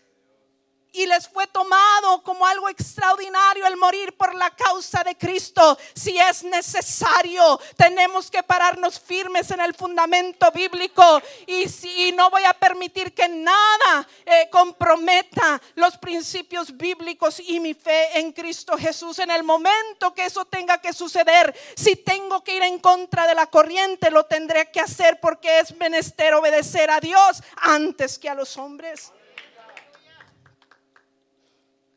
y 0.92 1.06
les 1.06 1.26
fue 1.26 1.46
tomado 1.46 2.22
como 2.22 2.46
algo 2.46 2.68
extraordinario 2.68 3.66
el 3.66 3.76
morir 3.76 4.14
por 4.16 4.34
la 4.34 4.50
causa 4.50 5.02
de 5.02 5.16
Cristo. 5.16 5.78
Si 5.94 6.18
es 6.18 6.44
necesario, 6.44 7.58
tenemos 7.76 8.30
que 8.30 8.42
pararnos 8.42 9.00
firmes 9.00 9.50
en 9.50 9.60
el 9.60 9.74
fundamento 9.74 10.50
bíblico 10.52 11.22
y, 11.46 11.68
si, 11.68 12.12
no 12.12 12.28
voy 12.30 12.44
a 12.44 12.52
permitir 12.52 13.14
que 13.14 13.28
nada 13.28 14.06
eh, 14.26 14.48
comprometa 14.50 15.60
los 15.76 15.96
principios 15.96 16.76
bíblicos 16.76 17.40
y 17.40 17.58
mi 17.58 17.72
fe 17.72 18.18
en 18.18 18.32
Cristo 18.32 18.76
Jesús. 18.76 19.18
En 19.18 19.30
el 19.30 19.42
momento 19.42 20.12
que 20.14 20.26
eso 20.26 20.44
tenga 20.44 20.78
que 20.78 20.92
suceder, 20.92 21.54
si 21.74 21.96
tengo 21.96 22.44
que 22.44 22.56
ir 22.56 22.62
en 22.62 22.78
contra 22.78 23.26
de 23.26 23.34
la 23.34 23.46
corriente, 23.46 24.10
lo 24.10 24.26
tendré 24.26 24.70
que 24.70 24.80
hacer 24.80 25.20
porque 25.20 25.60
es 25.60 25.74
menester 25.76 26.34
obedecer 26.34 26.90
a 26.90 27.00
Dios 27.00 27.42
antes 27.56 28.18
que 28.18 28.28
a 28.28 28.34
los 28.34 28.58
hombres 28.58 29.12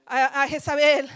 a, 0.06 0.48
Jezabel 0.48 1.10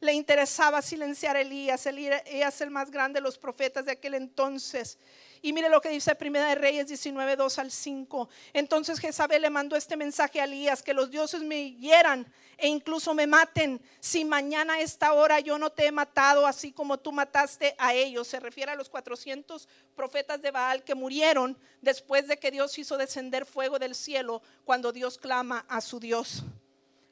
le 0.00 0.12
interesaba 0.14 0.80
silenciar 0.82 1.36
a 1.36 1.40
Elías. 1.40 1.84
Elías 1.86 2.60
el 2.60 2.70
más 2.70 2.90
grande 2.90 3.18
de 3.18 3.24
los 3.24 3.38
profetas 3.38 3.84
de 3.84 3.92
aquel 3.92 4.14
entonces. 4.14 4.98
Y 5.42 5.52
mire 5.52 5.70
lo 5.70 5.80
que 5.80 5.88
dice 5.88 6.14
Primera 6.14 6.48
de 6.48 6.54
Reyes 6.54 6.88
19, 6.88 7.36
2 7.36 7.58
al 7.58 7.70
5. 7.70 8.28
Entonces 8.52 8.98
Jezabel 8.98 9.42
le 9.42 9.50
mandó 9.50 9.76
este 9.76 9.96
mensaje 9.96 10.40
a 10.40 10.44
Elías, 10.44 10.82
que 10.82 10.92
los 10.92 11.10
dioses 11.10 11.42
me 11.42 11.72
hieran 11.72 12.30
e 12.58 12.68
incluso 12.68 13.14
me 13.14 13.26
maten, 13.26 13.80
si 14.00 14.22
mañana 14.22 14.74
a 14.74 14.80
esta 14.80 15.14
hora 15.14 15.40
yo 15.40 15.58
no 15.58 15.70
te 15.70 15.86
he 15.86 15.92
matado, 15.92 16.46
así 16.46 16.72
como 16.72 16.98
tú 16.98 17.10
mataste 17.10 17.74
a 17.78 17.94
ellos. 17.94 18.28
Se 18.28 18.38
refiere 18.38 18.72
a 18.72 18.74
los 18.74 18.90
400 18.90 19.66
profetas 19.96 20.42
de 20.42 20.50
Baal 20.50 20.84
que 20.84 20.94
murieron 20.94 21.56
después 21.80 22.28
de 22.28 22.38
que 22.38 22.50
Dios 22.50 22.78
hizo 22.78 22.98
descender 22.98 23.46
fuego 23.46 23.78
del 23.78 23.94
cielo 23.94 24.42
cuando 24.66 24.92
Dios 24.92 25.16
clama 25.16 25.64
a 25.68 25.80
su 25.80 25.98
Dios. 26.00 26.44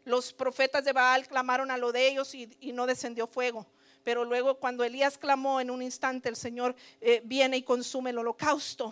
Los 0.08 0.32
profetas 0.32 0.86
de 0.86 0.94
Baal 0.94 1.28
clamaron 1.28 1.70
a 1.70 1.76
lo 1.76 1.92
de 1.92 2.08
ellos 2.08 2.34
y, 2.34 2.48
no 2.72 2.86
descendió 2.86 3.26
fuego. 3.26 3.66
Pero 4.02 4.24
luego 4.24 4.54
cuando 4.54 4.82
Elías 4.82 5.18
clamó 5.18 5.60
en 5.60 5.70
un 5.70 5.82
instante, 5.82 6.30
el 6.30 6.36
Señor 6.36 6.74
eh, 7.02 7.20
viene 7.26 7.58
y 7.58 7.62
consume 7.62 8.08
el 8.08 8.18
holocausto. 8.18 8.90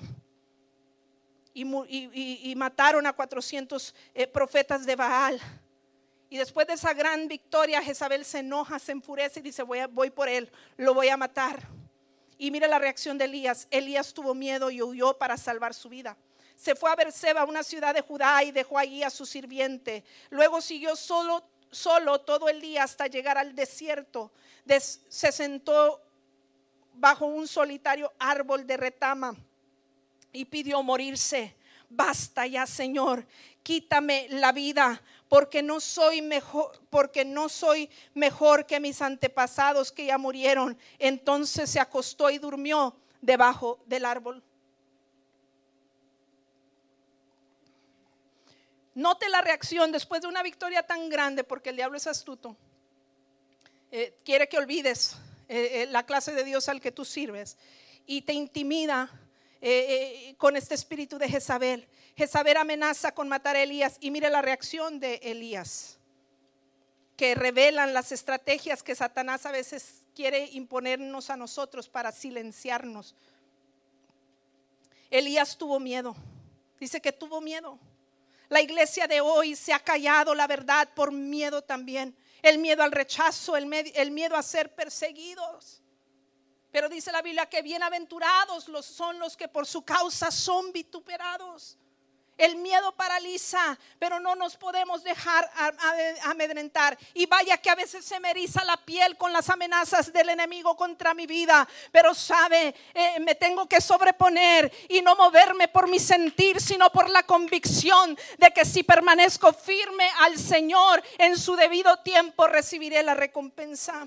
Y, 1.55 2.55
mataron 2.55 3.07
a 3.07 3.15
400 3.15 3.95
eh, 4.15 4.27
profetas 4.27 4.85
de 4.85 4.95
Baal. 4.95 5.41
Y 6.29 6.37
después 6.37 6.67
de 6.67 6.75
esa 6.75 6.93
gran 6.93 7.29
victoria, 7.29 7.83
Jezabel 7.83 8.27
se 8.27 8.41
enoja, 8.41 8.79
se 8.79 8.93
enfurece 8.93 9.41
y 9.41 9.45
dice, 9.45 9.63
voy, 9.63 9.79
voy 9.91 10.11
por 10.11 10.29
él, 10.29 10.51
lo 10.77 10.93
voy 10.93 11.09
a 11.09 11.17
matar. 11.17 11.67
Y 12.37 12.51
mire 12.51 12.69
la 12.69 12.79
reacción 12.79 13.17
de 13.17 13.25
Elías. 13.25 13.69
Elías 13.71 14.13
tuvo 14.13 14.35
miedo 14.35 14.71
y 14.71 14.83
huyó 14.83 15.17
para 15.17 15.39
salvar 15.39 15.73
su 15.73 15.89
vida 15.89 16.15
se 16.57 16.75
fue 16.75 16.91
a 16.91 16.97
Berseba, 16.97 17.45
una 17.45 17.63
ciudad 17.63 17.95
de 17.95 18.01
Judá, 18.01 18.43
y 18.43 18.51
dejó 18.51 18.79
allí 18.79 19.03
a 19.03 19.11
su 19.11 19.27
sirviente. 19.27 20.03
Luego 20.31 20.61
siguió 20.61 20.97
solo, 20.97 21.45
solo 21.71 22.21
todo 22.23 22.49
el 22.49 22.61
día 22.61 22.83
hasta 22.83 23.07
llegar 23.07 23.37
al 23.37 23.55
desierto. 23.55 24.33
se 24.67 25.33
sentó 25.33 26.03
bajo 26.95 27.27
un 27.27 27.47
solitario 27.47 28.13
árbol 28.19 28.67
de 28.67 28.77
retama 28.79 29.37
y 30.33 30.47
pidió 30.47 30.83
morirse. 30.83 31.55
Basta 31.89 32.47
ya, 32.47 32.67
Señor, 32.67 33.27
quítame 33.63 34.27
la 34.31 34.51
vida, 34.51 35.01
porque 35.29 35.63
no 35.63 35.79
soy 35.79 36.23
mejor, 36.23 36.81
porque 36.91 37.25
no 37.25 37.49
soy 37.49 37.91
mejor 38.15 38.67
que 38.67 38.81
mis 38.81 39.03
antepasados 39.03 39.93
que 39.93 40.07
ya 40.07 40.19
murieron. 40.19 40.77
Entonces 40.99 41.71
se 41.71 41.81
acostó 41.81 42.31
y 42.31 42.39
durmió 42.39 42.97
debajo 43.21 43.79
del 43.87 44.05
árbol. 44.05 44.43
Note 48.97 49.29
la 49.29 49.43
reacción 49.43 49.93
después 49.93 50.23
de 50.23 50.27
una 50.27 50.43
victoria 50.43 50.83
tan 50.83 51.11
grande, 51.11 51.45
porque 51.45 51.69
el 51.69 51.77
diablo 51.77 51.99
es 51.99 52.07
astuto. 52.07 52.57
Eh, 53.93 54.17
quiere 54.25 54.49
que 54.49 54.57
olvides 54.57 55.17
eh, 55.49 55.83
eh, 55.83 55.87
la 55.91 56.07
clase 56.07 56.33
de 56.33 56.43
Dios 56.45 56.71
al 56.71 56.81
que 56.81 56.93
tú 56.93 57.05
sirves 57.05 57.59
y 58.07 58.23
te 58.23 58.33
intimida 58.33 59.11
con 60.39 60.57
este 60.57 60.75
espíritu 60.75 61.19
de 61.19 61.29
Jezabel. 61.29 61.89
Jezabel 62.17 62.57
amenaza 62.57 63.13
con 63.13 63.29
matar 63.29 63.57
a 63.57 63.63
Elías 63.63 63.97
y 64.01 64.11
mire 64.11 64.31
la 64.31 64.41
reacción 64.41 65.01
de 65.01 65.17
Elías, 65.17 65.99
que 67.17 67.35
revelan 67.35 67.93
las 67.93 68.13
estrategias 68.13 68.83
que 68.83 68.95
Satanás 68.95 69.45
a 69.45 69.51
veces 69.51 70.05
quiere 70.15 70.47
imponernos 70.53 71.31
a 71.31 71.37
nosotros 71.37 71.89
para 71.89 72.13
silenciarnos. 72.13 73.15
Elías 75.11 75.59
tuvo 75.59 75.81
miedo, 75.81 76.15
dice 76.79 77.01
que 77.01 77.13
tuvo 77.13 77.41
miedo. 77.41 77.79
La 78.49 78.61
iglesia 78.61 79.07
de 79.07 79.21
hoy 79.21 79.57
se 79.57 79.73
ha 79.73 79.81
callado 79.81 80.35
la 80.35 80.47
verdad 80.47 80.89
por 80.95 81.13
miedo 81.13 81.63
también. 81.63 82.17
El 82.43 82.59
miedo 82.59 82.83
al 82.83 82.93
rechazo, 82.93 83.57
el, 83.57 83.67
miedo 83.67 84.37
a 84.37 84.43
ser 84.43 84.75
perseguidos. 84.75 85.83
Pero 86.71 86.89
dice 86.89 87.11
la 87.11 87.23
Biblia 87.23 87.47
que 87.47 87.63
bienaventurados 87.63 88.69
los 88.69 88.87
son 88.87 89.19
los 89.19 89.37
que 89.37 89.49
por 89.49 89.67
su 89.67 89.83
causa 89.83 90.31
son 90.31 90.73
vituperados. 90.73 91.79
El 92.37 92.57
miedo 92.57 92.93
paraliza, 92.93 93.79
pero 93.99 94.21
no 94.21 94.35
nos 94.35 94.57
podemos 94.57 95.03
dejar 95.03 95.51
amedrentar. 96.25 96.99
Y 97.15 97.27
vaya 97.27 97.57
que 97.57 97.71
a 97.71 97.75
veces 97.75 98.05
se 98.05 98.21
me 98.21 98.31
eriza 98.31 98.65
la 98.65 98.77
piel 98.77 99.17
con 99.17 99.33
las 99.33 99.49
amenazas 99.49 100.13
del 100.13 100.29
enemigo 100.29 100.77
contra 100.77 101.15
mi 101.15 101.27
vida. 101.27 101.67
Pero 101.91 102.15
sabe, 102.15 102.75
eh, 102.93 103.21
me 103.21 103.35
tengo 103.35 103.67
que 103.67 103.81
sobreponer 103.81 104.71
y 104.89 105.01
no 105.01 105.17
moverme 105.17 105.69
por 105.69 105.89
mi 105.89 105.99
sentir, 105.99 106.61
sino 106.61 106.91
por 106.91 107.09
la 107.09 107.23
convicción 107.23 108.19
de 108.39 108.51
que 108.51 108.65
si 108.65 108.83
permanezco 108.83 109.53
firme 109.53 110.11
al 110.21 110.39
Señor 110.39 111.03
en 111.19 111.39
su 111.39 111.57
debido 111.57 111.97
tiempo, 111.99 112.47
recibiré 112.47 113.03
la 113.03 113.15
recompensa. 113.15 114.07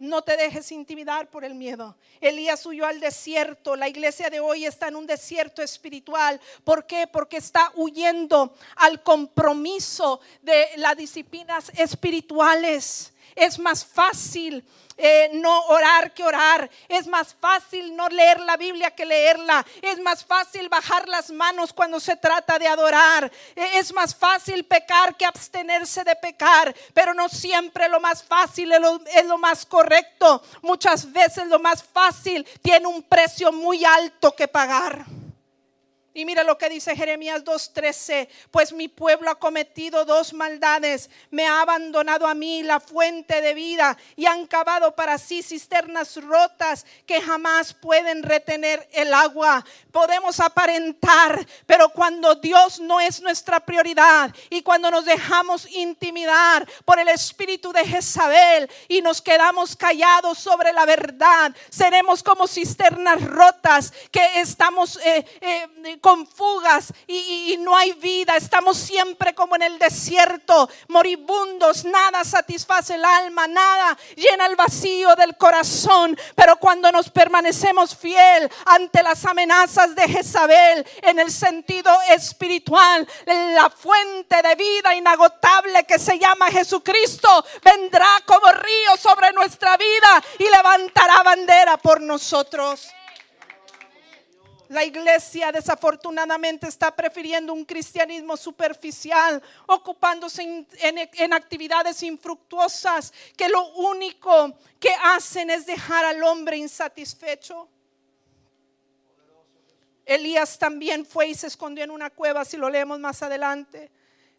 No 0.00 0.22
te 0.22 0.34
dejes 0.38 0.72
intimidar 0.72 1.28
por 1.28 1.44
el 1.44 1.54
miedo. 1.54 1.94
Elías 2.22 2.64
huyó 2.64 2.86
al 2.86 3.00
desierto. 3.00 3.76
La 3.76 3.86
iglesia 3.86 4.30
de 4.30 4.40
hoy 4.40 4.64
está 4.64 4.88
en 4.88 4.96
un 4.96 5.06
desierto 5.06 5.60
espiritual. 5.60 6.40
¿Por 6.64 6.86
qué? 6.86 7.06
Porque 7.06 7.36
está 7.36 7.70
huyendo 7.74 8.54
al 8.76 9.02
compromiso 9.02 10.22
de 10.40 10.68
las 10.76 10.96
disciplinas 10.96 11.70
espirituales. 11.76 13.12
Es 13.34 13.58
más 13.58 13.84
fácil 13.84 14.64
eh, 15.02 15.30
no 15.32 15.62
orar 15.68 16.12
que 16.12 16.22
orar. 16.22 16.70
Es 16.86 17.06
más 17.06 17.34
fácil 17.40 17.96
no 17.96 18.08
leer 18.08 18.38
la 18.40 18.58
Biblia 18.58 18.90
que 18.90 19.06
leerla. 19.06 19.64
Es 19.80 19.98
más 19.98 20.24
fácil 20.24 20.68
bajar 20.68 21.08
las 21.08 21.30
manos 21.30 21.72
cuando 21.72 21.98
se 21.98 22.16
trata 22.16 22.58
de 22.58 22.68
adorar. 22.68 23.32
Eh, 23.56 23.70
es 23.74 23.94
más 23.94 24.14
fácil 24.14 24.64
pecar 24.64 25.16
que 25.16 25.24
abstenerse 25.24 26.04
de 26.04 26.16
pecar. 26.16 26.74
Pero 26.92 27.14
no 27.14 27.30
siempre 27.30 27.88
lo 27.88 27.98
más 27.98 28.22
fácil 28.22 28.72
es 28.72 29.24
lo 29.24 29.38
más 29.38 29.64
correcto. 29.64 30.42
Muchas 30.60 31.10
veces 31.10 31.46
lo 31.46 31.58
más 31.58 31.82
fácil 31.82 32.46
tiene 32.60 32.86
un 32.86 33.02
precio 33.02 33.52
muy 33.52 33.84
alto 33.84 34.36
que 34.36 34.48
pagar. 34.48 35.06
Y 36.12 36.24
mira 36.24 36.42
lo 36.42 36.58
que 36.58 36.68
dice 36.68 36.96
Jeremías 36.96 37.44
2:13, 37.44 38.28
pues 38.50 38.72
mi 38.72 38.88
pueblo 38.88 39.30
ha 39.30 39.38
cometido 39.38 40.04
dos 40.04 40.32
maldades, 40.32 41.08
me 41.30 41.46
ha 41.46 41.60
abandonado 41.60 42.26
a 42.26 42.34
mí 42.34 42.64
la 42.64 42.80
fuente 42.80 43.40
de 43.40 43.54
vida 43.54 43.96
y 44.16 44.26
han 44.26 44.48
cavado 44.48 44.96
para 44.96 45.18
sí 45.18 45.40
cisternas 45.40 46.16
rotas 46.16 46.84
que 47.06 47.20
jamás 47.20 47.74
pueden 47.74 48.24
retener 48.24 48.88
el 48.92 49.14
agua. 49.14 49.64
Podemos 49.92 50.40
aparentar, 50.40 51.46
pero 51.66 51.90
cuando 51.90 52.34
Dios 52.34 52.80
no 52.80 53.00
es 53.00 53.20
nuestra 53.20 53.60
prioridad 53.60 54.34
y 54.48 54.62
cuando 54.62 54.90
nos 54.90 55.04
dejamos 55.04 55.70
intimidar 55.70 56.68
por 56.84 56.98
el 56.98 57.08
espíritu 57.08 57.72
de 57.72 57.86
Jezabel 57.86 58.68
y 58.88 59.00
nos 59.00 59.22
quedamos 59.22 59.76
callados 59.76 60.38
sobre 60.38 60.72
la 60.72 60.86
verdad, 60.86 61.54
seremos 61.68 62.20
como 62.20 62.48
cisternas 62.48 63.22
rotas 63.22 63.92
que 64.10 64.40
estamos 64.40 64.98
eh, 65.04 65.24
eh, 65.40 65.98
con 66.10 66.26
fugas 66.26 66.92
y, 67.06 67.56
no 67.60 67.76
hay 67.76 67.92
vida. 67.92 68.36
Estamos 68.36 68.76
siempre 68.76 69.32
como 69.32 69.54
en 69.54 69.62
el 69.62 69.78
desierto, 69.78 70.68
moribundos. 70.88 71.84
Nada 71.84 72.24
satisface 72.24 72.96
el 72.96 73.04
alma, 73.04 73.46
nada 73.46 73.96
llena 74.16 74.46
el 74.46 74.56
vacío 74.56 75.14
del 75.14 75.36
corazón. 75.36 76.18
Pero 76.34 76.56
cuando 76.56 76.90
nos 76.90 77.10
permanecemos 77.10 77.96
fiel 77.96 78.50
ante 78.66 79.04
las 79.04 79.24
amenazas 79.24 79.94
de 79.94 80.08
Jezabel 80.08 80.84
en 81.02 81.20
el 81.20 81.30
sentido 81.30 81.92
espiritual, 82.08 83.06
la 83.26 83.70
fuente 83.70 84.42
de 84.42 84.56
vida 84.56 84.92
inagotable 84.96 85.84
que 85.84 86.00
se 86.00 86.18
llama 86.18 86.50
Jesucristo 86.50 87.44
vendrá 87.62 88.08
como 88.26 88.50
río 88.50 88.96
sobre 88.98 89.32
nuestra 89.32 89.76
vida 89.76 90.24
y 90.40 90.50
levantará 90.50 91.22
bandera 91.22 91.76
por 91.76 92.00
nosotros. 92.00 92.88
La 94.70 94.84
iglesia 94.84 95.50
desafortunadamente 95.50 96.68
está 96.68 96.94
prefiriendo 96.94 97.52
un 97.52 97.64
cristianismo 97.64 98.36
superficial, 98.36 99.42
ocupándose 99.66 100.64
en, 100.78 101.32
actividades 101.32 102.04
infructuosas 102.04 103.12
que 103.36 103.48
lo 103.48 103.68
único 103.70 104.56
que 104.78 104.90
hacen 105.02 105.50
es 105.50 105.66
dejar 105.66 106.04
al 106.04 106.22
hombre 106.22 106.56
insatisfecho. 106.56 107.68
Elías 110.06 110.56
también 110.56 111.04
fue 111.04 111.26
y 111.26 111.34
se 111.34 111.48
escondió 111.48 111.82
en 111.82 111.90
una 111.90 112.10
cueva, 112.10 112.44
si 112.44 112.56
lo 112.56 112.70
leemos 112.70 113.00
más 113.00 113.24
adelante. 113.24 113.90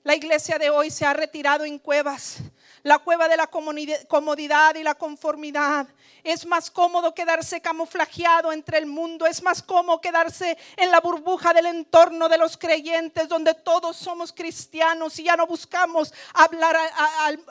La 0.02 0.16
iglesia 0.16 0.58
de 0.58 0.70
hoy 0.70 0.92
se 0.92 1.06
ha 1.06 1.12
retirado 1.12 1.66
en 1.66 1.78
cuevas, 1.78 2.38
la 2.84 3.00
cueva 3.00 3.28
de 3.28 3.38
la 3.38 3.48
comodidad 3.48 4.76
y 4.76 4.84
la 4.84 4.96
conformidad. 4.96 5.88
Es 6.24 6.46
más 6.46 6.70
cómodo 6.70 7.14
quedarse 7.14 7.62
camuflajeado 7.62 8.52
entre 8.52 8.78
el 8.78 8.86
mundo, 8.86 9.26
es 9.26 9.42
más 9.42 9.64
cómodo 9.64 10.02
quedarse 10.02 10.58
en 10.78 10.92
la 10.92 11.00
burbuja 11.00 11.54
del 11.54 11.66
entorno 11.66 12.30
de 12.30 12.38
los 12.38 12.58
creyentes, 12.58 13.28
donde 13.28 13.54
todos 13.54 13.98
somos 13.98 14.32
cristianos 14.32 15.18
y 15.20 15.24
ya 15.24 15.36
no 15.36 15.48
buscamos 15.48 16.14
hablar 16.34 16.78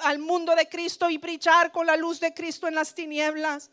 al 0.03 0.19
mundo 0.19 0.55
de 0.55 0.69
Cristo 0.69 1.11
y 1.11 1.19
brillar 1.19 1.73
con 1.73 1.87
la 1.87 1.97
luz 1.97 2.21
de 2.21 2.33
Cristo 2.33 2.69
en 2.69 2.75
las 2.75 2.95
tinieblas. 2.95 3.71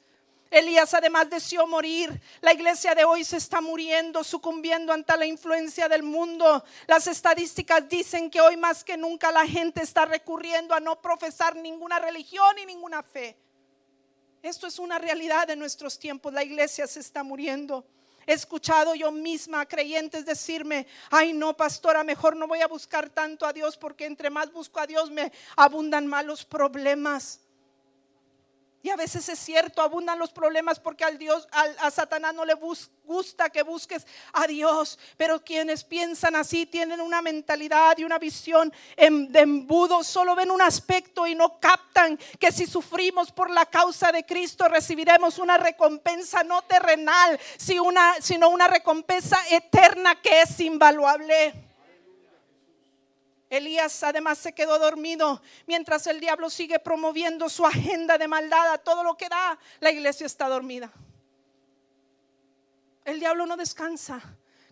Elías 0.49 0.93
además 0.93 1.29
deseó 1.29 1.67
morir. 1.67 2.21
La 2.41 2.53
iglesia 2.53 2.95
de 2.95 3.03
hoy 3.03 3.23
se 3.23 3.37
está 3.37 3.61
muriendo, 3.61 4.23
sucumbiendo 4.23 4.93
ante 4.93 5.17
la 5.17 5.25
influencia 5.25 5.89
del 5.89 6.03
mundo. 6.03 6.63
Las 6.87 7.07
estadísticas 7.07 7.87
dicen 7.89 8.29
que 8.29 8.41
hoy 8.41 8.57
más 8.57 8.83
que 8.83 8.97
nunca 8.97 9.31
la 9.31 9.45
gente 9.45 9.81
está 9.81 10.05
recurriendo 10.05 10.73
a 10.73 10.79
no 10.79 11.01
profesar 11.01 11.55
ninguna 11.55 11.99
religión 11.99 12.57
y 12.59 12.65
ninguna 12.65 13.03
fe. 13.03 13.37
Esto 14.41 14.67
es 14.67 14.79
una 14.79 14.97
realidad 14.97 15.47
de 15.47 15.55
nuestros 15.55 15.99
tiempos. 15.99 16.33
La 16.33 16.43
iglesia 16.43 16.87
se 16.87 16.99
está 16.99 17.23
muriendo. 17.23 17.85
He 18.25 18.33
escuchado 18.33 18.93
yo 18.93 19.09
misma 19.11 19.61
a 19.61 19.65
creyentes 19.65 20.25
decirme, 20.25 20.85
ay 21.11 21.31
no, 21.31 21.55
pastora, 21.55 22.03
mejor 22.03 22.35
no 22.35 22.45
voy 22.45 22.59
a 22.59 22.67
buscar 22.67 23.09
tanto 23.09 23.45
a 23.45 23.53
Dios 23.53 23.77
porque 23.77 24.05
entre 24.05 24.29
más 24.29 24.51
busco 24.51 24.81
a 24.81 24.87
Dios 24.87 25.09
me 25.09 25.31
abundan 25.55 26.05
malos 26.07 26.43
problemas. 26.43 27.39
Y 28.83 28.89
a 28.89 28.95
veces 28.95 29.27
es 29.27 29.39
cierto, 29.39 29.81
abundan 29.81 30.19
los 30.19 30.31
problemas 30.31 30.79
porque 30.79 31.03
al 31.03 31.17
Dios, 31.17 31.47
a 31.51 31.91
Satanás 31.91 32.33
no 32.33 32.45
le 32.45 32.53
gusta 32.53 33.49
que 33.49 33.61
busques 33.63 34.05
a 34.31 34.47
Dios. 34.47 34.97
Pero 35.17 35.43
quienes 35.43 35.83
piensan 35.83 36.35
así 36.35 36.65
tienen 36.65 37.01
una 37.01 37.21
mentalidad 37.21 37.97
y 37.97 38.05
una 38.05 38.17
visión 38.17 38.71
de 38.95 39.39
embudo, 39.39 40.03
solo 40.03 40.35
ven 40.35 40.51
un 40.51 40.61
aspecto 40.61 41.27
y 41.27 41.35
no 41.35 41.59
captan 41.59 42.17
que 42.39 42.51
si 42.51 42.65
sufrimos 42.65 43.31
por 43.31 43.49
la 43.49 43.65
causa 43.65 44.11
de 44.11 44.25
Cristo 44.25 44.67
recibiremos 44.67 45.37
una 45.37 45.57
recompensa 45.57 46.43
no 46.43 46.61
terrenal, 46.61 47.39
sino 47.57 48.49
una 48.49 48.67
recompensa 48.67 49.37
eterna 49.49 50.21
que 50.21 50.43
es 50.43 50.59
invaluable. 50.59 51.66
Elías 53.49 54.03
además 54.03 54.37
se 54.37 54.53
quedó 54.53 54.77
dormido 54.77 55.41
mientras 55.65 56.05
el 56.07 56.19
diablo 56.19 56.49
sigue 56.49 56.79
promoviendo 56.79 57.47
su 57.49 57.65
agenda 57.65 58.17
de 58.17 58.27
maldad 58.27 58.73
a 58.73 58.77
todo 58.77 59.03
lo 59.03 59.15
que 59.15 59.29
da. 59.29 59.57
La 59.79 59.91
iglesia 59.91 60.25
está 60.25 60.49
dormida. 60.49 60.91
El 63.05 63.19
diablo 63.19 63.45
no 63.45 63.55
descansa 63.55 64.21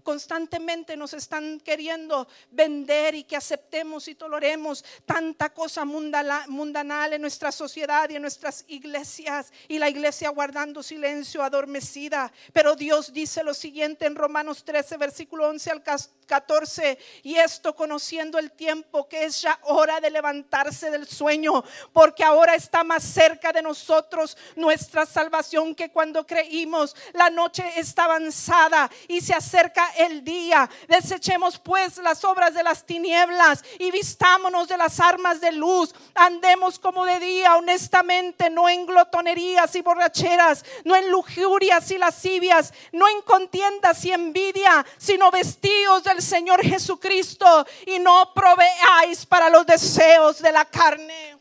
constantemente 0.05 0.95
nos 0.95 1.15
están 1.15 1.59
queriendo 1.59 2.27
vender 2.51 3.15
y 3.15 3.23
que 3.23 3.35
aceptemos 3.35 4.07
y 4.07 4.13
toleremos 4.13 4.85
tanta 5.05 5.49
cosa 5.49 5.83
mundanal 5.83 7.13
en 7.13 7.21
nuestra 7.21 7.51
sociedad 7.51 8.07
y 8.09 8.15
en 8.15 8.21
nuestras 8.21 8.63
iglesias 8.67 9.51
y 9.67 9.79
la 9.79 9.89
iglesia 9.89 10.29
guardando 10.29 10.83
silencio 10.83 11.41
adormecida. 11.41 12.31
Pero 12.53 12.75
Dios 12.75 13.11
dice 13.11 13.43
lo 13.43 13.55
siguiente 13.55 14.05
en 14.05 14.15
Romanos 14.15 14.63
13, 14.63 14.97
versículo 14.97 15.49
11 15.49 15.71
al 15.71 15.83
14, 15.83 16.99
y 17.23 17.35
esto 17.35 17.75
conociendo 17.75 18.37
el 18.37 18.51
tiempo 18.51 19.09
que 19.09 19.25
es 19.25 19.41
ya 19.41 19.59
hora 19.63 19.99
de 19.99 20.11
levantarse 20.11 20.91
del 20.91 21.07
sueño, 21.07 21.63
porque 21.93 22.23
ahora 22.23 22.53
está 22.53 22.83
más 22.83 23.03
cerca 23.03 23.51
de 23.51 23.63
nosotros 23.63 24.37
nuestra 24.55 25.05
salvación 25.07 25.73
que 25.73 25.89
cuando 25.89 26.27
creímos. 26.27 26.95
La 27.13 27.31
noche 27.31 27.63
está 27.77 28.05
avanzada 28.05 28.91
y 29.07 29.21
se 29.21 29.33
acerca 29.33 29.94
el 29.97 30.23
día. 30.23 30.69
Desechemos 30.87 31.59
pues 31.59 31.97
las 31.97 32.23
obras 32.23 32.53
de 32.53 32.63
las 32.63 32.85
tinieblas 32.85 33.63
y 33.79 33.91
vistámonos 33.91 34.67
de 34.67 34.77
las 34.77 34.99
armas 34.99 35.41
de 35.41 35.51
luz. 35.51 35.93
Andemos 36.13 36.79
como 36.79 37.05
de 37.05 37.19
día, 37.19 37.55
honestamente, 37.55 38.49
no 38.49 38.69
en 38.69 38.85
glotonerías 38.85 39.75
y 39.75 39.81
borracheras, 39.81 40.65
no 40.83 40.95
en 40.95 41.09
lujurias 41.11 41.89
y 41.91 41.97
lascivias, 41.97 42.73
no 42.91 43.07
en 43.07 43.21
contiendas 43.21 44.03
y 44.05 44.11
envidia, 44.11 44.85
sino 44.97 45.31
vestidos 45.31 46.03
del 46.03 46.21
Señor 46.21 46.61
Jesucristo 46.61 47.65
y 47.85 47.99
no 47.99 48.33
proveáis 48.33 49.25
para 49.25 49.49
los 49.49 49.65
deseos 49.65 50.41
de 50.41 50.51
la 50.51 50.65
carne. 50.65 51.37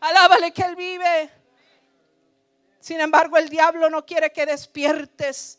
Alábale 0.00 0.52
que 0.52 0.62
Él 0.62 0.76
vive. 0.76 1.30
Sin 2.80 3.00
embargo, 3.00 3.36
el 3.36 3.48
diablo 3.48 3.90
no 3.90 4.06
quiere 4.06 4.30
que 4.30 4.46
despiertes. 4.46 5.58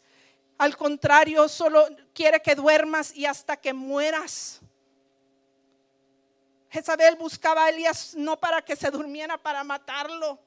Al 0.58 0.76
contrario, 0.76 1.48
solo 1.48 1.88
quiere 2.14 2.42
que 2.42 2.56
duermas 2.56 3.16
y 3.16 3.26
hasta 3.26 3.58
que 3.58 3.74
mueras. 3.74 4.60
Jezabel 6.70 7.16
buscaba 7.16 7.66
a 7.66 7.70
Elías 7.70 8.16
no 8.16 8.40
para 8.40 8.62
que 8.64 8.76
se 8.76 8.90
durmiera, 8.90 9.38
para 9.38 9.64
matarlo. 9.64 10.40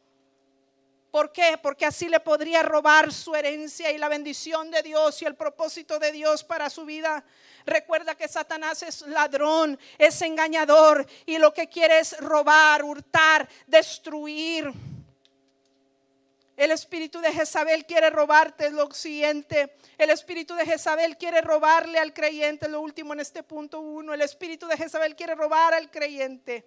¿Por 1.10 1.32
qué? 1.32 1.58
Porque 1.60 1.86
así 1.86 2.08
le 2.08 2.20
podría 2.20 2.62
robar 2.62 3.12
su 3.12 3.34
herencia 3.34 3.90
y 3.90 3.98
la 3.98 4.08
bendición 4.08 4.70
de 4.70 4.82
Dios 4.82 5.20
y 5.22 5.24
el 5.24 5.34
propósito 5.34 5.98
de 5.98 6.12
Dios 6.12 6.44
para 6.44 6.70
su 6.70 6.84
vida. 6.84 7.24
Recuerda 7.66 8.14
que 8.14 8.28
Satanás 8.28 8.82
es 8.84 9.02
ladrón, 9.02 9.78
es 9.98 10.22
engañador 10.22 11.04
y 11.26 11.38
lo 11.38 11.52
que 11.52 11.68
quiere 11.68 11.98
es 11.98 12.16
robar, 12.18 12.84
hurtar, 12.84 13.48
destruir. 13.66 14.72
El 16.60 16.72
espíritu 16.72 17.22
de 17.22 17.32
Jezabel 17.32 17.86
quiere 17.86 18.10
robarte 18.10 18.70
lo 18.70 18.90
siguiente. 18.90 19.76
El 19.96 20.10
espíritu 20.10 20.54
de 20.54 20.66
Jezabel 20.66 21.16
quiere 21.16 21.40
robarle 21.40 21.98
al 21.98 22.12
creyente, 22.12 22.68
lo 22.68 22.82
último 22.82 23.14
en 23.14 23.20
este 23.20 23.42
punto 23.42 23.80
uno. 23.80 24.12
El 24.12 24.20
espíritu 24.20 24.66
de 24.66 24.76
Jezabel 24.76 25.16
quiere 25.16 25.34
robar 25.34 25.72
al 25.72 25.90
creyente. 25.90 26.62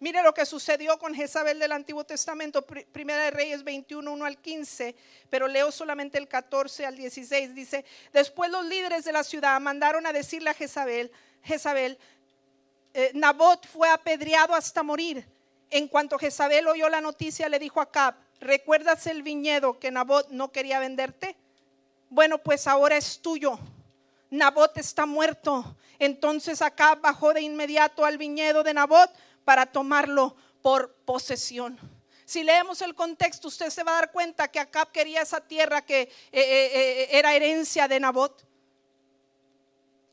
Mire 0.00 0.22
lo 0.22 0.34
que 0.34 0.44
sucedió 0.44 0.98
con 0.98 1.14
Jezabel 1.14 1.58
del 1.58 1.72
Antiguo 1.72 2.04
Testamento, 2.04 2.66
Primera 2.66 3.24
de 3.24 3.30
Reyes 3.30 3.64
21, 3.64 4.12
1 4.12 4.24
al 4.26 4.36
15, 4.36 4.94
pero 5.30 5.48
leo 5.48 5.72
solamente 5.72 6.18
el 6.18 6.28
14 6.28 6.84
al 6.84 6.96
16. 6.96 7.54
Dice, 7.54 7.86
después 8.12 8.50
los 8.50 8.66
líderes 8.66 9.06
de 9.06 9.12
la 9.12 9.24
ciudad 9.24 9.58
mandaron 9.58 10.06
a 10.06 10.12
decirle 10.12 10.50
a 10.50 10.54
Jezabel, 10.54 11.10
Jezabel, 11.42 11.96
eh, 12.92 13.10
Nabot 13.14 13.66
fue 13.66 13.88
apedreado 13.88 14.54
hasta 14.54 14.82
morir. 14.82 15.26
En 15.72 15.88
cuanto 15.88 16.18
Jezabel 16.18 16.68
oyó 16.68 16.90
la 16.90 17.00
noticia, 17.00 17.48
le 17.48 17.58
dijo 17.58 17.80
a 17.80 17.84
Acab, 17.84 18.14
¿recuerdas 18.40 19.06
el 19.06 19.22
viñedo 19.22 19.78
que 19.78 19.90
Nabot 19.90 20.28
no 20.28 20.52
quería 20.52 20.78
venderte? 20.78 21.34
Bueno, 22.10 22.36
pues 22.36 22.66
ahora 22.66 22.98
es 22.98 23.22
tuyo. 23.22 23.58
Nabot 24.28 24.76
está 24.76 25.06
muerto. 25.06 25.78
Entonces 25.98 26.60
Acab 26.60 27.00
bajó 27.00 27.32
de 27.32 27.40
inmediato 27.40 28.04
al 28.04 28.18
viñedo 28.18 28.62
de 28.62 28.74
Nabot 28.74 29.10
para 29.46 29.64
tomarlo 29.64 30.36
por 30.60 30.92
posesión. 31.06 31.80
Si 32.26 32.44
leemos 32.44 32.82
el 32.82 32.94
contexto, 32.94 33.48
usted 33.48 33.70
se 33.70 33.82
va 33.82 33.92
a 33.92 34.00
dar 34.02 34.12
cuenta 34.12 34.48
que 34.48 34.60
Acab 34.60 34.92
quería 34.92 35.22
esa 35.22 35.40
tierra 35.40 35.80
que 35.80 36.02
eh, 36.02 36.10
eh, 36.32 37.08
era 37.12 37.34
herencia 37.34 37.88
de 37.88 37.98
Nabot. 37.98 38.44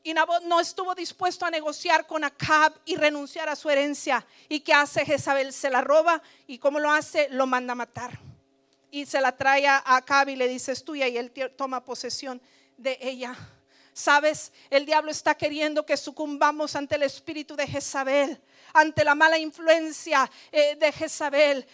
Y 0.02 0.14
Nabot 0.14 0.42
no 0.44 0.60
estuvo 0.60 0.94
dispuesto 0.94 1.44
a 1.44 1.50
negociar 1.50 2.06
con 2.06 2.24
Acab 2.24 2.72
y 2.86 2.96
renunciar 2.96 3.48
a 3.48 3.56
su 3.56 3.68
herencia. 3.68 4.26
¿Y 4.48 4.60
qué 4.60 4.72
hace 4.72 5.04
Jezabel? 5.04 5.52
Se 5.52 5.68
la 5.68 5.82
roba 5.82 6.22
y 6.46 6.58
como 6.58 6.80
lo 6.80 6.90
hace, 6.90 7.28
lo 7.30 7.46
manda 7.46 7.72
a 7.72 7.76
matar. 7.76 8.18
Y 8.90 9.04
se 9.06 9.20
la 9.20 9.36
trae 9.36 9.66
a 9.66 9.82
Acab 9.84 10.30
y 10.30 10.36
le 10.36 10.48
dice, 10.48 10.72
es 10.72 10.84
tuya 10.84 11.06
y 11.06 11.18
él 11.18 11.30
toma 11.56 11.84
posesión 11.84 12.40
de 12.78 12.98
ella. 13.00 13.36
Sabes, 13.92 14.52
el 14.70 14.86
diablo 14.86 15.10
está 15.10 15.34
queriendo 15.34 15.84
que 15.84 15.96
sucumbamos 15.96 16.74
ante 16.76 16.94
el 16.94 17.02
espíritu 17.02 17.54
de 17.54 17.66
Jezabel 17.66 18.40
ante 18.74 19.04
la 19.04 19.14
mala 19.14 19.38
influencia 19.38 20.30
eh, 20.52 20.76
de 20.76 20.92
Jezabel. 20.92 21.66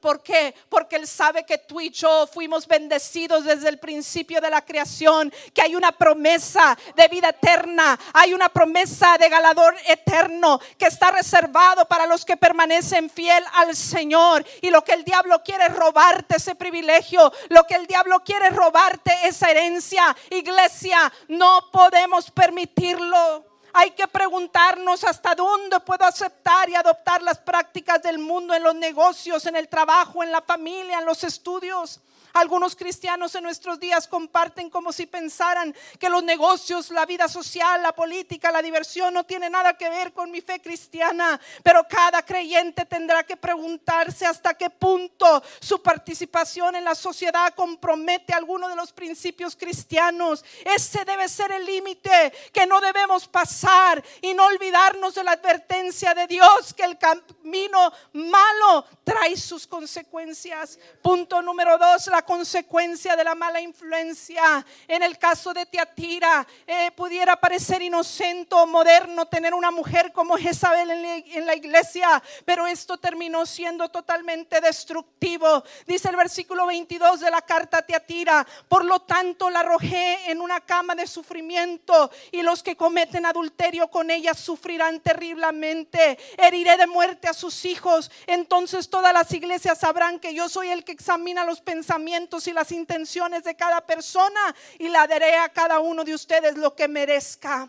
¿Por 0.00 0.22
qué? 0.22 0.54
Porque 0.68 0.96
Él 0.96 1.06
sabe 1.06 1.44
que 1.44 1.58
tú 1.58 1.80
y 1.80 1.90
yo 1.90 2.26
fuimos 2.26 2.66
bendecidos 2.66 3.44
desde 3.44 3.68
el 3.68 3.78
principio 3.78 4.40
de 4.40 4.50
la 4.50 4.64
creación, 4.64 5.32
que 5.54 5.62
hay 5.62 5.74
una 5.74 5.92
promesa 5.92 6.76
de 6.96 7.08
vida 7.08 7.30
eterna, 7.30 7.98
hay 8.12 8.34
una 8.34 8.48
promesa 8.48 9.16
de 9.18 9.28
galador 9.28 9.74
eterno 9.86 10.60
que 10.78 10.86
está 10.86 11.10
reservado 11.10 11.86
para 11.86 12.06
los 12.06 12.24
que 12.24 12.36
permanecen 12.36 13.10
fiel 13.10 13.44
al 13.54 13.76
Señor. 13.76 14.44
Y 14.62 14.70
lo 14.70 14.82
que 14.82 14.92
el 14.92 15.04
diablo 15.04 15.42
quiere 15.42 15.66
es 15.66 15.76
robarte 15.76 16.36
ese 16.36 16.54
privilegio, 16.54 17.32
lo 17.48 17.64
que 17.64 17.74
el 17.74 17.86
diablo 17.86 18.20
quiere 18.20 18.48
es 18.48 18.56
robarte 18.56 19.12
esa 19.24 19.50
herencia. 19.50 20.16
Iglesia, 20.30 21.12
no 21.28 21.70
podemos 21.72 22.30
permitirlo. 22.30 23.49
Hay 23.72 23.92
que 23.92 24.08
preguntarnos 24.08 25.04
hasta 25.04 25.34
dónde 25.34 25.78
puedo 25.80 26.04
aceptar 26.04 26.68
y 26.68 26.74
adoptar 26.74 27.22
las 27.22 27.38
prácticas 27.38 28.02
del 28.02 28.18
mundo 28.18 28.54
en 28.54 28.62
los 28.62 28.74
negocios, 28.74 29.46
en 29.46 29.56
el 29.56 29.68
trabajo, 29.68 30.22
en 30.22 30.32
la 30.32 30.42
familia, 30.42 30.98
en 30.98 31.04
los 31.04 31.22
estudios. 31.24 32.00
Algunos 32.32 32.76
cristianos 32.76 33.34
en 33.34 33.42
nuestros 33.42 33.80
días 33.80 34.06
comparten 34.06 34.70
como 34.70 34.92
si 34.92 35.06
pensaran 35.06 35.74
que 35.98 36.08
los 36.08 36.22
negocios, 36.22 36.90
la 36.90 37.06
vida 37.06 37.28
social, 37.28 37.82
la 37.82 37.94
política, 37.94 38.52
la 38.52 38.62
diversión 38.62 39.14
no 39.14 39.24
tiene 39.24 39.50
nada 39.50 39.76
que 39.76 39.88
ver 39.88 40.12
con 40.12 40.30
mi 40.30 40.40
fe 40.40 40.60
cristiana. 40.60 41.40
Pero 41.62 41.86
cada 41.88 42.22
creyente 42.22 42.84
tendrá 42.86 43.24
que 43.24 43.36
preguntarse 43.36 44.26
hasta 44.26 44.54
qué 44.54 44.70
punto 44.70 45.42
su 45.60 45.82
participación 45.82 46.76
en 46.76 46.84
la 46.84 46.94
sociedad 46.94 47.54
compromete 47.54 48.32
alguno 48.32 48.68
de 48.68 48.76
los 48.76 48.92
principios 48.92 49.56
cristianos. 49.56 50.44
Ese 50.64 51.04
debe 51.04 51.28
ser 51.28 51.52
el 51.52 51.64
límite 51.64 52.32
que 52.52 52.66
no 52.66 52.80
debemos 52.80 53.26
pasar 53.26 54.02
y 54.20 54.34
no 54.34 54.46
olvidarnos 54.46 55.14
de 55.14 55.24
la 55.24 55.32
advertencia 55.32 56.14
de 56.14 56.26
Dios 56.26 56.74
que 56.74 56.84
el 56.84 56.98
camino 56.98 57.92
malo 58.12 58.84
trae 59.04 59.36
sus 59.36 59.66
consecuencias. 59.66 60.78
Punto 61.02 61.42
número 61.42 61.78
dos, 61.78 62.06
consecuencia 62.22 63.16
de 63.16 63.24
la 63.24 63.34
mala 63.34 63.60
influencia. 63.60 64.64
En 64.88 65.02
el 65.02 65.18
caso 65.18 65.52
de 65.52 65.66
Teatira, 65.66 66.46
eh, 66.66 66.90
pudiera 66.92 67.36
parecer 67.36 67.82
inocente 67.82 68.54
o 68.54 68.66
moderno 68.66 69.26
tener 69.26 69.54
una 69.54 69.70
mujer 69.70 70.12
como 70.12 70.36
Jezabel 70.36 70.90
en 70.90 71.46
la 71.46 71.54
iglesia, 71.54 72.22
pero 72.44 72.66
esto 72.66 72.98
terminó 72.98 73.46
siendo 73.46 73.88
totalmente 73.88 74.60
destructivo. 74.60 75.64
Dice 75.86 76.08
el 76.08 76.16
versículo 76.16 76.66
22 76.66 77.20
de 77.20 77.30
la 77.30 77.42
carta 77.42 77.78
a 77.78 77.82
Teatira, 77.82 78.46
por 78.68 78.84
lo 78.84 79.00
tanto 79.00 79.50
la 79.50 79.60
arrojé 79.60 80.30
en 80.30 80.40
una 80.40 80.60
cama 80.60 80.94
de 80.94 81.06
sufrimiento 81.06 82.10
y 82.32 82.42
los 82.42 82.62
que 82.62 82.76
cometen 82.76 83.26
adulterio 83.26 83.88
con 83.88 84.10
ella 84.10 84.34
sufrirán 84.34 85.00
terriblemente. 85.00 86.18
Heriré 86.36 86.76
de 86.76 86.86
muerte 86.86 87.28
a 87.28 87.34
sus 87.34 87.64
hijos. 87.64 88.10
Entonces 88.26 88.88
todas 88.88 89.12
las 89.12 89.32
iglesias 89.32 89.78
sabrán 89.78 90.18
que 90.18 90.34
yo 90.34 90.48
soy 90.48 90.68
el 90.68 90.84
que 90.84 90.92
examina 90.92 91.44
los 91.44 91.60
pensamientos 91.60 92.09
y 92.46 92.52
las 92.52 92.72
intenciones 92.72 93.44
de 93.44 93.56
cada 93.56 93.86
persona 93.86 94.54
y 94.78 94.88
le 94.88 95.06
daré 95.06 95.36
a 95.36 95.48
cada 95.48 95.80
uno 95.80 96.04
de 96.04 96.14
ustedes 96.14 96.56
lo 96.56 96.74
que 96.74 96.88
merezca. 96.88 97.68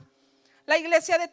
La 0.65 0.77
iglesia 0.77 1.17
de 1.17 1.27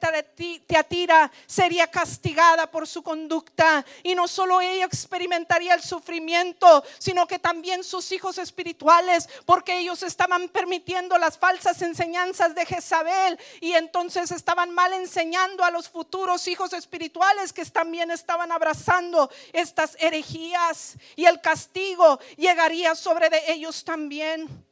Teatira 0.66 1.30
sería 1.46 1.86
castigada 1.86 2.70
por 2.70 2.86
su 2.88 3.02
conducta. 3.02 3.84
Y 4.02 4.14
no 4.14 4.26
solo 4.26 4.60
ella 4.60 4.86
experimentaría 4.86 5.74
el 5.74 5.82
sufrimiento, 5.82 6.82
sino 6.98 7.26
que 7.26 7.38
también 7.38 7.84
sus 7.84 8.10
hijos 8.10 8.38
espirituales, 8.38 9.28
porque 9.44 9.78
ellos 9.78 10.02
estaban 10.02 10.48
permitiendo 10.48 11.18
las 11.18 11.38
falsas 11.38 11.82
enseñanzas 11.82 12.54
de 12.54 12.66
Jezabel. 12.66 13.38
Y 13.60 13.74
entonces 13.74 14.30
estaban 14.30 14.70
mal 14.70 14.92
enseñando 14.94 15.62
a 15.62 15.70
los 15.70 15.88
futuros 15.88 16.48
hijos 16.48 16.72
espirituales 16.72 17.52
que 17.52 17.64
también 17.66 18.10
estaban 18.10 18.50
abrazando 18.50 19.30
estas 19.52 19.96
herejías. 20.00 20.96
Y 21.16 21.26
el 21.26 21.40
castigo 21.40 22.18
llegaría 22.36 22.94
sobre 22.94 23.28
de 23.28 23.42
ellos 23.52 23.84
también. 23.84 24.67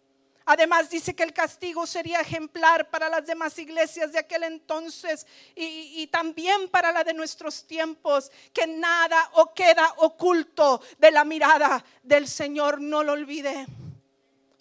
Además 0.47 0.89
dice 0.89 1.15
que 1.15 1.25
el 1.25 1.33
castigo 1.33 1.87
sería 1.87 2.21
ejemplar 2.21 2.89
para 2.89 3.09
las 3.09 3.27
demás 3.27 3.59
iglesias 3.59 4.13
de 4.13 4.21
aquel 4.21 4.45
entonces 4.45 5.27
y, 5.57 6.07
también 6.07 6.69
para 6.69 6.93
la 6.93 7.03
de 7.03 7.13
nuestros 7.15 7.67
tiempos, 7.67 8.31
que 8.53 8.67
nada 8.67 9.31
o 9.35 9.53
queda 9.53 9.93
oculto 9.99 10.81
de 10.99 11.11
la 11.11 11.25
mirada 11.25 11.85
del 12.03 12.29
Señor, 12.29 12.81
no 12.81 13.03
lo 13.03 13.13
olvide. 13.13 13.67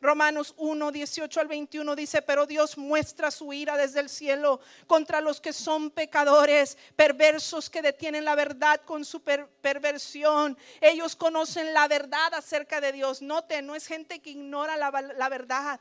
Romanos 0.01 0.53
1, 0.57 0.91
18 0.91 1.39
al 1.39 1.47
21 1.47 1.95
dice, 1.95 2.21
pero 2.21 2.45
Dios 2.45 2.77
muestra 2.77 3.31
su 3.31 3.53
ira 3.53 3.77
desde 3.77 4.01
el 4.01 4.09
cielo 4.09 4.59
contra 4.87 5.21
los 5.21 5.39
que 5.39 5.53
son 5.53 5.89
pecadores, 5.89 6.77
perversos 6.95 7.69
que 7.69 7.81
detienen 7.81 8.25
la 8.25 8.35
verdad 8.35 8.81
con 8.85 9.05
su 9.05 9.21
perversión. 9.21 10.57
Ellos 10.81 11.15
conocen 11.15 11.73
la 11.73 11.87
verdad 11.87 12.33
acerca 12.33 12.81
de 12.81 12.91
Dios. 12.91 13.21
Note, 13.21 13.61
no 13.61 13.75
es 13.75 13.87
gente 13.87 14.19
que 14.19 14.31
ignora 14.31 14.77
la, 14.77 14.91
la 14.91 15.29
verdad. 15.29 15.79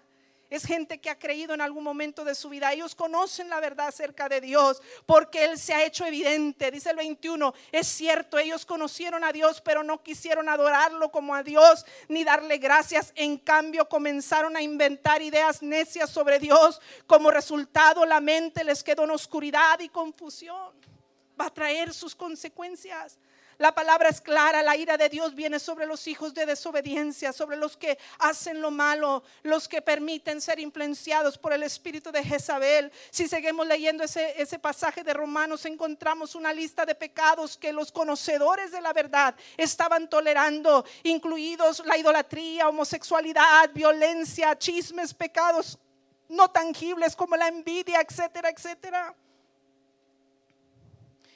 Es 0.50 0.64
gente 0.64 0.98
que 1.00 1.10
ha 1.10 1.18
creído 1.18 1.54
en 1.54 1.60
algún 1.60 1.82
momento 1.82 2.24
de 2.24 2.34
su 2.34 2.48
vida. 2.48 2.72
Ellos 2.72 2.94
conocen 2.94 3.48
la 3.48 3.60
verdad 3.60 3.88
acerca 3.88 4.28
de 4.28 4.40
Dios 4.40 4.80
porque 5.06 5.44
Él 5.44 5.58
se 5.58 5.74
ha 5.74 5.84
hecho 5.84 6.04
evidente. 6.04 6.70
Dice 6.70 6.90
el 6.90 6.96
21, 6.96 7.54
es 7.72 7.86
cierto, 7.86 8.38
ellos 8.38 8.66
conocieron 8.66 9.24
a 9.24 9.32
Dios, 9.32 9.60
pero 9.60 9.82
no 9.82 10.02
quisieron 10.02 10.48
adorarlo 10.48 11.10
como 11.10 11.34
a 11.34 11.42
Dios 11.42 11.84
ni 12.08 12.24
darle 12.24 12.58
gracias. 12.58 13.12
En 13.16 13.38
cambio, 13.38 13.88
comenzaron 13.88 14.56
a 14.56 14.62
inventar 14.62 15.22
ideas 15.22 15.62
necias 15.62 16.10
sobre 16.10 16.38
Dios. 16.38 16.80
Como 17.06 17.30
resultado, 17.30 18.04
la 18.04 18.20
mente 18.20 18.64
les 18.64 18.84
quedó 18.84 19.04
en 19.04 19.10
oscuridad 19.10 19.80
y 19.80 19.88
confusión. 19.88 20.72
Va 21.40 21.46
a 21.46 21.54
traer 21.54 21.92
sus 21.92 22.14
consecuencias. 22.14 23.18
La 23.58 23.74
palabra 23.74 24.08
es 24.08 24.20
clara, 24.20 24.62
la 24.62 24.76
ira 24.76 24.96
de 24.96 25.08
Dios 25.08 25.34
viene 25.34 25.58
sobre 25.58 25.86
los 25.86 26.06
hijos 26.06 26.34
de 26.34 26.46
desobediencia, 26.46 27.32
sobre 27.32 27.56
los 27.56 27.76
que 27.76 27.98
hacen 28.18 28.60
lo 28.60 28.70
malo, 28.70 29.22
los 29.42 29.68
que 29.68 29.82
permiten 29.82 30.40
ser 30.40 30.58
influenciados 30.58 31.38
por 31.38 31.52
el 31.52 31.62
espíritu 31.62 32.10
de 32.10 32.24
Jezabel. 32.24 32.90
Si 33.10 33.28
seguimos 33.28 33.66
leyendo 33.66 34.04
ese, 34.04 34.40
ese 34.40 34.58
pasaje 34.58 35.04
de 35.04 35.14
Romanos, 35.14 35.64
encontramos 35.64 36.34
una 36.34 36.52
lista 36.52 36.84
de 36.84 36.94
pecados 36.94 37.56
que 37.56 37.72
los 37.72 37.92
conocedores 37.92 38.72
de 38.72 38.80
la 38.80 38.92
verdad 38.92 39.34
estaban 39.56 40.08
tolerando, 40.08 40.84
incluidos 41.02 41.84
la 41.86 41.96
idolatría, 41.96 42.68
homosexualidad, 42.68 43.70
violencia, 43.72 44.58
chismes, 44.58 45.14
pecados 45.14 45.78
no 46.28 46.50
tangibles 46.50 47.16
como 47.16 47.36
la 47.36 47.48
envidia, 47.48 48.00
etcétera, 48.00 48.50
etcétera. 48.50 49.14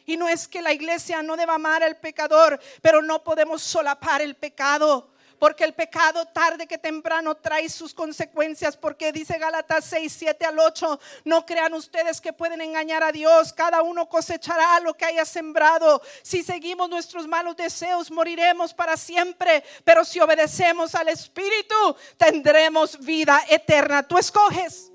Y 0.09 0.17
no 0.17 0.27
es 0.27 0.49
que 0.49 0.63
la 0.63 0.73
iglesia 0.73 1.23
no 1.23 1.37
deba 1.37 1.57
amar 1.57 1.83
al 1.83 1.99
pecador, 1.99 2.59
pero 2.81 3.03
no 3.03 3.23
podemos 3.23 3.61
solapar 3.61 4.23
el 4.23 4.37
pecado. 4.37 5.11
Porque 5.39 5.65
el 5.65 5.75
pecado 5.75 6.25
tarde 6.25 6.67
que 6.67 6.79
temprano 6.79 7.35
trae 7.35 7.69
sus 7.69 7.93
consecuencias. 7.93 8.75
Porque 8.75 9.13
dice 9.13 9.37
Gálatas 9.37 9.85
6, 9.85 10.11
7 10.11 10.47
al 10.47 10.59
8, 10.61 10.99
no 11.27 11.45
crean 11.45 11.75
ustedes 11.75 12.23
que 12.23 12.33
pueden 12.33 12.63
engañar 12.63 13.03
a 13.03 13.13
Dios. 13.13 13.53
Cada 13.53 13.83
uno 13.83 14.09
cosechará 14.09 14.81
lo 14.81 14.95
que 14.95 15.05
haya 15.05 15.27
sembrado. 15.27 16.01
Si 16.23 16.43
seguimos 16.43 16.89
nuestros 16.89 17.29
malos 17.29 17.55
deseos, 17.55 18.11
moriremos 18.11 18.73
para 18.73 18.97
siempre. 18.97 19.63
Pero 19.85 20.07
si 20.07 20.21
obedecemos 20.21 20.95
al 20.95 21.11
Espíritu, 21.11 21.97
tendremos 22.17 22.99
vida 22.99 23.43
eterna. 23.51 24.03
Tú 24.03 24.17
escoges 24.17 24.91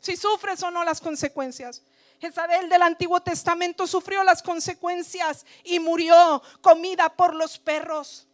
si 0.00 0.16
sufres 0.16 0.60
o 0.64 0.70
no 0.72 0.82
las 0.82 1.00
consecuencias. 1.00 1.80
Jezabel 2.24 2.70
del 2.70 2.80
Antiguo 2.80 3.20
Testamento 3.20 3.86
sufrió 3.86 4.24
las 4.24 4.42
consecuencias 4.42 5.44
y 5.62 5.78
murió 5.78 6.42
comida 6.62 7.14
por 7.14 7.34
los 7.34 7.58
perros. 7.58 8.26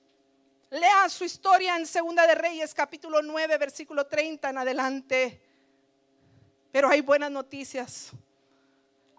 Lea 0.71 1.09
su 1.09 1.25
historia 1.25 1.77
en 1.77 1.89
Segunda 1.89 2.25
de 2.25 2.37
Reyes 2.37 2.73
capítulo 2.73 3.21
9 3.21 3.59
versículo 3.59 4.07
30 4.07 4.51
en 4.51 4.59
adelante. 4.59 5.43
Pero 6.71 6.89
hay 6.89 7.01
buenas 7.01 7.33
noticias. 7.33 8.13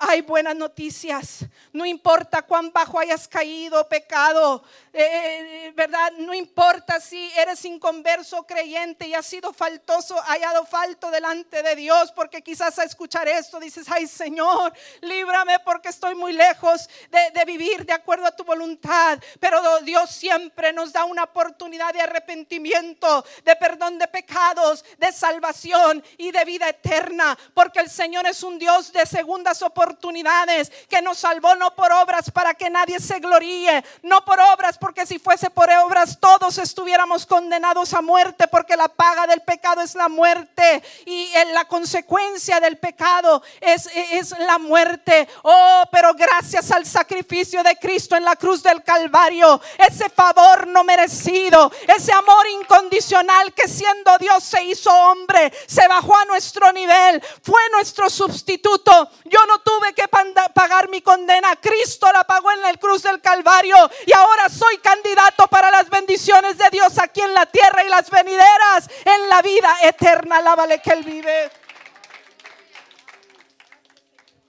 Hay 0.03 0.21
buenas 0.21 0.55
noticias. 0.55 1.45
No 1.71 1.85
importa 1.85 2.41
cuán 2.41 2.71
bajo 2.71 2.99
hayas 2.99 3.27
caído, 3.27 3.87
pecado, 3.87 4.63
eh, 4.91 5.71
¿verdad? 5.75 6.11
No 6.17 6.33
importa 6.33 6.99
si 6.99 7.31
eres 7.37 7.63
inconverso, 7.65 8.43
creyente 8.43 9.07
y 9.07 9.13
has 9.13 9.27
sido 9.27 9.53
faltoso, 9.53 10.15
hallado 10.23 10.65
falto 10.65 11.11
delante 11.11 11.61
de 11.61 11.75
Dios, 11.75 12.11
porque 12.13 12.41
quizás 12.41 12.79
a 12.79 12.83
escuchar 12.83 13.27
esto 13.27 13.59
dices, 13.59 13.85
ay 13.91 14.07
Señor, 14.07 14.73
líbrame 15.01 15.59
porque 15.59 15.89
estoy 15.89 16.15
muy 16.15 16.33
lejos 16.33 16.89
de, 17.11 17.31
de 17.39 17.45
vivir 17.45 17.85
de 17.85 17.93
acuerdo 17.93 18.25
a 18.25 18.35
tu 18.35 18.43
voluntad. 18.43 19.19
Pero 19.39 19.81
Dios 19.81 20.09
siempre 20.09 20.73
nos 20.73 20.91
da 20.91 21.05
una 21.05 21.25
oportunidad 21.25 21.93
de 21.93 22.01
arrepentimiento, 22.01 23.23
de 23.45 23.55
perdón 23.55 23.99
de 23.99 24.07
pecados, 24.07 24.83
de 24.97 25.11
salvación 25.11 26.03
y 26.17 26.31
de 26.31 26.43
vida 26.43 26.69
eterna, 26.69 27.37
porque 27.53 27.79
el 27.79 27.89
Señor 27.89 28.25
es 28.25 28.41
un 28.41 28.57
Dios 28.57 28.91
de 28.91 29.05
segundas 29.05 29.61
oportunidades 29.61 29.90
oportunidades, 29.91 30.71
que 30.89 31.01
nos 31.01 31.19
salvó 31.19 31.55
no 31.55 31.75
por 31.75 31.91
obras 31.91 32.31
para 32.31 32.53
que 32.53 32.69
nadie 32.69 32.99
se 32.99 33.19
gloríe, 33.19 33.83
no 34.03 34.23
por 34.23 34.39
obras, 34.39 34.77
porque 34.77 35.05
si 35.05 35.19
fuese 35.19 35.49
por 35.49 35.69
obras 35.69 36.17
todos 36.19 36.57
estuviéramos 36.57 37.25
condenados 37.25 37.93
a 37.93 38.01
muerte, 38.01 38.47
porque 38.47 38.77
la 38.77 38.87
paga 38.87 39.27
del 39.27 39.41
pecado 39.41 39.81
es 39.81 39.95
la 39.95 40.07
muerte 40.07 40.81
y 41.05 41.29
la 41.53 41.65
consecuencia 41.65 42.59
del 42.59 42.77
pecado 42.77 43.43
es, 43.59 43.89
es 43.93 44.31
la 44.39 44.57
muerte. 44.57 45.27
Oh, 45.43 45.83
pero 45.91 46.13
gracias 46.13 46.71
al 46.71 46.85
sacrificio 46.85 47.61
de 47.63 47.75
Cristo 47.75 48.15
en 48.15 48.23
la 48.23 48.35
cruz 48.35 48.63
del 48.63 48.83
Calvario, 48.83 49.61
ese 49.77 50.09
favor 50.09 50.67
no 50.67 50.83
merecido, 50.83 51.71
ese 51.95 52.13
amor 52.13 52.47
incondicional 52.61 53.53
que 53.53 53.67
siendo 53.67 54.17
Dios 54.17 54.43
se 54.43 54.63
hizo 54.63 54.91
hombre, 54.91 55.51
se 55.67 55.87
bajó 55.87 56.15
a 56.15 56.25
nuestro 56.25 56.71
nivel, 56.71 57.21
fue 57.43 57.61
nuestro 57.71 58.09
sustituto. 58.09 59.09
Yo 59.25 59.39
no 59.47 59.59
tuve 59.59 59.80
tuve 59.81 59.93
que 59.93 60.07
pagar 60.53 60.89
mi 60.89 61.01
condena. 61.01 61.55
Cristo 61.55 62.11
la 62.11 62.23
pagó 62.23 62.51
en 62.51 62.65
el 62.65 62.77
cruz 62.77 63.03
del 63.03 63.19
Calvario. 63.19 63.75
Y 64.05 64.13
ahora 64.13 64.47
soy 64.49 64.77
candidato 64.77 65.47
para 65.47 65.71
las 65.71 65.89
bendiciones 65.89 66.57
de 66.57 66.69
Dios 66.69 66.97
aquí 66.99 67.21
en 67.21 67.33
la 67.33 67.45
tierra 67.45 67.83
y 67.83 67.89
las 67.89 68.09
venideras 68.09 68.89
en 69.05 69.29
la 69.29 69.41
vida 69.41 69.75
eterna. 69.83 70.37
Alábale 70.37 70.79
que 70.79 70.91
Él 70.91 71.03
vive. 71.03 71.49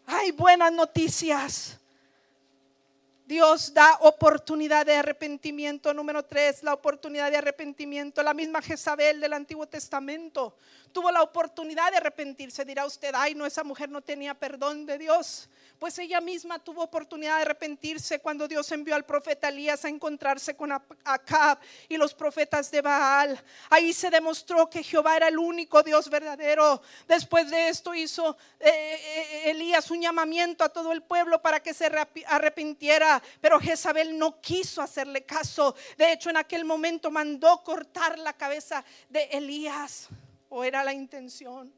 Hay 0.07 0.33
buenas 0.33 0.73
noticias. 0.73 1.79
Dios 3.25 3.73
da 3.73 3.97
oportunidad 4.01 4.85
de 4.85 4.97
arrepentimiento. 4.97 5.95
Número 5.95 6.25
tres, 6.25 6.63
la 6.63 6.75
oportunidad 6.75 7.31
de 7.31 7.39
arrepentimiento. 7.39 8.23
La 8.23 8.35
misma 8.35 8.61
Jezabel 8.61 9.21
del 9.21 9.33
Antiguo 9.33 9.67
Testamento 9.67 10.57
tuvo 10.93 11.11
la 11.11 11.23
oportunidad 11.23 11.91
de 11.91 11.97
arrepentirse. 11.97 12.65
Dirá 12.65 12.87
usted, 12.87 13.13
ay, 13.17 13.35
no, 13.35 13.47
esa 13.47 13.65
mujer 13.65 13.89
no 13.89 14.03
tenía 14.03 14.35
perdón 14.35 14.87
de 14.87 14.99
Dios. 14.99 15.49
Pues 15.83 15.99
ella 15.99 16.21
misma 16.21 16.61
tuvo 16.61 16.85
oportunidad 16.85 17.37
de 17.39 17.43
arrepentirse 17.43 18.21
cuando 18.21 18.47
Dios 18.47 18.71
envió 18.71 18.95
al 18.95 19.05
profeta 19.05 19.49
Elías 19.49 19.85
a 19.85 19.89
encontrarse 19.89 20.55
con 20.55 20.71
Acab 20.71 21.59
y 21.89 21.97
los 21.97 22.15
profetas 22.15 22.71
de 22.71 22.81
Baal. 22.81 23.43
Ahí 23.69 23.93
se 23.93 24.09
demostró 24.09 24.71
que 24.71 24.85
Jehová 24.85 25.17
era 25.17 25.27
el 25.27 25.39
único 25.39 25.83
Dios 25.83 26.09
verdadero. 26.09 26.81
Después 27.09 27.51
de 27.51 27.69
esto 27.69 27.95
hizo 27.97 28.37
eh, 28.61 28.71
eh, 28.71 29.51
Elías 29.51 29.91
un 29.91 30.01
llamamiento 30.01 30.63
a 30.63 30.69
todo 30.69 30.93
el 30.93 31.03
pueblo 31.03 31.43
para 31.43 31.61
que 31.61 31.75
se 31.75 31.91
arrepintiera, 32.29 33.21
pero 33.41 33.59
Jezabel 33.59 34.17
no 34.17 34.41
quiso 34.41 34.83
hacerle 34.83 35.25
caso. 35.25 35.75
De 35.99 36.13
hecho, 36.13 36.31
en 36.31 36.37
aquel 36.37 36.65
momento 36.65 37.11
mandó 37.11 37.61
cortar 37.65 38.21
la 38.21 38.35
cabeza 38.35 38.85
de 39.09 39.25
Elías 39.33 40.09
o 40.53 40.65
era 40.65 40.85
la 40.85 40.93
intención. 40.93 41.73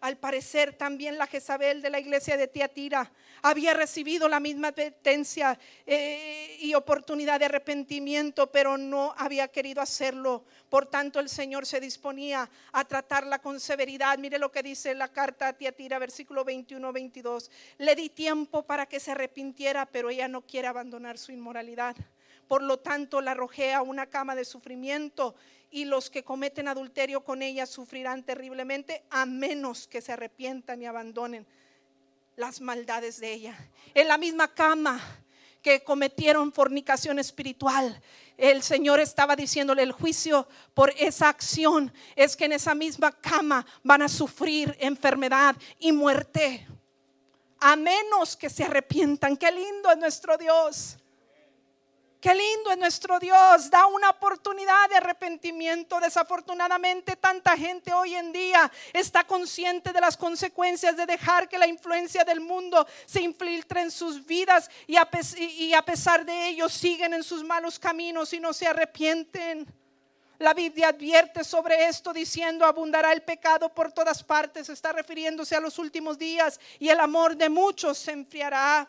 Al 0.00 0.16
parecer 0.16 0.72
también 0.72 1.18
la 1.18 1.26
Jezabel 1.26 1.82
de 1.82 1.90
la 1.90 2.00
iglesia 2.00 2.38
de 2.38 2.48
Tiatira 2.48 3.12
había 3.42 3.74
recibido 3.74 4.28
la 4.28 4.40
misma 4.40 4.68
advertencia 4.68 5.58
eh, 5.86 6.56
y 6.58 6.74
oportunidad 6.74 7.38
de 7.38 7.44
arrepentimiento, 7.44 8.50
pero 8.50 8.78
no 8.78 9.14
había 9.18 9.46
querido 9.48 9.82
hacerlo. 9.82 10.42
Por 10.70 10.86
tanto, 10.86 11.20
el 11.20 11.28
Señor 11.28 11.66
se 11.66 11.80
disponía 11.80 12.48
a 12.72 12.84
tratarla 12.84 13.40
con 13.40 13.60
severidad. 13.60 14.16
Mire 14.18 14.38
lo 14.38 14.50
que 14.50 14.62
dice 14.62 14.94
la 14.94 15.08
carta 15.08 15.48
a 15.48 15.52
Tiatira, 15.52 15.98
versículo 15.98 16.46
21-22. 16.46 17.50
Le 17.78 17.94
di 17.94 18.08
tiempo 18.08 18.62
para 18.62 18.86
que 18.86 19.00
se 19.00 19.10
arrepintiera, 19.10 19.84
pero 19.84 20.08
ella 20.08 20.28
no 20.28 20.40
quiere 20.40 20.66
abandonar 20.66 21.18
su 21.18 21.30
inmoralidad. 21.30 21.94
Por 22.48 22.62
lo 22.62 22.78
tanto, 22.78 23.20
la 23.20 23.32
arrojé 23.32 23.72
a 23.74 23.82
una 23.82 24.06
cama 24.06 24.34
de 24.34 24.44
sufrimiento 24.44 25.36
y 25.72 25.86
los 25.86 26.10
que 26.10 26.22
cometen 26.22 26.68
adulterio 26.68 27.24
con 27.24 27.42
ella 27.42 27.64
sufrirán 27.64 28.22
terriblemente 28.22 29.02
a 29.10 29.24
menos 29.24 29.88
que 29.88 30.02
se 30.02 30.12
arrepientan 30.12 30.82
y 30.82 30.86
abandonen 30.86 31.46
las 32.36 32.60
maldades 32.60 33.18
de 33.18 33.32
ella. 33.32 33.70
En 33.94 34.06
la 34.06 34.18
misma 34.18 34.52
cama 34.54 35.00
que 35.62 35.82
cometieron 35.82 36.52
fornicación 36.52 37.18
espiritual, 37.18 38.00
el 38.36 38.62
Señor 38.62 39.00
estaba 39.00 39.34
diciéndole 39.34 39.82
el 39.82 39.92
juicio 39.92 40.46
por 40.74 40.92
esa 40.98 41.30
acción 41.30 41.92
es 42.16 42.36
que 42.36 42.44
en 42.44 42.52
esa 42.52 42.74
misma 42.74 43.12
cama 43.12 43.64
van 43.82 44.02
a 44.02 44.08
sufrir 44.08 44.76
enfermedad 44.78 45.56
y 45.78 45.92
muerte. 45.92 46.66
A 47.60 47.76
menos 47.76 48.36
que 48.36 48.50
se 48.50 48.64
arrepientan. 48.64 49.36
Qué 49.36 49.50
lindo 49.50 49.90
es 49.90 49.96
nuestro 49.96 50.36
Dios. 50.36 50.98
Qué 52.22 52.32
lindo 52.36 52.70
es 52.70 52.78
nuestro 52.78 53.18
Dios, 53.18 53.68
da 53.68 53.86
una 53.86 54.10
oportunidad 54.10 54.88
de 54.88 54.94
arrepentimiento. 54.94 55.98
Desafortunadamente 55.98 57.16
tanta 57.16 57.56
gente 57.56 57.92
hoy 57.92 58.14
en 58.14 58.32
día 58.32 58.70
está 58.92 59.24
consciente 59.24 59.92
de 59.92 60.00
las 60.00 60.16
consecuencias 60.16 60.96
de 60.96 61.04
dejar 61.04 61.48
que 61.48 61.58
la 61.58 61.66
influencia 61.66 62.22
del 62.22 62.38
mundo 62.38 62.86
se 63.06 63.22
infiltre 63.22 63.80
en 63.80 63.90
sus 63.90 64.24
vidas 64.24 64.70
y 64.86 64.94
a, 64.94 65.04
pesar 65.82 66.24
de 66.24 66.50
ello 66.50 66.68
siguen 66.68 67.12
en 67.12 67.24
sus 67.24 67.42
malos 67.42 67.76
caminos 67.76 68.32
y 68.32 68.38
no 68.38 68.52
se 68.52 68.68
arrepienten. 68.68 69.66
La 70.38 70.54
Biblia 70.54 70.90
advierte 70.90 71.42
sobre 71.42 71.88
esto 71.88 72.12
diciendo, 72.12 72.64
abundará 72.64 73.12
el 73.12 73.22
pecado 73.22 73.68
por 73.68 73.90
todas 73.90 74.22
partes. 74.22 74.68
Está 74.68 74.92
refiriéndose 74.92 75.56
a 75.56 75.60
los 75.60 75.76
últimos 75.76 76.16
días 76.18 76.60
y 76.78 76.88
el 76.88 77.00
amor 77.00 77.36
de 77.36 77.48
muchos 77.48 77.98
se 77.98 78.12
enfriará. 78.12 78.88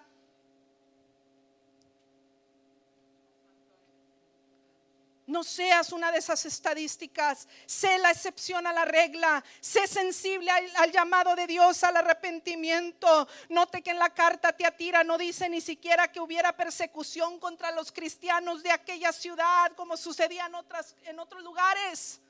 No 5.34 5.44
seas 5.44 5.92
una 5.92 6.12
de 6.12 6.20
esas 6.20 6.46
estadísticas. 6.46 7.48
Sé 7.66 7.98
la 7.98 8.12
excepción 8.12 8.68
a 8.68 8.72
la 8.72 8.86
regla. 8.86 9.44
Sé 9.60 9.88
sensible 9.88 10.52
al, 10.52 10.92
llamado 10.92 11.36
de 11.36 11.48
Dios 11.48 11.84
al 11.84 11.98
arrepentimiento. 11.98 13.28
Note 13.50 13.82
que 13.82 13.90
en 13.90 13.98
la 13.98 14.12
carta 14.12 14.54
te 14.54 14.64
atira 14.64 15.04
no 15.04 15.18
dice 15.18 15.50
ni 15.50 15.60
siquiera 15.60 16.12
que 16.12 16.20
hubiera 16.20 16.56
persecución 16.56 17.40
contra 17.40 17.72
los 17.72 17.92
cristianos 17.92 18.62
de 18.62 18.70
aquella 18.70 19.12
ciudad 19.12 19.72
como 19.76 19.98
sucedía 19.98 20.46
en, 20.46 20.54
otras, 20.54 20.96
en 21.06 21.18
otros 21.18 21.42
lugares 21.42 22.22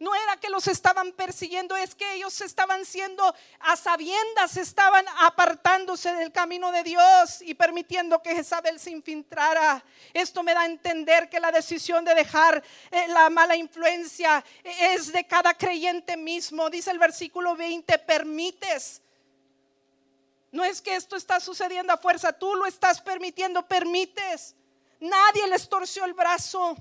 no 0.00 0.14
era 0.14 0.38
que 0.38 0.48
los 0.48 0.66
estaban 0.66 1.12
persiguiendo, 1.12 1.76
es 1.76 1.94
que 1.94 2.14
ellos 2.14 2.40
estaban 2.40 2.86
siendo 2.86 3.22
a 3.58 3.76
sabiendas, 3.76 4.56
estaban 4.56 5.04
apartándose 5.18 6.14
del 6.14 6.32
camino 6.32 6.72
de 6.72 6.82
Dios 6.82 7.42
y 7.42 7.52
permitiendo 7.52 8.22
que 8.22 8.34
Jezabel 8.34 8.80
se 8.80 8.90
infiltrara. 8.90 9.84
Esto 10.14 10.42
me 10.42 10.54
da 10.54 10.62
a 10.62 10.66
entender 10.66 11.28
que 11.28 11.38
la 11.38 11.52
decisión 11.52 12.02
de 12.02 12.14
dejar 12.14 12.64
eh, 12.90 13.08
la 13.08 13.28
mala 13.28 13.56
influencia 13.56 14.42
es 14.64 15.12
de 15.12 15.26
cada 15.26 15.52
creyente 15.52 16.16
mismo. 16.16 16.70
Dice 16.70 16.90
el 16.90 16.98
versículo 16.98 17.54
20, 17.54 17.98
permites. 17.98 19.02
No 20.50 20.64
es 20.64 20.80
que 20.80 20.96
esto 20.96 21.14
está 21.14 21.40
sucediendo 21.40 21.92
a 21.92 21.98
fuerza, 21.98 22.32
tú 22.32 22.54
lo 22.54 22.64
estás 22.64 23.02
permitiendo, 23.02 23.68
permites. 23.68 24.56
Nadie 24.98 25.46
les 25.46 25.68
torció 25.68 26.06
el 26.06 26.14
brazo. 26.14 26.74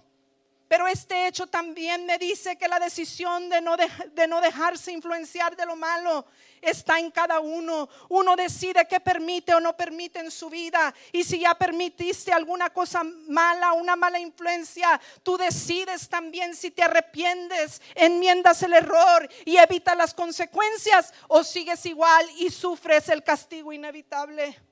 Pero 0.70 0.88
este 0.88 1.26
hecho 1.26 1.48
también 1.48 2.06
me 2.06 2.20
dice 2.20 2.56
que 2.56 2.68
la 2.68 2.80
decisión 2.80 3.50
de 3.50 3.60
no, 3.60 3.76
de, 3.76 4.28
no, 4.28 4.40
dejarse 4.40 4.92
influenciar 4.92 5.56
de 5.56 5.66
lo 5.66 5.76
malo 5.76 6.28
está 6.62 7.00
en 7.00 7.10
cada 7.10 7.40
uno. 7.40 7.90
Uno 8.08 8.36
decide 8.36 8.88
qué 8.88 9.00
permite 9.00 9.56
o 9.56 9.60
no 9.60 9.76
permite 9.76 10.20
en 10.20 10.30
su 10.30 10.48
vida. 10.48 10.94
Y 11.12 11.24
si 11.24 11.40
ya 11.40 11.56
permitiste 11.56 12.32
alguna 12.32 12.70
cosa 12.70 13.04
mala, 13.04 13.74
una 13.74 13.96
mala 13.96 14.20
influencia, 14.20 15.02
tú 15.24 15.38
decides 15.38 16.08
también 16.08 16.56
si 16.56 16.70
te 16.70 16.84
arrepientes, 16.84 17.82
enmiendas 17.96 18.62
el 18.62 18.74
error 18.74 19.28
y 19.46 19.58
evitas 19.58 19.98
las 19.98 20.14
consecuencias 20.14 21.16
o 21.30 21.44
sigues 21.44 21.84
igual 21.88 22.28
y 22.38 22.52
sufres 22.52 23.10
el 23.10 23.24
castigo 23.24 23.74
inevitable. 23.74 24.69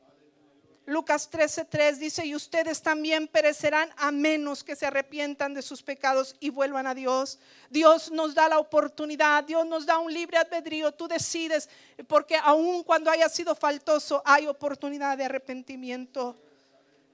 Lucas 0.87 1.29
13:3 1.29 1.97
dice, 1.97 2.25
y 2.25 2.33
ustedes 2.33 2.81
también 2.81 3.27
perecerán 3.27 3.89
a 3.97 4.09
menos 4.09 4.63
que 4.63 4.73
se 4.73 4.85
arrepientan 4.85 5.53
de 5.53 5.61
sus 5.61 5.83
pecados 5.83 6.33
y 6.39 6.49
vuelvan 6.49 6.87
a 6.87 6.95
Dios. 6.95 7.39
Dios 7.69 8.09
nos 8.09 8.33
da 8.33 8.47
la 8.47 8.57
oportunidad, 8.57 9.43
Dios 9.43 9.67
nos 9.67 9.85
da 9.85 9.99
un 9.99 10.13
libre 10.13 10.37
albedrío, 10.37 10.93
tú 10.93 11.09
decides, 11.09 11.67
porque 12.07 12.37
aun 12.37 12.83
cuando 12.83 13.11
haya 13.11 13.27
sido 13.27 13.53
faltoso, 13.53 14.21
hay 14.23 14.47
oportunidad 14.47 15.17
de 15.17 15.25
arrepentimiento. 15.25 16.37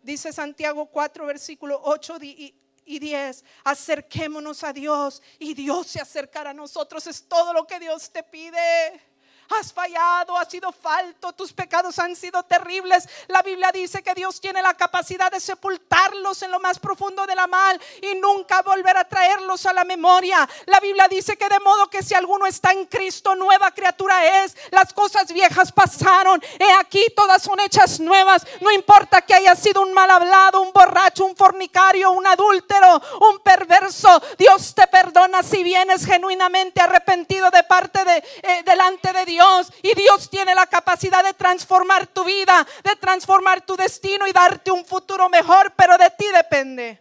Dice 0.03 0.31
Santiago 0.31 0.85
4, 0.85 1.25
versículo 1.25 1.81
8 1.83 2.17
y, 2.21 2.53
y 2.85 2.99
10, 2.99 3.43
acerquémonos 3.63 4.63
a 4.63 4.71
Dios 4.71 5.23
y 5.39 5.55
Dios 5.55 5.87
se 5.87 5.99
acercará 5.99 6.51
a 6.51 6.53
nosotros. 6.53 7.07
Es 7.07 7.23
todo 7.23 7.51
lo 7.53 7.65
que 7.65 7.79
Dios 7.79 8.11
te 8.11 8.21
pide. 8.21 9.12
Has 9.59 9.71
fallado, 9.71 10.37
has 10.37 10.49
sido 10.49 10.71
falto, 10.71 11.33
tus 11.33 11.53
pecados 11.53 11.99
han 11.99 12.15
sido 12.15 12.43
terribles. 12.43 13.07
La 13.27 13.41
Biblia 13.41 13.71
dice 13.71 14.01
que 14.01 14.13
Dios 14.13 14.39
tiene 14.41 14.61
la 14.61 14.73
capacidad 14.73 15.31
de 15.31 15.39
sepultarlos 15.39 16.41
en 16.41 16.51
lo 16.51 16.59
más 16.59 16.79
profundo 16.79 17.25
de 17.25 17.35
la 17.35 17.47
mal 17.47 17.79
y 18.01 18.15
nunca 18.15 18.61
volver 18.61 18.97
a 18.97 19.03
traerlos 19.03 19.65
a 19.65 19.73
la 19.73 19.83
memoria. 19.83 20.47
La 20.65 20.79
Biblia 20.79 21.07
dice 21.07 21.37
que 21.37 21.49
de 21.49 21.59
modo 21.59 21.89
que 21.89 22.03
si 22.03 22.13
alguno 22.13 22.45
está 22.45 22.71
en 22.71 22.85
Cristo, 22.85 23.35
nueva 23.35 23.71
criatura 23.71 24.43
es. 24.43 24.55
Las 24.71 24.93
cosas 24.93 25.31
viejas 25.31 25.71
pasaron. 25.71 26.41
He 26.59 26.71
aquí 26.79 27.05
todas 27.15 27.41
son 27.41 27.59
hechas 27.59 27.99
nuevas. 27.99 28.45
No 28.61 28.71
importa 28.71 29.21
que 29.21 29.33
haya 29.33 29.55
sido 29.55 29.81
un 29.81 29.93
mal 29.93 30.09
hablado, 30.09 30.61
un 30.61 30.73
borracho, 30.73 31.25
un 31.25 31.35
fornicario, 31.35 32.11
un 32.11 32.25
adúltero, 32.25 33.01
un 33.31 33.39
perverso. 33.39 34.21
Dios 34.37 34.73
te 34.73 34.87
perdona 34.87 35.43
si 35.43 35.63
vienes 35.63 36.05
genuinamente 36.05 36.81
arrepentido 36.81 37.49
de 37.51 37.63
parte 37.63 38.03
de 38.03 38.17
eh, 38.17 38.63
delante 38.65 39.13
de 39.13 39.25
Dios 39.25 39.42
y 39.81 39.93
Dios 39.93 40.29
tiene 40.29 40.55
la 40.55 40.65
capacidad 40.67 41.23
de 41.23 41.33
transformar 41.33 42.07
tu 42.07 42.23
vida, 42.23 42.65
de 42.83 42.95
transformar 42.95 43.65
tu 43.65 43.75
destino 43.75 44.27
y 44.27 44.31
darte 44.31 44.71
un 44.71 44.85
futuro 44.85 45.29
mejor, 45.29 45.73
pero 45.75 45.97
de 45.97 46.09
ti 46.11 46.25
depende. 46.33 46.99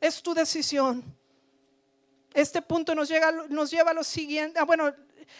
Es 0.00 0.22
tu 0.22 0.34
decisión. 0.34 1.04
Este 2.32 2.62
punto 2.62 2.94
nos, 2.94 3.08
llega, 3.08 3.32
nos 3.48 3.70
lleva 3.70 3.90
a 3.90 3.94
lo 3.94 4.04
siguiente. 4.04 4.58
Ah, 4.58 4.64
bueno, 4.64 4.94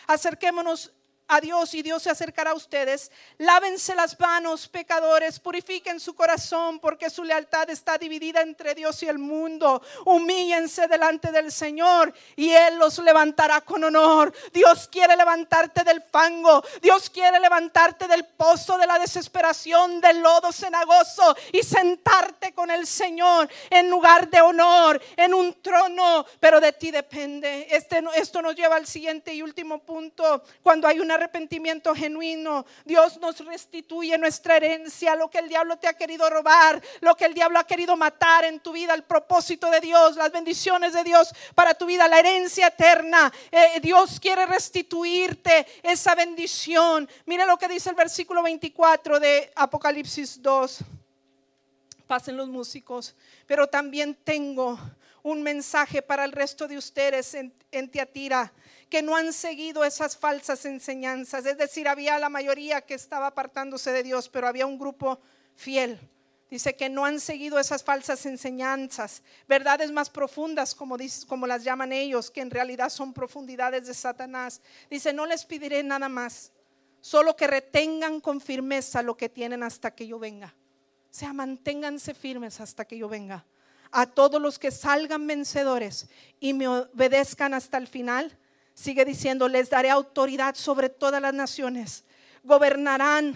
acerquémonos 0.07 0.93
a 1.31 1.41
Dios 1.41 1.75
y 1.75 1.83
Dios 1.83 2.03
se 2.03 2.11
acercará 2.11 2.51
a 2.51 2.55
ustedes. 2.55 3.11
Lávense 3.39 3.95
las 3.95 4.19
manos, 4.19 4.67
pecadores, 4.67 5.39
purifiquen 5.39 6.01
su 6.01 6.15
corazón 6.15 6.81
porque 6.81 7.09
su 7.09 7.23
lealtad 7.23 7.71
está 7.71 7.97
dividida 7.97 8.43
entre 8.43 8.75
Dios 8.75 9.01
y 9.05 9.07
el 9.07 9.19
mundo. 9.19 9.81
Humíllense 10.05 10.89
delante 10.89 11.31
del 11.31 11.53
Señor 11.53 12.13
y 12.35 12.51
Él 12.51 12.79
los 12.79 12.99
levantará 12.99 13.61
con 13.61 13.85
honor. 13.85 14.35
Dios 14.53 14.89
quiere 14.91 15.17
levantarte 15.17 15.85
del 15.85 16.03
fango, 16.03 16.65
Dios 16.83 17.09
quiere 17.09 17.39
levantarte 17.39 18.09
del 18.09 18.25
pozo 18.25 18.77
de 18.77 18.89
la 18.89 18.99
desesperación, 18.99 20.01
del 20.01 20.21
lodo 20.21 20.51
cenagoso 20.51 21.37
y 21.53 21.63
sentarte 21.63 22.53
con 22.53 22.73
el 22.73 22.89
Señor 22.89 23.49
en 23.71 23.89
lugar 23.89 24.29
de 24.29 24.41
honor, 24.41 25.01
en 25.17 25.33
un 25.33 25.63
trono, 25.63 26.27
pero 26.41 26.61
de 26.61 26.73
ti 26.73 26.91
depende. 26.91 27.69
Este, 27.71 28.03
esto 28.17 28.43
nos 28.43 28.57
lleva 28.57 28.75
al 28.75 28.87
siguiente 28.87 29.33
y 29.33 29.43
último 29.43 29.79
punto. 29.79 30.43
Cuando 30.63 30.89
hay 30.89 30.99
una 30.99 31.20
arrepentimiento 31.21 31.95
genuino, 31.95 32.65
Dios 32.85 33.19
nos 33.19 33.45
restituye 33.45 34.17
nuestra 34.17 34.57
herencia, 34.57 35.15
lo 35.15 35.29
que 35.29 35.39
el 35.39 35.49
diablo 35.49 35.77
te 35.77 35.87
ha 35.87 35.93
querido 35.93 36.29
robar, 36.31 36.83
lo 37.01 37.15
que 37.15 37.27
el 37.27 37.35
diablo 37.35 37.59
ha 37.59 37.67
querido 37.67 37.97
matar 37.97 38.45
en 38.45 38.61
tu 38.61 38.73
vida, 38.73 38.95
el 38.95 39.05
propósito 39.05 39.71
de 39.71 39.81
Dios, 39.81 40.17
las 40.17 40.33
bendiciones 40.33 40.95
de 40.95 41.05
Dios 41.05 41.33
para 41.55 41.75
tu 41.75 41.85
vida, 41.85 42.09
la 42.09 42.19
herencia 42.19 42.69
eterna. 42.69 43.31
Eh, 43.51 43.81
Dios 43.83 44.19
quiere 44.19 44.47
restituirte 44.47 45.67
esa 45.83 46.15
bendición. 46.15 47.09
Mira 47.27 47.45
lo 47.45 47.59
que 47.59 47.69
dice 47.69 47.91
el 47.91 47.97
versículo 47.97 48.43
24 48.43 49.21
de 49.21 49.53
Apocalipsis 49.55 50.41
2. 50.43 50.79
Pasen 52.07 52.37
los 52.37 52.49
músicos, 52.49 53.15
pero 53.47 53.67
también 53.67 54.15
tengo 54.15 54.79
un 55.23 55.43
mensaje 55.43 56.01
para 56.01 56.25
el 56.25 56.33
resto 56.33 56.67
de 56.67 56.79
ustedes 56.79 57.35
en, 57.35 57.53
en 57.71 57.91
Tiatira 57.91 58.53
que 58.91 59.03
no 59.03 59.17
han 59.17 59.33
seguido 59.33 59.85
esas 59.85 60.17
falsas 60.17 60.65
enseñanzas. 60.65 61.47
Es 61.47 61.57
decir, 61.57 61.89
había 61.89 62.19
la 62.19 62.29
mayoría 62.29 62.83
que 62.83 62.95
estaba 62.95 63.29
apartándose 63.29 63.93
de 63.93 64.03
Dios, 64.03 64.29
pero 64.29 64.49
había 64.49 64.67
un 64.67 64.79
grupo 64.79 65.21
fiel. 65.55 65.99
Dice 66.51 66.75
que 66.75 66.89
no 66.89 67.05
han 67.05 67.21
seguido 67.21 67.61
esas 67.61 67.85
falsas 67.85 68.27
enseñanzas, 68.27 69.23
verdades 69.47 69.93
más 69.93 70.11
profundas, 70.11 70.75
como, 70.75 70.97
como 71.29 71.47
las 71.47 71.63
llaman 71.63 71.93
ellos, 71.93 72.29
que 72.29 72.41
en 72.41 72.51
realidad 72.51 72.91
son 72.91 73.13
profundidades 73.13 73.87
de 73.87 73.95
Satanás. 73.95 74.61
Dice, 74.91 75.13
no 75.13 75.27
les 75.27 75.45
pediré 75.45 75.85
nada 75.85 76.09
más, 76.09 76.51
solo 77.01 77.37
que 77.37 77.47
retengan 77.47 78.21
con 78.21 78.41
firmeza 78.41 79.01
lo 79.01 79.17
que 79.17 79.29
tienen 79.29 79.63
hasta 79.63 79.95
que 79.95 80.09
yo 80.09 80.19
venga. 80.19 80.53
O 81.05 81.15
sea, 81.15 81.33
manténganse 81.33 82.15
firmes 82.15 82.61
hasta 82.61 82.85
que 82.85 82.99
yo 82.99 83.09
venga. 83.09 83.47
A 83.93 84.07
todos 84.07 84.43
los 84.43 84.59
que 84.59 84.73
salgan 84.73 85.29
vencedores 85.29 86.09
y 86.41 86.53
me 86.53 86.67
obedezcan 86.67 87.55
hasta 87.55 87.79
el 87.79 87.87
final, 87.87 88.37
Sigue 88.81 89.05
diciendo, 89.05 89.47
les 89.47 89.69
daré 89.69 89.91
autoridad 89.91 90.55
sobre 90.55 90.89
todas 90.89 91.21
las 91.21 91.35
naciones. 91.35 92.03
Gobernarán 92.43 93.35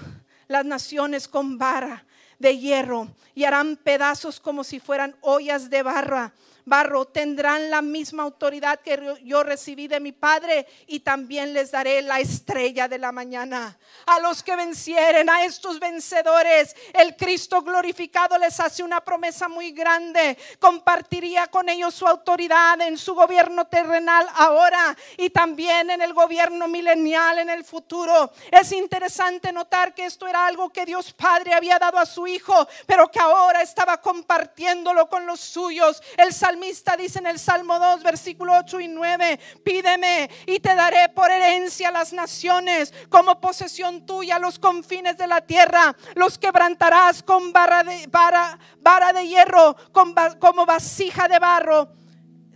las 0.49 0.65
naciones 0.65 1.29
con 1.29 1.59
vara 1.59 2.07
de 2.39 2.57
hierro 2.57 3.09
y 3.35 3.45
harán 3.45 3.77
pedazos 3.77 4.41
como 4.41 4.65
si 4.65 4.81
fueran 4.81 5.15
ollas 5.21 5.69
de 5.69 5.83
barra 5.83 6.33
barro 6.65 7.07
tendrán 7.07 7.71
la 7.71 7.83
misma 7.83 8.23
autoridad 8.23 8.81
que 8.81 9.19
yo 9.23 9.43
recibí 9.43 9.89
de 9.89 10.01
mi 10.01 10.13
Padre 10.13 10.67
y 10.87 11.01
también 11.01 11.53
les 11.53 11.71
daré 11.71 12.03
la 12.03 12.21
estrella 12.21 12.89
de 12.89 12.99
la 12.99 13.13
mañana. 13.13 13.79
A 14.07 14.21
los 14.21 14.43
que 14.43 14.57
vencieren, 14.57 15.29
a 15.31 15.45
estos 15.45 15.79
vencedores, 15.79 16.75
el 16.93 17.17
Cristo 17.17 17.63
glorificado 17.63 18.39
les 18.39 18.59
hace 18.61 18.83
una 18.83 19.03
promesa 19.03 19.49
muy 19.49 19.73
grande. 19.73 20.37
Compartiría 20.59 21.47
con 21.49 21.69
ellos 21.69 21.95
su 21.95 22.07
autoridad 22.07 22.81
en 22.81 22.97
su 22.99 23.15
gobierno 23.15 23.67
terrenal 23.67 24.27
ahora 24.35 24.97
y 25.17 25.31
también 25.31 25.91
en 25.91 26.03
el 26.03 26.13
gobierno 26.13 26.69
milenial 26.69 27.39
en 27.39 27.51
el 27.51 27.65
futuro. 27.65 28.33
Es 28.51 28.73
interesante 28.73 29.53
notar 29.53 29.95
que 29.95 30.07
esto 30.07 30.27
era 30.27 30.47
algo 30.47 30.71
que 30.71 30.85
Dios 30.85 31.13
Padre 31.13 31.55
había 31.55 31.79
dado 31.79 31.99
a 31.99 32.07
su 32.07 32.27
Hijo, 32.27 32.67
pero 32.87 33.11
que 33.11 33.21
ahora 33.21 33.63
estaba 33.63 34.01
compartiéndolo 34.01 35.09
con 35.09 35.27
los 35.27 35.41
suyos. 35.41 36.03
El 36.17 36.33
salmista 36.55 36.97
dice 36.97 37.19
en 37.19 37.27
el 37.27 37.41
Salmo 37.41 37.81
2, 37.81 38.05
versículo 38.05 38.53
8 38.57 38.81
y 38.81 38.89
9, 38.89 39.41
pídeme 39.65 40.31
y 40.47 40.61
te 40.61 40.75
daré 40.77 41.09
por 41.09 41.29
herencia 41.29 41.91
las 41.91 42.13
naciones, 42.13 42.95
como 43.09 43.41
posesión 43.41 44.07
tuya 44.07 44.39
los 44.39 44.61
confines 44.61 45.17
de 45.17 45.27
la 45.27 45.41
tierra. 45.41 45.97
Los 46.15 46.39
quebrantarás 46.39 47.25
con 47.25 47.53
barra 47.53 47.83
de, 47.83 48.07
vara, 48.09 49.13
de 49.13 49.27
hierro, 49.27 49.75
con, 49.91 50.15
como 50.39 50.65
vasija 50.65 51.27
de 51.27 51.41
barro 51.41 52.04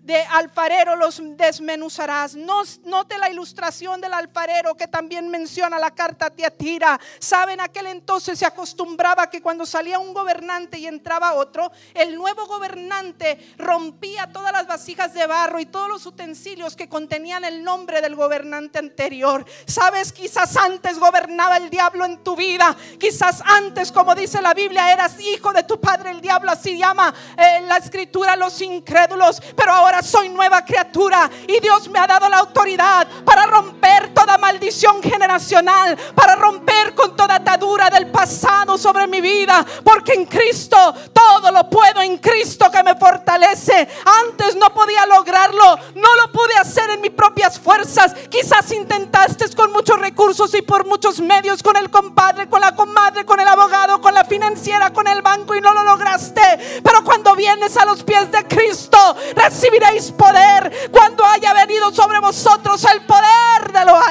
de 0.09 0.23
alfarero 0.23 0.97
los 0.97 1.21
desmenuzarás. 1.37 2.35
Note 2.35 3.19
la 3.19 3.29
ilustración 3.29 4.01
del 4.01 4.15
alfarero 4.15 4.75
que 4.75 4.89
también 4.89 5.29
menciona 5.29 5.79
la 5.79 5.91
carta 5.91 6.31
Tiatira. 6.31 6.99
Saben, 7.19 7.61
aquel 7.61 7.89
entonces 7.89 8.39
se 8.39 8.47
acostumbraba 8.47 9.29
que 9.29 9.43
cuando 9.43 9.67
salía 9.67 9.99
un 9.99 10.15
gobernante 10.15 10.79
y 10.79 10.87
entraba 10.87 11.35
otro, 11.35 11.71
el 11.93 12.17
nuevo 12.17 12.47
gobernante 12.47 13.55
rompía 13.59 14.33
todas 14.33 14.51
las 14.51 14.67
vasijas 14.67 15.13
de 15.13 15.27
barro 15.27 15.61
y 15.61 15.67
todos 15.67 15.91
los 15.91 16.07
utensilios 16.07 16.75
que 16.75 16.89
contenían 16.89 17.45
el 17.45 17.63
nombre 17.63 18.01
del 18.01 18.17
gobernante 18.17 18.79
anterior. 18.79 19.45
Sabes, 19.67 20.15
quizás 20.15 20.57
antes 20.57 20.99
gobernaba 20.99 21.59
el 21.59 21.69
diablo 21.69 22.07
en 22.07 22.25
tu 22.25 22.35
vida. 22.35 22.75
Quizás 22.99 23.43
antes, 23.45 23.93
como 23.93 24.15
dice 24.15 24.41
la 24.41 24.55
Biblia, 24.55 24.91
eras 24.91 25.21
hijo 25.21 25.53
de 25.53 25.65
tu 25.65 25.79
padre 25.79 26.13
el 26.13 26.23
diablo. 26.23 26.51
Así 26.51 26.79
llama 26.79 27.15
eh, 27.37 27.61
la 27.67 27.77
escritura 27.77 28.37
los 28.37 28.59
incrédulos. 28.63 29.43
Pero 29.55 29.73
ahora 29.73 29.98
soy 30.03 30.29
nueva 30.29 30.65
criatura 30.65 31.31
y 31.47 31.61
Dios 31.61 31.89
me 31.89 31.99
ha 31.99 32.07
dado 32.07 32.29
la 32.29 32.39
autoridad 32.39 33.07
para 33.25 33.47
romper 33.47 34.13
toda 34.19 34.39
maldición 34.39 35.03
generacional, 35.03 35.97
para 36.15 36.35
romper 36.35 36.95
con 36.95 37.17
toda 37.17 37.37
atadura 37.37 37.89
del 37.91 38.11
pasado 38.11 38.77
sobre 38.77 39.07
mi 39.07 39.21
vida, 39.21 39.65
porque 39.85 40.15
en 40.15 40.27
Cristo 40.27 40.77
todo 41.13 41.51
lo 41.53 41.69
puedo, 41.71 42.01
en 42.01 42.19
Cristo 42.19 42.71
que 42.71 42.83
me 42.83 42.97
fortalece. 42.97 43.89
Antes 44.27 44.57
no 44.57 44.73
podía 44.75 45.07
lograrlo, 45.07 45.79
no 45.95 46.15
lo 46.17 46.33
pude 46.33 46.57
hacer 46.61 46.91
en 46.91 47.01
mis 47.01 47.13
propias 47.13 47.59
fuerzas. 47.61 48.15
Quizás 48.29 48.73
intentaste 48.73 49.39
con 49.55 49.73
muchos 49.73 49.99
recursos 49.99 50.53
y 50.55 50.63
por 50.63 50.87
muchos 50.87 51.21
medios, 51.21 51.63
con 51.63 51.77
el 51.77 51.91
compadre, 51.91 52.49
con 52.49 52.61
la 52.61 52.75
comadre, 52.75 53.25
con 53.25 53.39
el 53.39 53.47
abogado, 53.47 54.01
con 54.01 54.15
la 54.15 54.25
financiera, 54.25 54.93
con 54.93 55.07
el 55.07 55.23
banco 55.23 55.55
y 55.55 55.61
no 55.61 55.73
lo 55.73 55.85
lograste. 55.85 56.81
Pero 56.83 57.05
cuando 57.05 57.37
vienes 57.37 57.77
a 57.77 57.85
los 57.85 58.03
pies 58.03 58.31
de 58.33 58.47
Cristo, 58.47 58.99
recibirás 59.35 60.13
poder 60.13 60.91
cuando 60.91 61.25
haya 61.25 61.55
venido 61.55 61.93
sobre 61.93 62.19
vosotros 62.21 62.85
el 62.85 63.05
poder 63.07 63.73
de 63.73 63.85
lo 63.85 63.97
alto. 63.97 64.08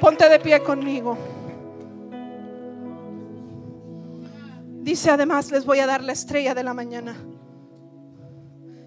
Ponte 0.00 0.28
de 0.28 0.38
pie 0.38 0.62
conmigo. 0.62 1.18
Dice 4.80 5.10
además, 5.10 5.50
les 5.50 5.64
voy 5.64 5.80
a 5.80 5.86
dar 5.86 6.04
la 6.04 6.12
estrella 6.12 6.54
de 6.54 6.62
la 6.62 6.72
mañana. 6.72 7.16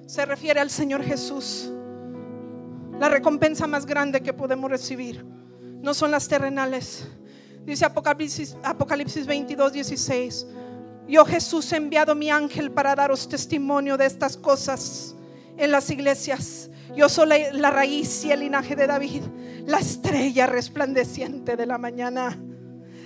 Se 0.06 0.26
refiere 0.26 0.62
al 0.62 0.70
Señor 0.70 1.04
Jesús. 1.04 1.70
La 2.98 3.10
recompensa 3.10 3.68
más 3.68 3.86
grande 3.86 4.22
que 4.22 4.32
podemos 4.32 4.70
recibir 4.70 5.26
no 5.82 5.94
son 5.94 6.12
las 6.12 6.30
terrenales. 6.30 7.06
Dice 7.66 7.84
Apocalipsis, 7.84 8.56
Apocalipsis 8.64 9.26
22, 9.26 9.74
16. 9.74 10.48
Yo 11.10 11.26
Jesús 11.26 11.74
he 11.74 11.76
enviado 11.76 12.16
mi 12.16 12.30
ángel 12.30 12.72
para 12.72 12.96
daros 12.96 13.28
testimonio 13.28 13.98
de 13.98 14.06
estas 14.06 14.38
cosas 14.38 15.15
en 15.58 15.72
las 15.72 15.90
iglesias. 15.90 16.70
Yo 16.96 17.10
soy 17.10 17.28
la, 17.52 17.72
raíz 17.72 18.24
y 18.24 18.32
el 18.32 18.42
linaje 18.42 18.76
de 18.76 18.88
David, 18.88 19.24
la 19.66 19.80
estrella 19.80 20.48
resplandeciente 20.48 21.56
de 21.56 21.66
la 21.66 21.78
mañana. 21.78 22.38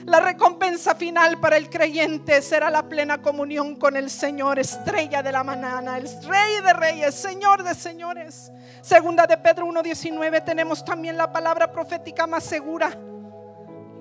La 0.06 0.20
recompensa 0.20 0.96
final 0.96 1.40
para 1.40 1.58
el 1.58 1.70
creyente 1.70 2.42
será 2.42 2.70
la 2.70 2.88
plena 2.88 3.22
comunión 3.22 3.76
con 3.76 3.96
el 3.96 4.10
Señor, 4.10 4.60
estrella 4.60 5.22
de 5.22 5.32
la 5.32 5.44
mañana, 5.44 5.98
el 5.98 6.08
Rey 6.24 6.62
de 6.64 6.74
Reyes, 6.74 7.16
Señor 7.16 7.64
de 7.64 7.76
Señores. 7.76 8.52
Segunda 8.82 9.28
de 9.28 9.38
Pedro 9.38 9.68
1.19 9.68 10.44
tenemos 10.44 10.84
también 10.86 11.18
la 11.18 11.32
palabra 11.32 11.72
profética 11.72 12.28
más 12.28 12.44
segura, 12.44 12.98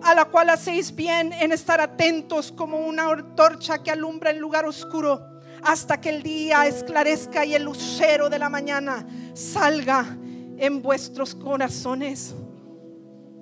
a 0.03 0.15
la 0.15 0.25
cual 0.27 0.51
hacéis 0.51 0.95
bien 0.95 1.33
en 1.33 1.53
estar 1.53 1.81
atentos 1.81 2.53
como 2.53 2.79
una 2.79 3.35
torcha 3.35 3.83
que 3.83 3.91
alumbra 3.91 4.31
el 4.31 4.39
lugar 4.39 4.67
oscuro 4.67 5.38
hasta 5.63 6.01
que 6.01 6.11
el 6.11 6.23
día 6.23 6.67
esclarezca 6.67 7.45
y 7.45 7.55
el 7.55 7.65
lucero 7.65 8.29
de 8.29 8.39
la 8.39 8.49
mañana 8.49 9.07
salga 9.35 10.17
en 10.59 10.83
vuestros 10.83 11.35
corazones. 11.35 12.35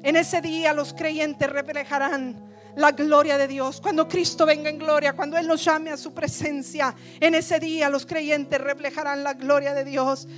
En 0.03 0.17
ese 0.17 0.41
día 0.41 0.73
los 0.73 0.93
creyentes 0.93 1.51
reflejarán 1.51 2.47
la 2.77 2.93
gloria 2.93 3.39
de 3.39 3.49
Dios. 3.49 3.81
Cuando 3.81 4.07
Cristo 4.07 4.47
venga 4.47 4.69
en 4.71 4.79
gloria, 4.79 5.15
cuando 5.15 5.37
Él 5.37 5.49
nos 5.49 5.65
llame 5.65 5.91
a 5.91 5.97
su 5.97 6.13
presencia, 6.13 6.95
en 7.19 7.35
ese 7.35 7.59
día 7.59 7.89
los 7.89 8.07
creyentes 8.07 8.61
reflejarán 8.61 9.25
la 9.25 9.35
gloria 9.35 9.75
de 9.75 9.85
Dios. 9.85 10.29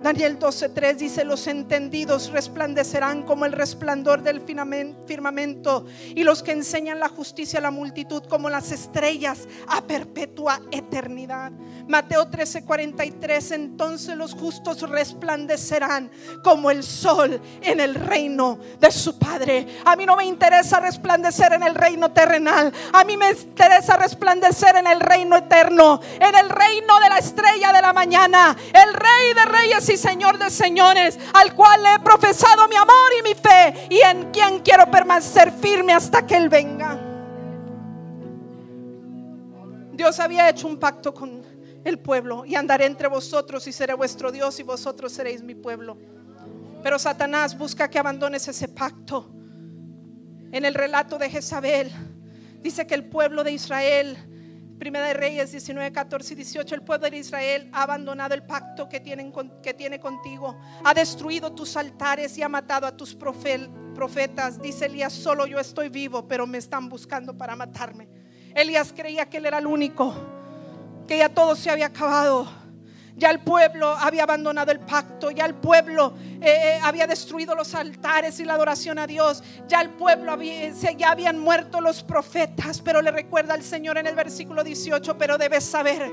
Daniel 0.00 0.38
12:3 0.38 0.96
dice, 0.96 1.24
los 1.24 1.46
entendidos 1.46 2.30
resplandecerán 2.30 3.22
como 3.22 3.44
el 3.44 3.52
resplandor 3.52 4.22
del 4.22 4.40
firmamento 4.40 5.84
y 6.14 6.22
los 6.22 6.42
que 6.42 6.52
enseñan 6.52 6.98
la 6.98 7.10
justicia 7.10 7.58
a 7.58 7.62
la 7.62 7.70
multitud 7.70 8.22
como 8.24 8.48
las 8.48 8.72
estrellas 8.72 9.46
a 9.68 9.82
perpetua 9.82 10.58
eternidad. 10.70 11.52
Mateo 11.86 12.30
13:43, 12.30 13.52
entonces 13.52 14.16
los 14.16 14.32
justos 14.32 14.88
resplandecerán 14.88 16.10
como 16.42 16.70
el 16.70 16.82
sol 16.82 17.38
en 17.60 17.80
el 17.80 17.94
reino 17.94 18.58
de 18.80 18.90
su 18.90 19.18
Padre. 19.18 19.66
A 19.84 19.96
mí 19.96 20.06
no 20.06 20.16
me 20.16 20.24
interesa 20.24 20.80
resplandecer 20.80 21.52
en 21.52 21.62
el 21.62 21.74
reino 21.74 22.10
terrenal, 22.10 22.72
a 22.94 23.04
mí 23.04 23.18
me 23.18 23.32
interesa 23.32 23.98
resplandecer 23.98 24.76
en 24.76 24.86
el 24.86 25.00
reino 25.00 25.36
eterno, 25.36 26.00
en 26.14 26.34
el 26.34 26.48
reino 26.48 27.00
de 27.00 27.08
la 27.10 27.18
estrella 27.18 27.70
de 27.70 27.82
la 27.82 27.92
mañana, 27.92 28.56
el 28.72 28.94
rey 28.94 29.34
de 29.34 29.44
reyes 29.44 29.89
y 29.90 29.96
Señor 29.96 30.38
de 30.38 30.50
señores, 30.50 31.18
al 31.34 31.54
cual 31.54 31.80
he 31.84 31.98
profesado 32.00 32.68
mi 32.68 32.76
amor 32.76 33.10
y 33.18 33.22
mi 33.22 33.34
fe 33.34 33.88
y 33.90 33.98
en 33.98 34.30
quien 34.30 34.60
quiero 34.60 34.90
permanecer 34.90 35.52
firme 35.52 35.92
hasta 35.92 36.26
que 36.26 36.36
Él 36.36 36.48
venga. 36.48 36.98
Dios 39.92 40.18
había 40.18 40.48
hecho 40.48 40.66
un 40.66 40.78
pacto 40.78 41.12
con 41.12 41.42
el 41.84 41.98
pueblo 41.98 42.44
y 42.46 42.54
andaré 42.54 42.86
entre 42.86 43.08
vosotros 43.08 43.66
y 43.66 43.72
seré 43.72 43.94
vuestro 43.94 44.32
Dios 44.32 44.58
y 44.60 44.62
vosotros 44.62 45.12
seréis 45.12 45.42
mi 45.42 45.54
pueblo. 45.54 45.98
Pero 46.82 46.98
Satanás 46.98 47.56
busca 47.56 47.88
que 47.90 47.98
abandones 47.98 48.48
ese 48.48 48.68
pacto. 48.68 49.30
En 50.52 50.64
el 50.64 50.74
relato 50.74 51.18
de 51.18 51.28
Jezabel 51.28 51.90
dice 52.62 52.86
que 52.86 52.94
el 52.94 53.04
pueblo 53.04 53.44
de 53.44 53.52
Israel 53.52 54.16
Primera 54.80 55.08
de 55.08 55.12
Reyes 55.12 55.52
19, 55.52 55.92
14 55.92 56.32
y 56.32 56.36
18, 56.36 56.74
el 56.74 56.80
pueblo 56.80 57.10
de 57.10 57.18
Israel 57.18 57.68
ha 57.70 57.82
abandonado 57.82 58.32
el 58.32 58.42
pacto 58.42 58.88
que, 58.88 59.02
que 59.62 59.74
tiene 59.74 60.00
contigo, 60.00 60.58
ha 60.82 60.94
destruido 60.94 61.52
tus 61.52 61.76
altares 61.76 62.38
y 62.38 62.42
ha 62.42 62.48
matado 62.48 62.86
a 62.86 62.96
tus 62.96 63.14
profetas. 63.14 64.58
Dice 64.62 64.86
Elías, 64.86 65.12
solo 65.12 65.46
yo 65.46 65.58
estoy 65.60 65.90
vivo, 65.90 66.26
pero 66.26 66.46
me 66.46 66.56
están 66.56 66.88
buscando 66.88 67.36
para 67.36 67.54
matarme. 67.56 68.08
Elías 68.54 68.94
creía 68.96 69.28
que 69.28 69.36
él 69.36 69.44
era 69.44 69.58
el 69.58 69.66
único, 69.66 70.14
que 71.06 71.18
ya 71.18 71.28
todo 71.28 71.54
se 71.56 71.68
había 71.68 71.88
acabado. 71.88 72.59
Ya 73.20 73.30
el 73.30 73.40
pueblo 73.40 73.90
había 73.90 74.22
abandonado 74.22 74.72
el 74.72 74.80
pacto, 74.80 75.30
ya 75.30 75.44
el 75.44 75.54
pueblo 75.54 76.14
eh, 76.40 76.46
eh, 76.48 76.80
había 76.82 77.06
destruido 77.06 77.54
los 77.54 77.74
altares 77.74 78.40
y 78.40 78.46
la 78.46 78.54
adoración 78.54 78.98
a 78.98 79.06
Dios, 79.06 79.44
ya 79.68 79.82
el 79.82 79.90
pueblo 79.90 80.32
había, 80.32 80.70
ya 80.70 81.10
habían 81.10 81.38
muerto 81.38 81.82
los 81.82 82.02
profetas, 82.02 82.80
pero 82.80 83.02
le 83.02 83.10
recuerda 83.10 83.52
al 83.52 83.62
Señor 83.62 83.98
en 83.98 84.06
el 84.06 84.14
versículo 84.14 84.64
18, 84.64 85.18
pero 85.18 85.36
debes 85.36 85.64
saber 85.64 86.10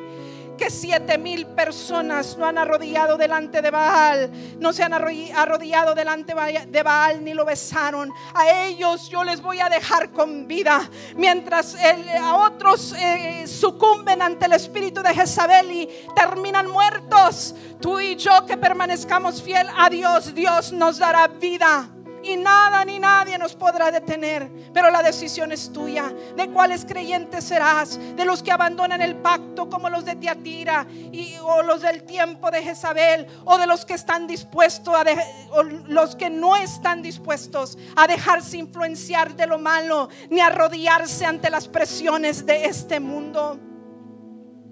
que 0.57 0.69
siete 0.69 1.17
mil 1.17 1.45
personas 1.45 2.37
no 2.37 2.45
han 2.45 2.57
arrodillado 2.57 3.17
delante 3.17 3.61
de 3.61 3.71
Baal, 3.71 4.31
no 4.59 4.73
se 4.73 4.83
han 4.83 4.93
arrodillado 4.93 5.95
delante 5.95 6.33
de 6.67 6.83
Baal 6.83 7.23
ni 7.23 7.33
lo 7.33 7.45
besaron. 7.45 8.11
A 8.33 8.65
ellos 8.65 9.09
yo 9.09 9.23
les 9.23 9.41
voy 9.41 9.59
a 9.59 9.69
dejar 9.69 10.11
con 10.11 10.47
vida, 10.47 10.89
mientras 11.15 11.75
a 11.75 12.35
otros 12.35 12.93
eh, 12.99 13.45
sucumben 13.47 14.21
ante 14.21 14.47
el 14.47 14.53
espíritu 14.53 15.01
de 15.01 15.13
Jezabel 15.13 15.71
y 15.71 15.89
terminan 16.15 16.69
muertos. 16.69 17.55
Tú 17.79 17.99
y 17.99 18.15
yo 18.15 18.45
que 18.45 18.57
permanezcamos 18.57 19.41
fiel 19.41 19.67
a 19.77 19.89
Dios, 19.89 20.33
Dios 20.33 20.73
nos 20.73 20.97
dará 20.97 21.27
vida 21.27 21.89
y 22.27 22.37
nada 22.37 22.83
ni 22.83 22.99
nadie 22.99 23.37
nos 23.37 23.55
podrá 23.55 23.91
detener. 23.91 24.49
Pero 24.73 24.89
la 24.91 25.01
decisión 25.01 25.51
es 25.51 25.71
tuya. 25.71 26.13
¿De 26.35 26.49
cuáles 26.49 26.85
creyentes 26.85 27.45
serás? 27.45 27.97
¿De 28.15 28.25
los 28.25 28.43
que 28.43 28.51
abandonan 28.51 29.01
el 29.01 29.15
pacto 29.15 29.69
como 29.69 29.89
los 29.89 30.05
de 30.05 30.15
Tiatira 30.15 30.85
y, 31.11 31.35
o 31.41 31.63
los 31.63 31.81
del 31.81 32.03
tiempo 32.03 32.51
de 32.51 32.61
Jezabel? 32.61 33.27
¿O 33.45 33.57
de 33.57 33.67
los 33.67 33.85
que 33.85 33.93
están 33.93 34.27
dispuestos 34.27 34.93
a 34.93 35.05
o 35.51 35.63
los 35.63 36.15
que 36.15 36.29
no 36.29 36.55
están 36.55 37.01
dispuestos 37.01 37.77
a 37.95 38.07
dejarse 38.07 38.57
influenciar 38.57 39.35
de 39.35 39.47
lo 39.47 39.57
malo 39.57 40.09
ni 40.29 40.41
a 40.41 40.49
rodearse 40.49 41.25
ante 41.25 41.49
las 41.49 41.67
presiones 41.67 42.45
de 42.45 42.65
este 42.65 42.99
mundo? 42.99 43.59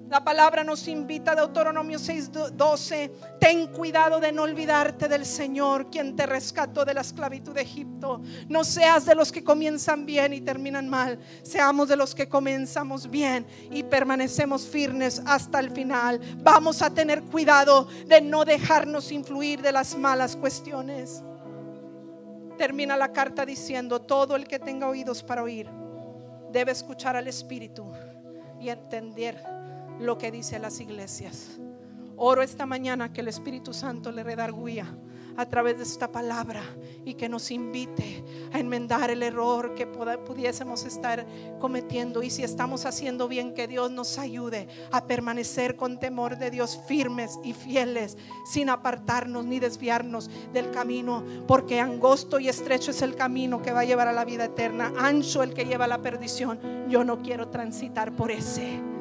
La 0.07 0.23
palabra 0.23 0.63
nos 0.63 0.87
invita, 0.87 1.33
de 1.33 1.41
Deuteronomio 1.41 1.97
6:12, 1.97 3.11
ten 3.39 3.67
cuidado 3.67 4.19
de 4.19 4.31
no 4.31 4.43
olvidarte 4.43 5.07
del 5.07 5.25
Señor, 5.25 5.89
quien 5.89 6.15
te 6.15 6.27
rescató 6.27 6.85
de 6.85 6.93
la 6.93 7.01
esclavitud 7.01 7.53
de 7.53 7.63
Egipto. 7.63 8.21
No 8.47 8.63
seas 8.63 9.05
de 9.07 9.15
los 9.15 9.31
que 9.31 9.43
comienzan 9.43 10.05
bien 10.05 10.33
y 10.33 10.41
terminan 10.41 10.87
mal, 10.87 11.17
seamos 11.41 11.89
de 11.89 11.95
los 11.95 12.13
que 12.13 12.29
comenzamos 12.29 13.09
bien 13.09 13.47
y 13.71 13.81
permanecemos 13.81 14.67
firmes 14.67 15.23
hasta 15.25 15.59
el 15.59 15.71
final. 15.71 16.21
Vamos 16.37 16.83
a 16.83 16.93
tener 16.93 17.23
cuidado 17.23 17.87
de 18.05 18.21
no 18.21 18.45
dejarnos 18.45 19.11
influir 19.11 19.63
de 19.63 19.71
las 19.71 19.97
malas 19.97 20.35
cuestiones. 20.35 21.23
Termina 22.59 22.95
la 22.95 23.11
carta 23.11 23.43
diciendo, 23.43 24.01
todo 24.01 24.35
el 24.35 24.47
que 24.47 24.59
tenga 24.59 24.87
oídos 24.87 25.23
para 25.23 25.41
oír 25.41 25.67
debe 26.51 26.71
escuchar 26.71 27.15
al 27.15 27.27
Espíritu 27.27 27.91
y 28.61 28.69
entender 28.69 29.54
lo 29.99 30.17
que 30.17 30.31
dice 30.31 30.59
las 30.59 30.79
iglesias. 30.79 31.59
Oro 32.17 32.41
esta 32.41 32.65
mañana 32.65 33.11
que 33.11 33.21
el 33.21 33.27
Espíritu 33.27 33.73
Santo 33.73 34.11
le 34.11 34.23
redarguya 34.23 34.87
a 35.37 35.45
través 35.45 35.77
de 35.77 35.83
esta 35.83 36.11
palabra 36.11 36.61
y 37.03 37.15
que 37.15 37.27
nos 37.27 37.51
invite 37.51 38.23
a 38.53 38.59
enmendar 38.59 39.09
el 39.09 39.21
error 39.21 39.75
que 39.75 39.85
pudiésemos 39.85 40.85
estar 40.85 41.25
cometiendo. 41.59 42.23
Y 42.23 42.29
si 42.29 42.43
estamos 42.43 42.85
haciendo 42.85 43.27
bien, 43.27 43.53
que 43.53 43.67
Dios 43.67 43.91
nos 43.91 44.17
ayude 44.17 44.67
a 44.91 45.05
permanecer 45.05 45.75
con 45.75 45.99
temor 45.99 46.37
de 46.37 46.51
Dios 46.51 46.79
firmes 46.87 47.37
y 47.43 47.53
fieles, 47.53 48.17
sin 48.45 48.69
apartarnos 48.69 49.45
ni 49.45 49.59
desviarnos 49.59 50.29
del 50.53 50.71
camino, 50.71 51.23
porque 51.47 51.79
angosto 51.79 52.39
y 52.39 52.47
estrecho 52.47 52.91
es 52.91 53.01
el 53.01 53.15
camino 53.15 53.61
que 53.61 53.73
va 53.73 53.81
a 53.81 53.85
llevar 53.85 54.07
a 54.07 54.13
la 54.13 54.25
vida 54.25 54.45
eterna, 54.45 54.93
ancho 54.97 55.43
el 55.43 55.53
que 55.53 55.65
lleva 55.65 55.85
a 55.85 55.89
la 55.89 56.01
perdición. 56.01 56.59
Yo 56.87 57.03
no 57.03 57.21
quiero 57.21 57.49
transitar 57.49 58.15
por 58.15 58.31
ese 58.31 58.94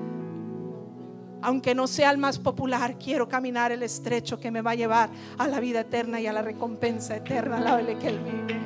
aunque 1.45 1.75
no 1.75 1.87
sea 1.87 2.11
el 2.11 2.17
más 2.17 2.39
popular, 2.39 2.97
quiero 2.99 3.29
caminar 3.29 3.71
el 3.71 3.83
estrecho 3.83 4.41
que 4.41 4.51
me 4.51 4.63
va 4.63 4.71
a 4.71 4.75
llevar 4.75 5.11
a 5.37 5.47
la 5.47 5.61
vida 5.61 5.81
eterna 5.81 6.19
y 6.19 6.27
a 6.27 6.33
la 6.33 6.41
recompensa 6.41 7.17
eterna. 7.17 7.59
Alábele 7.59 7.99
que 7.99 8.09
Él 8.09 8.19
vive. 8.19 8.61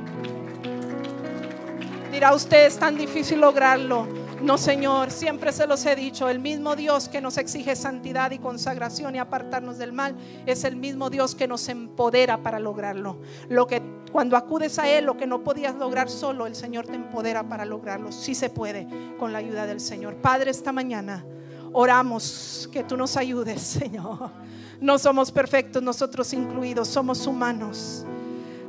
Dirá 2.13 2.33
usted, 2.33 2.67
es 2.67 2.79
tan 2.79 2.97
difícil 2.97 3.41
lograrlo. 3.41 4.07
No, 4.41 4.57
Señor, 4.57 5.11
siempre 5.11 5.53
se 5.53 5.67
los 5.67 5.85
he 5.87 5.97
dicho, 5.97 6.29
el 6.29 6.39
mismo 6.39 6.77
Dios 6.77 7.09
que 7.09 7.21
nos 7.21 7.37
exige 7.37 7.75
santidad 7.75 8.31
y 8.31 8.39
consagración 8.39 9.17
y 9.17 9.19
apartarnos 9.19 9.79
del 9.79 9.93
mal, 9.93 10.15
es 10.47 10.63
el 10.63 10.77
mismo 10.77 11.11
Dios 11.11 11.35
que 11.35 11.49
nos 11.49 11.69
empodera 11.69 12.45
para 12.45 12.61
lograrlo. 12.61 13.19
Lo 13.49 13.67
que 13.67 13.83
cuando 14.13 14.37
acudes 14.37 14.79
a 14.79 14.89
Él, 14.89 15.07
lo 15.07 15.17
que 15.17 15.27
no 15.27 15.43
podías 15.43 15.75
lograr 15.75 16.09
solo, 16.09 16.47
el 16.47 16.55
Señor 16.55 16.87
te 16.87 16.95
empodera 16.95 17.49
para 17.49 17.65
lograrlo. 17.65 18.13
Sí 18.13 18.37
se 18.37 18.49
puede 18.49 18.87
con 19.19 19.33
la 19.33 19.39
ayuda 19.39 19.67
del 19.67 19.81
Señor. 19.81 20.15
Padre, 20.17 20.53
esta 20.53 20.71
mañana 20.71 21.25
oramos 21.73 22.69
que 22.73 22.83
tú 22.85 22.97
nos 22.97 23.17
ayudes, 23.17 23.63
Señor. 23.81 24.31
No 24.81 24.99
somos 24.99 25.31
perfectos, 25.33 25.83
nosotros 25.83 26.33
incluidos, 26.33 26.89
somos 26.89 27.27
humanos. 27.27 28.05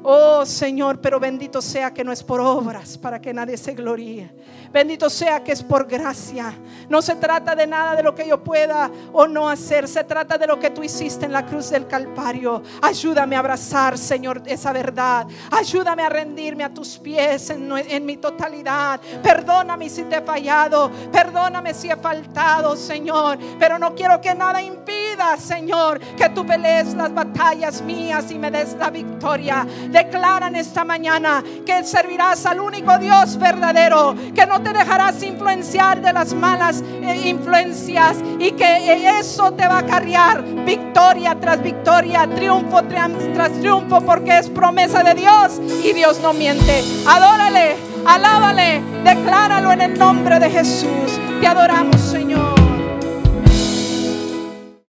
Oh 0.04 0.46
Señor, 0.46 1.00
pero 1.02 1.20
bendito 1.20 1.62
sea 1.62 1.94
que 1.94 2.04
no 2.04 2.12
es 2.12 2.24
por 2.24 2.40
obras 2.40 2.98
para 2.98 3.20
que 3.20 3.34
nadie 3.34 3.58
se 3.58 3.74
gloríe. 3.74 4.32
Bendito 4.72 5.10
sea 5.10 5.44
que 5.44 5.52
es 5.52 5.64
por 5.64 5.88
gracia. 5.88 6.54
No 6.90 7.02
se 7.02 7.16
trata 7.16 7.56
de 7.56 7.66
nada 7.66 7.96
de 7.96 8.04
lo 8.04 8.14
que 8.14 8.28
yo 8.28 8.44
pueda 8.44 8.90
o 9.12 9.28
no 9.28 9.50
hacer. 9.50 9.88
Se 9.88 10.04
trata 10.04 10.38
de 10.38 10.46
lo 10.46 10.60
que 10.60 10.70
tú 10.70 10.84
hiciste 10.84 11.26
en 11.26 11.34
la 11.34 11.46
cruz 11.46 11.72
del 11.72 11.88
Calvario. 11.88 12.62
Ayúdame 12.82 13.36
a 13.36 13.40
abrazar, 13.40 13.98
Señor, 13.98 14.44
esa 14.46 14.72
verdad. 14.72 15.26
Ayúdame 15.50 16.04
a 16.04 16.10
rendirme 16.10 16.64
a 16.64 16.74
tus 16.74 17.00
pies 17.00 17.50
en, 17.50 17.72
en 17.76 18.06
mi 18.06 18.18
totalidad. 18.18 19.02
Perdóname 19.24 19.90
si 19.90 20.04
te 20.04 20.18
he 20.18 20.22
fallado. 20.22 20.92
Perdóname 21.12 21.74
si 21.74 21.90
he 21.90 21.96
faltado, 21.96 22.76
Señor. 22.76 23.40
Pero 23.58 23.80
no 23.80 23.96
quiero 23.96 24.22
que 24.22 24.36
nada 24.36 24.62
impida, 24.62 25.36
Señor, 25.38 26.00
que 26.00 26.30
tú 26.30 26.46
pelees 26.46 26.94
las 26.94 27.12
batallas 27.12 27.82
mías 27.82 28.30
y 28.30 28.38
me 28.38 28.52
des 28.52 28.76
la 28.76 28.92
victoria. 28.92 29.66
Declaran 29.92 30.56
esta 30.56 30.84
mañana 30.84 31.44
que 31.66 31.84
servirá 31.84 32.10
servirás 32.10 32.46
al 32.46 32.60
único 32.60 32.98
Dios 32.98 33.38
verdadero, 33.38 34.16
que 34.34 34.46
no 34.46 34.62
te 34.62 34.74
dejarás 34.74 35.22
influenciar 35.22 36.02
de 36.02 36.14
las 36.14 36.34
malas 36.34 36.82
eh, 36.82 37.28
influencias 37.28 38.18
y 38.40 38.52
que 38.52 39.20
eso 39.20 39.52
te 39.52 39.68
va 39.68 39.80
a 39.80 39.86
cargar 39.86 40.44
victoria 40.66 41.36
tras 41.40 41.62
victoria, 41.62 42.28
triunfo 42.36 42.82
tras 42.84 43.52
triunfo, 43.60 44.02
porque 44.02 44.40
es 44.40 44.50
promesa 44.50 45.04
de 45.04 45.14
Dios 45.14 45.60
y 45.84 45.94
Dios 45.94 46.20
no 46.22 46.34
miente. 46.34 46.84
Adórale, 47.08 47.76
alábale, 48.08 48.82
decláralo 49.04 49.72
en 49.72 49.82
el 49.82 50.00
nombre 50.00 50.40
de 50.40 50.50
Jesús. 50.50 51.20
Te 51.42 51.48
adoramos, 51.48 52.00
Señor. 52.00 52.59